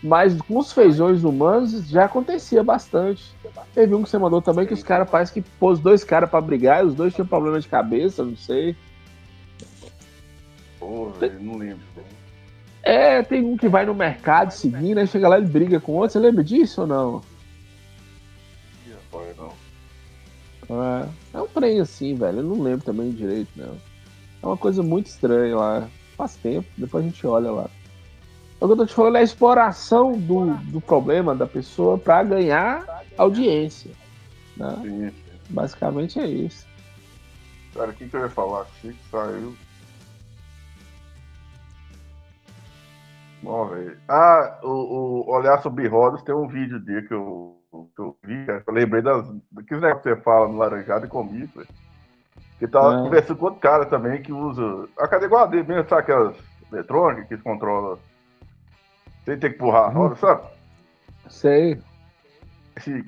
Mas 0.02 0.40
com 0.42 0.58
os 0.58 0.72
feijões 0.72 1.24
humanos 1.24 1.88
já 1.88 2.04
acontecia 2.04 2.62
bastante. 2.62 3.34
Teve 3.74 3.94
um 3.94 4.04
que 4.04 4.08
você 4.08 4.16
mandou 4.16 4.40
também 4.40 4.64
que 4.64 4.74
os 4.74 4.82
caras 4.82 5.10
parece 5.10 5.32
que 5.32 5.42
pôs 5.42 5.80
dois 5.80 6.04
caras 6.04 6.30
para 6.30 6.40
brigar 6.40 6.84
e 6.84 6.86
os 6.86 6.94
dois 6.94 7.12
tinham 7.12 7.26
problema 7.26 7.60
de 7.60 7.66
cabeça, 7.66 8.24
não 8.24 8.36
sei. 8.36 8.76
Porra, 10.78 11.28
não 11.40 11.56
lembro. 11.56 11.82
É, 12.84 13.22
tem 13.22 13.44
um 13.44 13.56
que 13.56 13.68
vai 13.68 13.84
no 13.84 13.94
mercado 13.94 14.52
seguindo, 14.52 14.98
aí 14.98 15.06
chega 15.06 15.28
lá 15.28 15.38
e 15.38 15.44
briga 15.44 15.80
com 15.80 15.92
outro. 15.94 16.12
Você 16.12 16.18
lembra 16.20 16.44
disso 16.44 16.82
ou 16.82 16.86
não? 16.86 17.22
Não. 19.36 19.67
É, 20.70 21.08
é 21.38 21.40
um 21.40 21.46
trem 21.48 21.80
assim, 21.80 22.14
velho. 22.14 22.38
Eu 22.38 22.44
não 22.44 22.62
lembro 22.62 22.84
também 22.84 23.10
direito, 23.10 23.50
não. 23.56 23.76
É 24.42 24.46
uma 24.46 24.56
coisa 24.56 24.82
muito 24.82 25.06
estranha 25.06 25.56
lá. 25.56 25.88
Faz 26.16 26.36
tempo, 26.36 26.68
depois 26.76 27.04
a 27.04 27.08
gente 27.08 27.26
olha 27.26 27.50
lá. 27.50 27.70
O 28.60 28.66
que 28.66 28.72
eu 28.72 28.76
tô 28.76 28.86
te 28.86 28.94
falando 28.94 29.16
é 29.16 29.20
a 29.20 29.22
exploração 29.22 30.18
do, 30.18 30.54
do 30.64 30.80
problema 30.80 31.34
da 31.34 31.46
pessoa 31.46 31.96
para 31.96 32.24
ganhar 32.24 33.04
audiência. 33.16 33.92
Né? 34.56 35.12
Basicamente 35.48 36.18
é 36.18 36.26
isso. 36.26 36.66
Cara, 37.72 37.90
o 37.90 37.94
que, 37.94 38.08
que 38.08 38.16
eu 38.16 38.22
ia 38.22 38.28
falar 38.28 38.66
que 38.80 38.94
saiu? 39.10 39.54
Bom, 43.42 43.68
velho. 43.68 43.96
Ah, 44.08 44.58
o, 44.64 44.68
o 44.68 45.30
Olhar 45.30 45.62
sobre 45.62 45.86
Rodas 45.86 46.22
tem 46.22 46.34
um 46.34 46.48
vídeo 46.48 46.80
dele 46.80 47.06
que 47.06 47.14
eu, 47.14 47.57
que 47.70 48.00
eu 48.00 48.16
vi. 48.22 48.46
Eu 48.66 48.72
lembrei 48.72 49.02
das, 49.02 49.28
daqueles 49.50 49.82
negócios 49.82 50.02
que 50.02 50.14
você 50.14 50.20
fala 50.22 50.48
no 50.48 50.56
Laranjado 50.56 51.06
e 51.06 51.44
velho. 51.44 51.68
Que 52.58 52.66
tava 52.66 52.94
é. 52.94 53.02
conversando 53.02 53.36
com 53.36 53.44
outro 53.46 53.60
cara 53.60 53.86
também 53.86 54.22
que 54.22 54.32
usa. 54.32 54.88
A 54.98 55.06
cadê 55.06 55.26
igual 55.26 55.44
a 55.44 55.46
dele 55.46 55.66
mesmo, 55.66 55.88
sabe 55.88 56.02
aquelas 56.02 56.36
eletrônicas 56.72 57.28
que 57.28 57.44
controla 57.44 57.98
sem 59.24 59.38
ter 59.38 59.50
que 59.50 59.56
empurrar 59.56 59.84
a 59.84 59.88
roda, 59.88 60.16
sabe? 60.16 60.42
Sei. 61.28 61.80
Assim, 62.74 63.04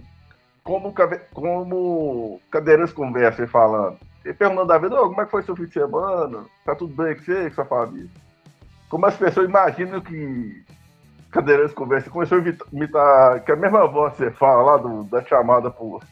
como, 0.62 0.94
como 1.32 2.40
cadeirantes 2.50 2.92
conversam 2.92 3.48
falando. 3.48 3.98
E 4.24 4.32
perguntando 4.34 4.68
da 4.68 4.78
vida, 4.78 5.00
oh, 5.00 5.08
como 5.08 5.22
é 5.22 5.24
que 5.24 5.30
foi 5.30 5.42
seu 5.42 5.56
fim 5.56 5.64
de 5.64 5.72
semana? 5.72 6.44
Tá 6.64 6.74
tudo 6.74 6.94
bem 6.94 7.16
com 7.16 7.22
você, 7.22 7.48
com 7.48 7.54
sua 7.54 7.64
família? 7.64 8.10
Como 8.90 9.06
as 9.06 9.16
pessoas 9.16 9.48
imaginam 9.48 10.00
que 10.00 10.62
cadeirantes 11.30 11.74
conversam, 11.74 12.12
começou 12.12 12.38
a 12.38 12.42
imitar 12.72 13.44
que 13.44 13.52
a 13.52 13.56
mesma 13.56 13.86
voz 13.86 14.12
que 14.12 14.24
você 14.24 14.30
fala 14.30 14.62
lá 14.62 14.76
do, 14.76 15.04
da 15.04 15.22
chamada 15.22 15.70
por 15.70 16.02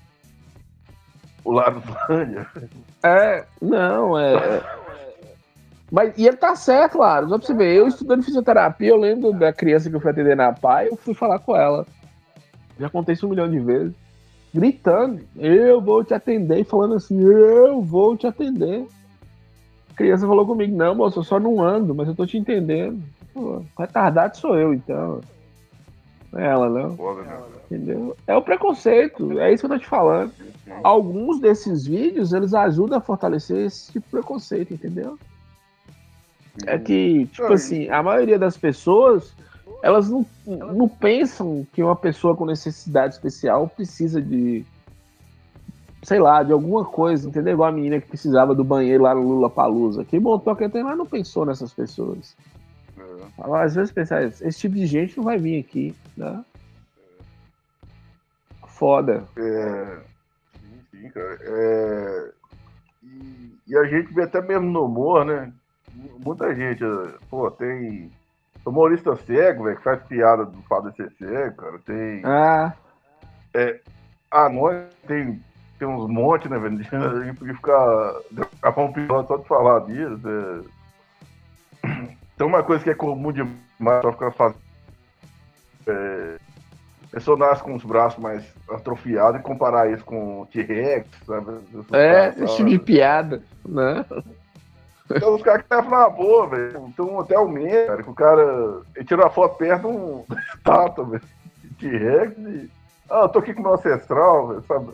o 1.45 1.53
lado 1.53 1.83
Lândia. 2.09 2.47
É, 3.03 3.45
não, 3.61 4.19
é. 4.19 4.63
Mas, 5.91 6.13
e 6.19 6.27
ele 6.27 6.37
tá 6.37 6.55
certo, 6.55 6.93
claro. 6.93 7.29
Só 7.29 7.39
pra 7.39 7.47
você 7.47 7.55
ver, 7.55 7.75
eu 7.75 7.89
estudando 7.89 8.23
fisioterapia, 8.23 8.91
eu 8.91 8.97
lembro 8.97 9.33
da 9.33 9.53
criança 9.53 9.89
que 9.89 9.97
eu 9.97 10.01
fui 10.01 10.11
atender 10.11 10.37
na 10.37 10.53
PAI, 10.53 10.89
eu 10.89 10.97
fui 10.97 11.15
falar 11.15 11.39
com 11.39 11.57
ela. 11.57 11.87
Já 12.79 12.91
contei 12.91 13.15
isso 13.15 13.27
um 13.27 13.31
milhão 13.31 13.51
de 13.51 13.59
vezes. 13.59 13.95
Gritando, 14.55 15.21
eu 15.37 15.81
vou 15.81 16.05
te 16.05 16.15
atender, 16.15 16.65
falando 16.65 16.95
assim, 16.95 17.21
eu 17.21 17.83
vou 17.83 18.17
te 18.17 18.27
atender. 18.27 18.87
A 19.91 19.95
criança 19.95 20.27
falou 20.27 20.47
comigo, 20.47 20.77
não, 20.77 20.95
moço, 20.95 21.19
eu 21.19 21.25
só 21.25 21.41
não 21.41 21.63
ando, 21.63 21.95
mas 21.95 22.09
eu 22.09 22.15
tô 22.15 22.27
te 22.27 22.37
entendendo. 22.37 23.03
Pô, 23.33 23.63
retardado 23.79 24.37
sou 24.37 24.57
eu, 24.59 24.75
então. 24.75 25.21
Não 26.33 26.41
é 26.41 26.47
ela, 26.47 26.69
não. 26.69 26.97
Entendeu? 27.67 28.17
É 28.27 28.37
o 28.37 28.43
preconceito, 28.43 29.39
é 29.39 29.53
isso 29.53 29.67
que 29.67 29.73
eu 29.73 29.77
tô 29.77 29.83
te 29.83 29.89
falando. 29.89 30.33
Alguns 30.83 31.41
desses 31.41 31.87
vídeos, 31.87 32.33
eles 32.33 32.55
ajudam 32.55 32.99
a 32.99 33.01
fortalecer 33.01 33.67
esse 33.67 33.93
tipo 33.93 34.07
de 34.07 34.11
preconceito, 34.11 34.75
entendeu? 34.75 35.19
É 36.67 36.79
que, 36.79 37.27
tipo 37.27 37.53
assim, 37.53 37.89
a 37.89 38.03
maioria 38.03 38.39
das 38.39 38.57
pessoas, 38.57 39.33
elas 39.83 40.11
não, 40.11 40.27
não 40.47 40.89
pensam 40.89 41.67
que 41.73 41.83
uma 41.83 41.97
pessoa 41.97 42.37
com 42.37 42.45
necessidade 42.45 43.15
especial 43.15 43.69
precisa 43.69 44.21
de, 44.21 44.65
sei 46.03 46.19
lá, 46.19 46.43
de 46.43 46.53
alguma 46.53 46.85
coisa, 46.85 47.29
entendeu? 47.29 47.55
Igual 47.55 47.69
a 47.69 47.73
menina 47.73 48.01
que 48.01 48.09
precisava 48.09 48.55
do 48.55 48.65
banheiro 48.65 49.05
lá 49.05 49.15
no 49.15 49.23
Lula 49.23 49.49
Palusa. 49.49 50.05
Quem 50.05 50.21
montou 50.21 50.53
aquele 50.53 50.71
trem 50.71 50.85
lá 50.85 50.97
não 50.97 51.07
pensou 51.07 51.47
nessas 51.47 51.73
pessoas. 51.73 52.37
Às 53.39 53.75
vezes 53.75 53.93
pensar, 53.93 54.23
esse 54.23 54.59
tipo 54.59 54.75
de 54.75 54.87
gente 54.87 55.17
não 55.17 55.25
vai 55.25 55.39
vir 55.39 55.61
aqui, 55.61 55.95
né? 56.17 56.45
Foda. 58.67 59.25
É, 59.37 59.99
sim, 60.61 60.81
sim, 60.91 61.11
cara. 61.11 61.39
É, 61.41 62.33
e, 63.03 63.55
e 63.69 63.77
a 63.77 63.85
gente 63.85 64.13
vê 64.13 64.23
até 64.23 64.41
mesmo 64.41 64.71
no 64.71 64.85
humor, 64.85 65.25
né? 65.25 65.53
muita 66.25 66.55
gente, 66.55 66.85
pô, 67.31 67.51
tem 67.51 68.11
humorista 68.65 69.17
cego, 69.17 69.65
velho, 69.65 69.77
que 69.77 69.83
faz 69.83 70.03
piada 70.05 70.45
do 70.45 70.63
ser 70.95 71.11
cego, 71.19 71.57
cara. 71.57 71.79
Tem. 71.81 72.23
Ah. 72.25 72.73
É, 73.55 73.81
ah, 74.31 74.49
nós 74.49 74.87
tem, 75.07 75.43
tem 75.79 75.89
uns 75.89 76.09
montes, 76.09 76.51
né, 76.51 76.59
velho? 76.59 76.79
A 76.93 77.25
gente 77.25 77.39
podia 77.39 77.55
ficar. 77.55 78.15
gravar 78.61 78.83
um 78.83 78.93
piloto 78.93 79.29
só 79.29 79.37
de 79.39 79.49
falar 79.49 79.81
disso. 79.81 80.21
É... 80.29 80.78
Tem 82.39 82.47
uma 82.47 82.63
coisa 82.63 82.85
que 82.85 82.91
é 82.91 82.95
comum 82.95 83.33
demais 83.33 84.01
só 84.01 84.13
ficar 84.13 84.31
fazendo. 84.31 84.61
É, 85.89 86.37
personagens 87.11 87.61
com 87.63 87.75
os 87.75 87.83
braços 87.83 88.23
mais 88.23 88.45
atrofiados 88.71 89.41
e 89.41 89.43
comparar 89.43 89.91
isso 89.91 90.05
com 90.05 90.43
o 90.43 90.47
T-Rex, 90.47 91.09
sabe? 91.27 91.59
É, 91.93 92.29
esse 92.29 92.57
tipo 92.57 92.69
de 92.69 92.79
piada, 92.79 93.43
né? 93.67 94.05
Então 95.11 95.35
os 95.35 95.43
caras 95.43 95.65
que 95.67 95.75
levam 95.75 95.91
na 95.91 96.09
boa, 96.09 96.47
velho. 96.47 96.93
Tem 96.95 97.05
um 97.05 97.17
hotel 97.17 97.49
mesmo, 97.49 97.87
cara, 97.87 98.03
que 98.03 98.11
o 98.11 98.15
cara. 98.15 98.83
Ele 98.95 99.05
tirou 99.05 99.27
a 99.27 99.31
foto 99.31 99.57
perto 99.57 99.89
de 99.89 99.97
um 99.97 100.25
estátua, 100.55 101.05
velho. 101.05 101.23
De 101.79 101.89
Rex 101.89 102.39
e. 102.39 102.71
Ah, 103.11 103.23
eu 103.23 103.29
tô 103.31 103.39
aqui 103.39 103.55
com 103.55 103.61
o 103.61 103.63
meu 103.65 103.75
ancestral, 103.75 104.49
velho, 104.49 104.65
sabe? 104.69 104.93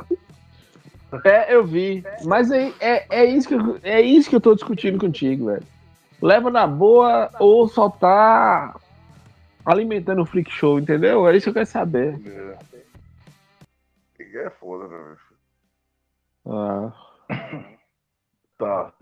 É, 1.25 1.55
eu 1.55 1.65
vi. 1.65 2.05
Mas 2.25 2.51
é, 2.51 2.73
é, 2.81 3.07
é, 3.11 3.25
isso 3.25 3.49
que 3.49 3.55
eu, 3.55 3.79
é 3.83 4.01
isso 4.01 4.31
que 4.31 4.37
eu 4.37 4.41
tô 4.41 4.55
discutindo 4.55 4.99
contigo, 4.99 5.47
velho. 5.47 5.74
Leva 6.25 6.51
na 6.51 6.67
boa 6.67 7.31
ou 7.39 7.69
só 7.69 7.91
tá 7.91 8.75
alimentando 9.65 10.23
o 10.23 10.27
freak 10.27 10.51
show, 10.51 10.79
entendeu? 10.79 11.29
É 11.29 11.37
isso 11.37 11.45
que 11.45 11.51
eu 11.51 11.55
quero 11.55 11.67
saber. 11.67 12.19
É, 14.19 14.47
é 14.47 14.51
foda, 14.51 14.89
né? 14.89 15.17
Ah. 16.47 16.93
Tá, 18.57 18.93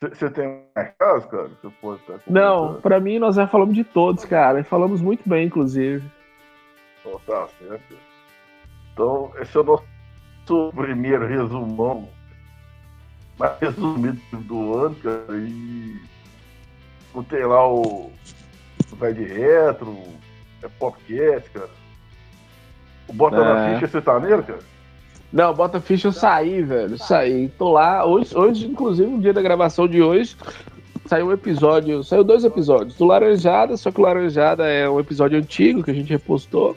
você 0.00 0.30
tem 0.30 0.62
mais 0.72 0.94
casos, 0.96 1.28
cara? 1.28 1.50
Pode 1.80 2.00
estar 2.00 2.20
Não, 2.28 2.80
pra 2.80 3.00
mim 3.00 3.18
nós 3.18 3.34
já 3.34 3.48
falamos 3.48 3.74
de 3.74 3.82
todos, 3.82 4.24
cara. 4.24 4.60
E 4.60 4.62
falamos 4.62 5.02
muito 5.02 5.28
bem, 5.28 5.48
inclusive. 5.48 6.08
Oh, 7.04 7.18
tá 7.26 7.48
certo. 7.58 7.96
Então, 8.92 9.32
esse 9.40 9.56
é 9.56 9.60
o 9.60 9.64
nosso 9.64 10.72
primeiro 10.76 11.26
resumão 11.26 12.08
mais 13.38 13.58
resumido 13.60 14.20
do 14.32 14.76
ano, 14.76 14.94
cara. 14.96 15.36
E 15.36 15.96
tem 17.28 17.44
lá 17.44 17.66
o, 17.66 18.10
o 18.92 18.96
Vai 18.96 19.12
de 19.12 19.24
Retro, 19.24 19.96
é 20.62 20.68
Popcast, 20.68 21.50
cara. 21.50 21.70
O 23.08 23.12
Bota 23.12 23.36
é. 23.36 23.40
na 23.40 23.74
Ficha 23.74 23.88
sertaneiro, 23.88 24.42
cara. 24.42 24.60
Não, 25.32 25.54
Bota 25.54 25.80
Ficha 25.80 26.08
eu 26.08 26.12
saí, 26.12 26.62
velho. 26.62 26.98
Saí. 26.98 27.48
Tô 27.50 27.72
lá. 27.72 28.04
Hoje, 28.04 28.36
hoje, 28.36 28.66
inclusive, 28.66 29.10
no 29.10 29.20
dia 29.20 29.32
da 29.32 29.42
gravação 29.42 29.86
de 29.86 30.02
hoje, 30.02 30.36
saiu 31.06 31.26
um 31.26 31.32
episódio. 31.32 32.02
Saiu 32.02 32.24
dois 32.24 32.44
episódios. 32.44 32.96
Do 32.96 33.04
Laranjada, 33.04 33.76
só 33.76 33.90
que 33.90 34.00
o 34.00 34.04
Laranjada 34.04 34.66
é 34.66 34.88
um 34.88 35.00
episódio 35.00 35.38
antigo 35.38 35.82
que 35.82 35.90
a 35.90 35.94
gente 35.94 36.10
repostou. 36.10 36.76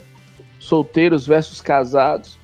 Solteiros 0.59 1.26
versus 1.26 1.62
casados. 1.62 2.40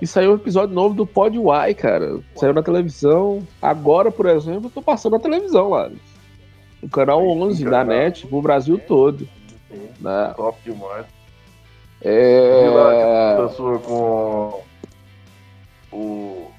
E 0.00 0.06
saiu 0.06 0.32
um 0.32 0.36
episódio 0.36 0.74
novo 0.74 0.94
do 0.94 1.06
Pod 1.06 1.36
Y, 1.36 1.74
cara. 1.74 2.20
Saiu 2.34 2.52
na 2.52 2.62
televisão. 2.62 3.46
Agora, 3.60 4.10
por 4.10 4.26
exemplo, 4.26 4.66
eu 4.66 4.70
tô 4.70 4.82
passando 4.82 5.12
na 5.12 5.20
televisão 5.20 5.70
lá. 5.70 5.90
O 6.82 6.88
canal 6.88 7.26
11 7.26 7.64
da 7.64 7.84
NET, 7.84 8.26
pro 8.26 8.42
Brasil 8.42 8.78
todo. 8.78 9.28
Né? 10.00 10.34
Top 10.36 10.58
demais. 10.64 11.06
É. 12.02 12.68
lá, 12.68 13.48
sua 13.50 13.78
com 13.78 14.62
o. 15.92 16.50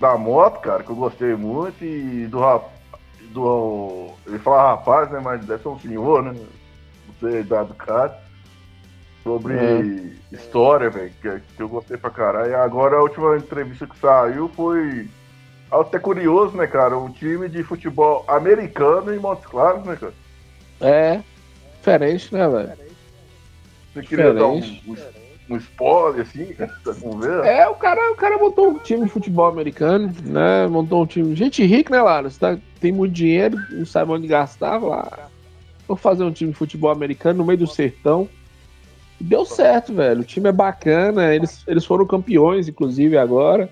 Da 0.00 0.16
moto, 0.16 0.60
cara, 0.60 0.82
que 0.82 0.90
eu 0.90 0.96
gostei 0.96 1.34
muito, 1.34 1.82
e 1.82 2.26
do 2.26 2.40
rap... 2.40 2.64
do. 3.30 4.08
Ele 4.26 4.38
fala 4.38 4.70
rapaz, 4.70 5.10
né? 5.10 5.20
Mas 5.22 5.44
deve 5.44 5.62
ser 5.62 5.68
um 5.68 5.78
senhor, 5.78 6.22
né? 6.22 6.32
Não 6.32 7.14
sei 7.20 7.38
a 7.38 7.40
idade 7.40 7.68
do 7.68 7.74
cara 7.74 8.25
sobre 9.26 9.54
é. 9.54 10.36
história, 10.36 10.88
velho, 10.88 11.10
que, 11.20 11.40
que, 11.56 11.60
eu 11.60 11.68
gostei 11.68 11.96
pra 11.96 12.10
caralho. 12.10 12.52
E 12.52 12.54
agora 12.54 12.96
a 12.96 13.02
última 13.02 13.36
entrevista 13.36 13.84
que 13.84 13.98
saiu 13.98 14.48
foi 14.50 15.08
até 15.68 15.98
curioso, 15.98 16.56
né, 16.56 16.68
cara? 16.68 16.96
Um 16.96 17.10
time 17.10 17.48
de 17.48 17.64
futebol 17.64 18.24
americano 18.28 19.12
em 19.12 19.18
Montes 19.18 19.46
Claros, 19.46 19.84
né, 19.84 19.96
cara? 19.96 20.14
É, 20.80 21.20
diferente, 21.76 22.32
né, 22.32 22.48
velho? 22.48 22.72
Você 23.92 24.02
queria 24.02 24.32
dar 24.32 24.46
um, 24.46 24.58
um, 24.58 24.96
um 25.50 25.56
spoiler, 25.56 26.20
assim, 26.20 26.54
da 26.84 26.94
conversa? 26.94 27.42
É, 27.50 27.66
o 27.66 27.74
cara, 27.74 28.12
o 28.12 28.14
cara 28.14 28.38
montou 28.38 28.68
um 28.68 28.78
time 28.78 29.06
de 29.06 29.10
futebol 29.10 29.48
americano, 29.48 30.14
né? 30.22 30.68
Montou 30.68 31.02
um 31.02 31.06
time. 31.06 31.34
Gente 31.34 31.66
rica, 31.66 31.92
né, 31.92 32.00
Lara? 32.00 32.30
Você 32.30 32.38
tá, 32.38 32.56
tem 32.78 32.92
muito 32.92 33.12
dinheiro, 33.12 33.58
não 33.72 33.86
sabe 33.86 34.12
onde 34.12 34.28
gastar, 34.28 34.80
lá. 34.80 35.28
Vou 35.88 35.96
fazer 35.96 36.22
um 36.22 36.32
time 36.32 36.52
de 36.52 36.56
futebol 36.56 36.92
americano 36.92 37.38
no 37.38 37.44
meio 37.44 37.58
do 37.58 37.66
sertão. 37.66 38.28
Deu 39.20 39.44
certo, 39.44 39.94
velho. 39.94 40.20
O 40.20 40.24
time 40.24 40.48
é 40.48 40.52
bacana. 40.52 41.34
Eles, 41.34 41.64
eles 41.66 41.84
foram 41.84 42.06
campeões, 42.06 42.68
inclusive, 42.68 43.16
agora. 43.16 43.68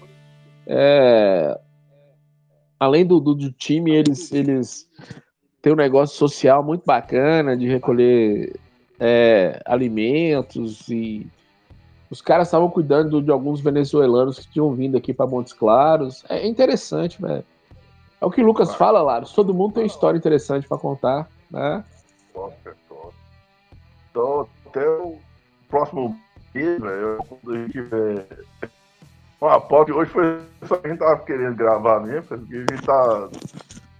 É... 0.66 1.58
Além 2.80 3.06
do, 3.06 3.20
do, 3.20 3.34
do, 3.34 3.52
time, 3.52 3.94
eles, 3.94 4.32
eles 4.32 4.88
têm 5.62 5.72
um 5.72 5.76
negócio 5.76 6.16
social 6.16 6.62
muito 6.62 6.84
bacana 6.84 7.56
de 7.56 7.66
recolher 7.66 8.58
é, 8.98 9.60
alimentos 9.64 10.88
e 10.88 11.26
os 12.10 12.20
caras 12.20 12.48
estavam 12.48 12.68
cuidando 12.68 13.22
de 13.22 13.30
alguns 13.30 13.60
venezuelanos 13.60 14.38
que 14.38 14.52
tinham 14.52 14.72
vindo 14.74 14.96
aqui 14.96 15.12
para 15.12 15.26
Montes 15.26 15.52
Claros. 15.52 16.24
É 16.28 16.46
interessante, 16.46 17.20
velho. 17.20 17.44
É 18.20 18.26
o 18.26 18.30
que 18.30 18.42
o 18.42 18.46
Lucas 18.46 18.74
fala, 18.74 19.02
Laros. 19.02 19.32
Todo 19.32 19.54
mundo 19.54 19.74
tem 19.74 19.82
uma 19.82 19.86
história 19.86 20.18
interessante 20.18 20.68
para 20.68 20.78
contar, 20.78 21.28
né? 21.50 21.84
Então, 24.10 24.46
até 24.66 24.88
o 24.88 25.18
próximo 25.74 26.16
mês, 26.54 26.80
velho, 26.80 27.18
quando 27.28 27.52
a 27.52 27.58
gente 27.58 27.72
tiver 27.72 28.26
uma 29.40 29.60
pop, 29.60 29.90
hoje 29.90 30.08
foi 30.12 30.38
só 30.68 30.76
que 30.76 30.86
a 30.86 30.90
gente 30.90 31.00
tava 31.00 31.18
querendo 31.24 31.56
gravar 31.56 31.98
mesmo, 31.98 32.22
porque 32.22 32.54
a 32.54 32.58
gente 32.60 32.82
tá 32.82 33.28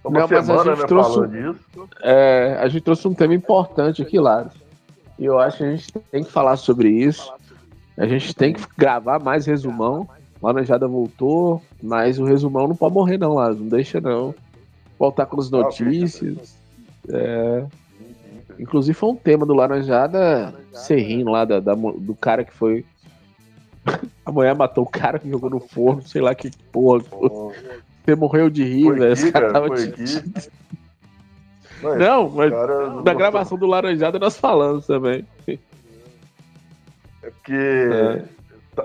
uma 0.01 0.19
Não, 0.21 0.27
semana, 0.27 0.75
né, 0.75 0.85
trouxe, 0.85 1.13
falando 1.13 1.31
disso. 1.31 1.89
É, 2.01 2.57
a 2.61 2.67
gente 2.69 2.81
trouxe 2.81 3.07
um 3.09 3.13
tema 3.13 3.33
importante 3.33 4.01
aqui, 4.01 4.17
lá. 4.19 4.49
E 5.19 5.25
eu 5.25 5.37
acho 5.37 5.57
que 5.57 5.63
a 5.63 5.71
gente 5.71 5.91
tem 5.91 6.23
que 6.23 6.31
falar 6.31 6.55
sobre 6.55 6.89
isso. 6.89 7.33
A 7.97 8.07
gente 8.07 8.33
tem 8.33 8.53
que 8.53 8.63
gravar 8.77 9.19
mais 9.19 9.45
resumão. 9.45 10.07
Laranjada 10.41 10.87
voltou, 10.87 11.61
mas 11.83 12.19
o 12.19 12.23
resumão 12.23 12.69
não 12.69 12.75
pode 12.75 12.93
morrer, 12.93 13.17
não, 13.17 13.33
lá. 13.33 13.49
Não 13.49 13.67
deixa, 13.67 13.99
não. 13.99 14.33
Voltar 14.97 15.25
com 15.25 15.41
as 15.41 15.49
notícias. 15.49 16.55
É. 17.09 17.65
Inclusive 18.59 18.97
foi 18.97 19.09
um 19.09 19.15
tema 19.15 19.45
do 19.45 19.53
Laranjada 19.53 20.53
serrinho 20.73 21.29
lá 21.29 21.45
da, 21.45 21.59
da, 21.59 21.73
do 21.73 22.15
cara 22.15 22.43
que 22.43 22.53
foi. 22.53 22.85
A 24.25 24.31
mulher 24.31 24.55
matou 24.55 24.83
o 24.83 24.89
cara 24.89 25.19
que 25.19 25.29
jogou 25.29 25.49
no 25.49 25.59
forno, 25.59 26.01
sei 26.01 26.21
lá 26.21 26.33
que 26.33 26.51
porra. 26.71 27.03
Oh. 27.11 27.51
Você 28.03 28.15
morreu 28.15 28.49
de 28.49 28.63
rir, 28.63 28.91
velho. 28.91 29.13
Esse 29.13 29.31
cara 29.31 29.51
tava 29.51 29.69
te... 29.69 29.93
Não, 31.81 32.29
mas 32.29 32.51
na 33.03 33.13
gravação 33.13 33.57
do 33.57 33.65
Laranjada 33.65 34.17
nós 34.17 34.37
falamos 34.37 34.87
também. 34.87 35.25
É 35.47 37.29
porque 37.31 37.53
é. 37.53 38.23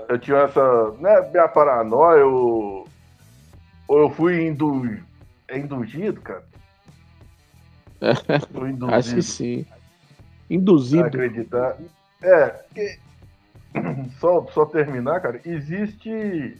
eu 0.09 0.19
tinha 0.19 0.37
essa. 0.37 0.91
Né, 0.99 1.29
minha 1.31 1.47
paranoia, 1.47 2.19
eu. 2.19 2.87
Ou 3.87 3.99
eu 3.99 4.09
fui 4.09 4.47
indu... 4.47 4.97
É 5.47 5.57
induzido, 5.57 6.21
cara. 6.21 6.43
Acho 8.91 9.15
que 9.15 9.21
sim. 9.21 9.65
Induzido. 10.49 11.05
Acreditar. 11.05 11.77
É, 12.21 12.47
porque, 12.47 12.99
só, 14.19 14.45
só 14.47 14.65
terminar, 14.65 15.21
cara, 15.21 15.39
existe 15.45 16.57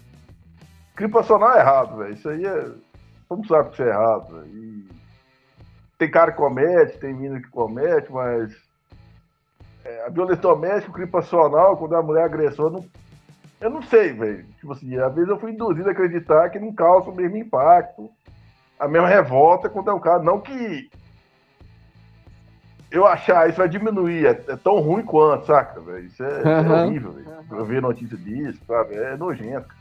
criptacional 0.96 1.58
errado, 1.58 1.98
velho. 1.98 2.14
Isso 2.14 2.30
aí 2.30 2.46
é. 2.46 2.72
Como 3.28 3.46
sabe 3.48 3.70
que 3.70 3.74
isso 3.76 3.84
é 3.84 3.89
errado, 3.89 4.36
velho. 4.36 4.86
Tem 5.98 6.10
cara 6.10 6.32
que 6.32 6.38
comete, 6.38 6.98
tem 6.98 7.14
mina 7.14 7.39
que 7.39 7.50
comete, 7.50 8.12
mas. 8.12 8.56
É, 9.84 10.06
a 10.06 10.10
violência 10.10 10.42
doméstica, 10.42 10.92
o 10.92 10.94
criptacional, 10.94 11.76
quando 11.76 11.96
a 11.96 12.04
mulher 12.04 12.22
é 12.22 12.26
agressora, 12.26 12.74
não, 12.74 12.86
eu 13.60 13.70
não 13.70 13.82
sei, 13.82 14.14
velho. 14.14 14.46
Tipo 14.60 14.74
assim, 14.74 14.96
às 14.98 15.14
vezes 15.14 15.30
eu 15.30 15.39
fui 15.39 15.52
induzido 15.52 15.89
a 15.89 15.92
acreditar 15.92 16.50
que 16.50 16.60
não 16.60 16.72
causa 16.74 17.10
o 17.10 17.16
mesmo 17.16 17.38
impacto, 17.38 18.10
a 18.80 18.88
mesma 18.88 19.08
revolta 19.08 19.70
quando 19.70 19.89
é 19.89 19.94
o 19.94 20.00
caso. 20.00 20.24
Não 20.24 20.39
que 20.39 20.89
eu 22.92 23.08
achar 23.08 23.48
isso 23.48 23.58
vai 23.58 23.70
diminuir, 23.70 24.26
é, 24.26 24.32
é 24.32 24.56
tão 24.58 24.82
ruim 24.82 25.04
quanto, 25.04 25.46
saca, 25.46 25.80
velho? 25.80 26.06
Isso, 26.06 26.22
é, 26.22 26.44
uhum. 26.44 26.76
é 26.76 26.84
horrível, 26.84 27.12
velho. 27.14 27.28
Eu 27.50 27.66
ver 27.66 27.82
notícia 27.82 28.18
disso, 28.18 28.60
sabe? 28.68 28.96
É 28.96 29.16
nojento. 29.16 29.74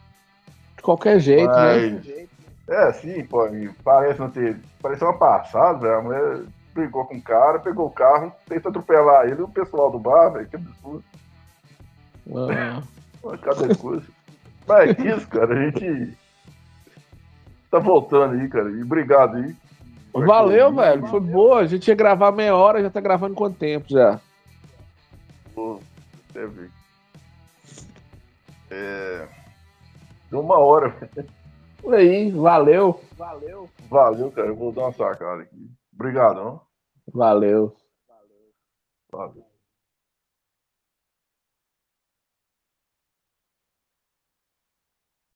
De 0.76 0.82
qualquer 0.82 1.18
jeito, 1.18 1.52
né? 1.52 1.90
Mas, 1.90 2.06
né? 2.06 2.26
É, 2.68 2.92
sim, 2.92 3.24
pô, 3.24 3.48
parece 3.82 4.20
não 4.20 4.30
ter. 4.30 4.56
Parece 4.80 5.02
uma 5.02 5.18
passada, 5.18 5.80
velho. 5.80 5.98
A 5.98 6.02
mulher 6.02 6.42
brigou 6.72 7.04
com 7.04 7.16
o 7.16 7.22
cara, 7.22 7.58
pegou 7.58 7.86
o 7.86 7.90
carro, 7.90 8.32
tenta 8.48 8.68
atropelar 8.68 9.26
ele 9.26 9.40
e 9.40 9.42
o 9.42 9.48
pessoal 9.48 9.90
do 9.90 9.98
bar, 9.98 10.30
velho. 10.30 10.46
Que 10.46 10.56
absurdo. 10.56 11.04
Uhum. 12.26 13.36
Cada 13.42 13.74
coisa. 13.74 14.06
Mas 14.68 14.96
é 14.96 15.02
isso, 15.02 15.26
cara, 15.26 15.52
a 15.52 15.64
gente 15.64 16.16
tá 17.68 17.80
voltando 17.80 18.40
aí, 18.40 18.48
cara. 18.48 18.70
E 18.70 18.82
obrigado 18.82 19.36
aí 19.36 19.56
Valeu, 20.12 20.72
velho. 20.74 21.06
Foi 21.06 21.20
boa. 21.20 21.60
A 21.60 21.66
gente 21.66 21.88
ia 21.88 21.94
gravar 21.94 22.32
meia 22.32 22.56
hora, 22.56 22.82
já 22.82 22.90
tá 22.90 23.00
gravando 23.00 23.34
quanto 23.34 23.58
tempo 23.58 23.86
já? 23.88 24.20
Pô, 25.54 25.80
teve. 26.32 26.70
É. 28.70 29.28
Deu 30.30 30.40
uma 30.40 30.58
hora. 30.58 30.94
Por 31.80 31.94
aí, 31.94 32.30
valeu. 32.30 33.00
Valeu. 33.16 33.68
Valeu, 33.88 34.30
cara. 34.30 34.48
Eu 34.48 34.56
vou 34.56 34.72
dar 34.72 34.82
uma 34.82 34.92
sacada 34.92 35.42
aqui. 35.42 35.70
Obrigadão. 35.94 36.60
Valeu. 37.12 37.74
Valeu. 39.10 39.49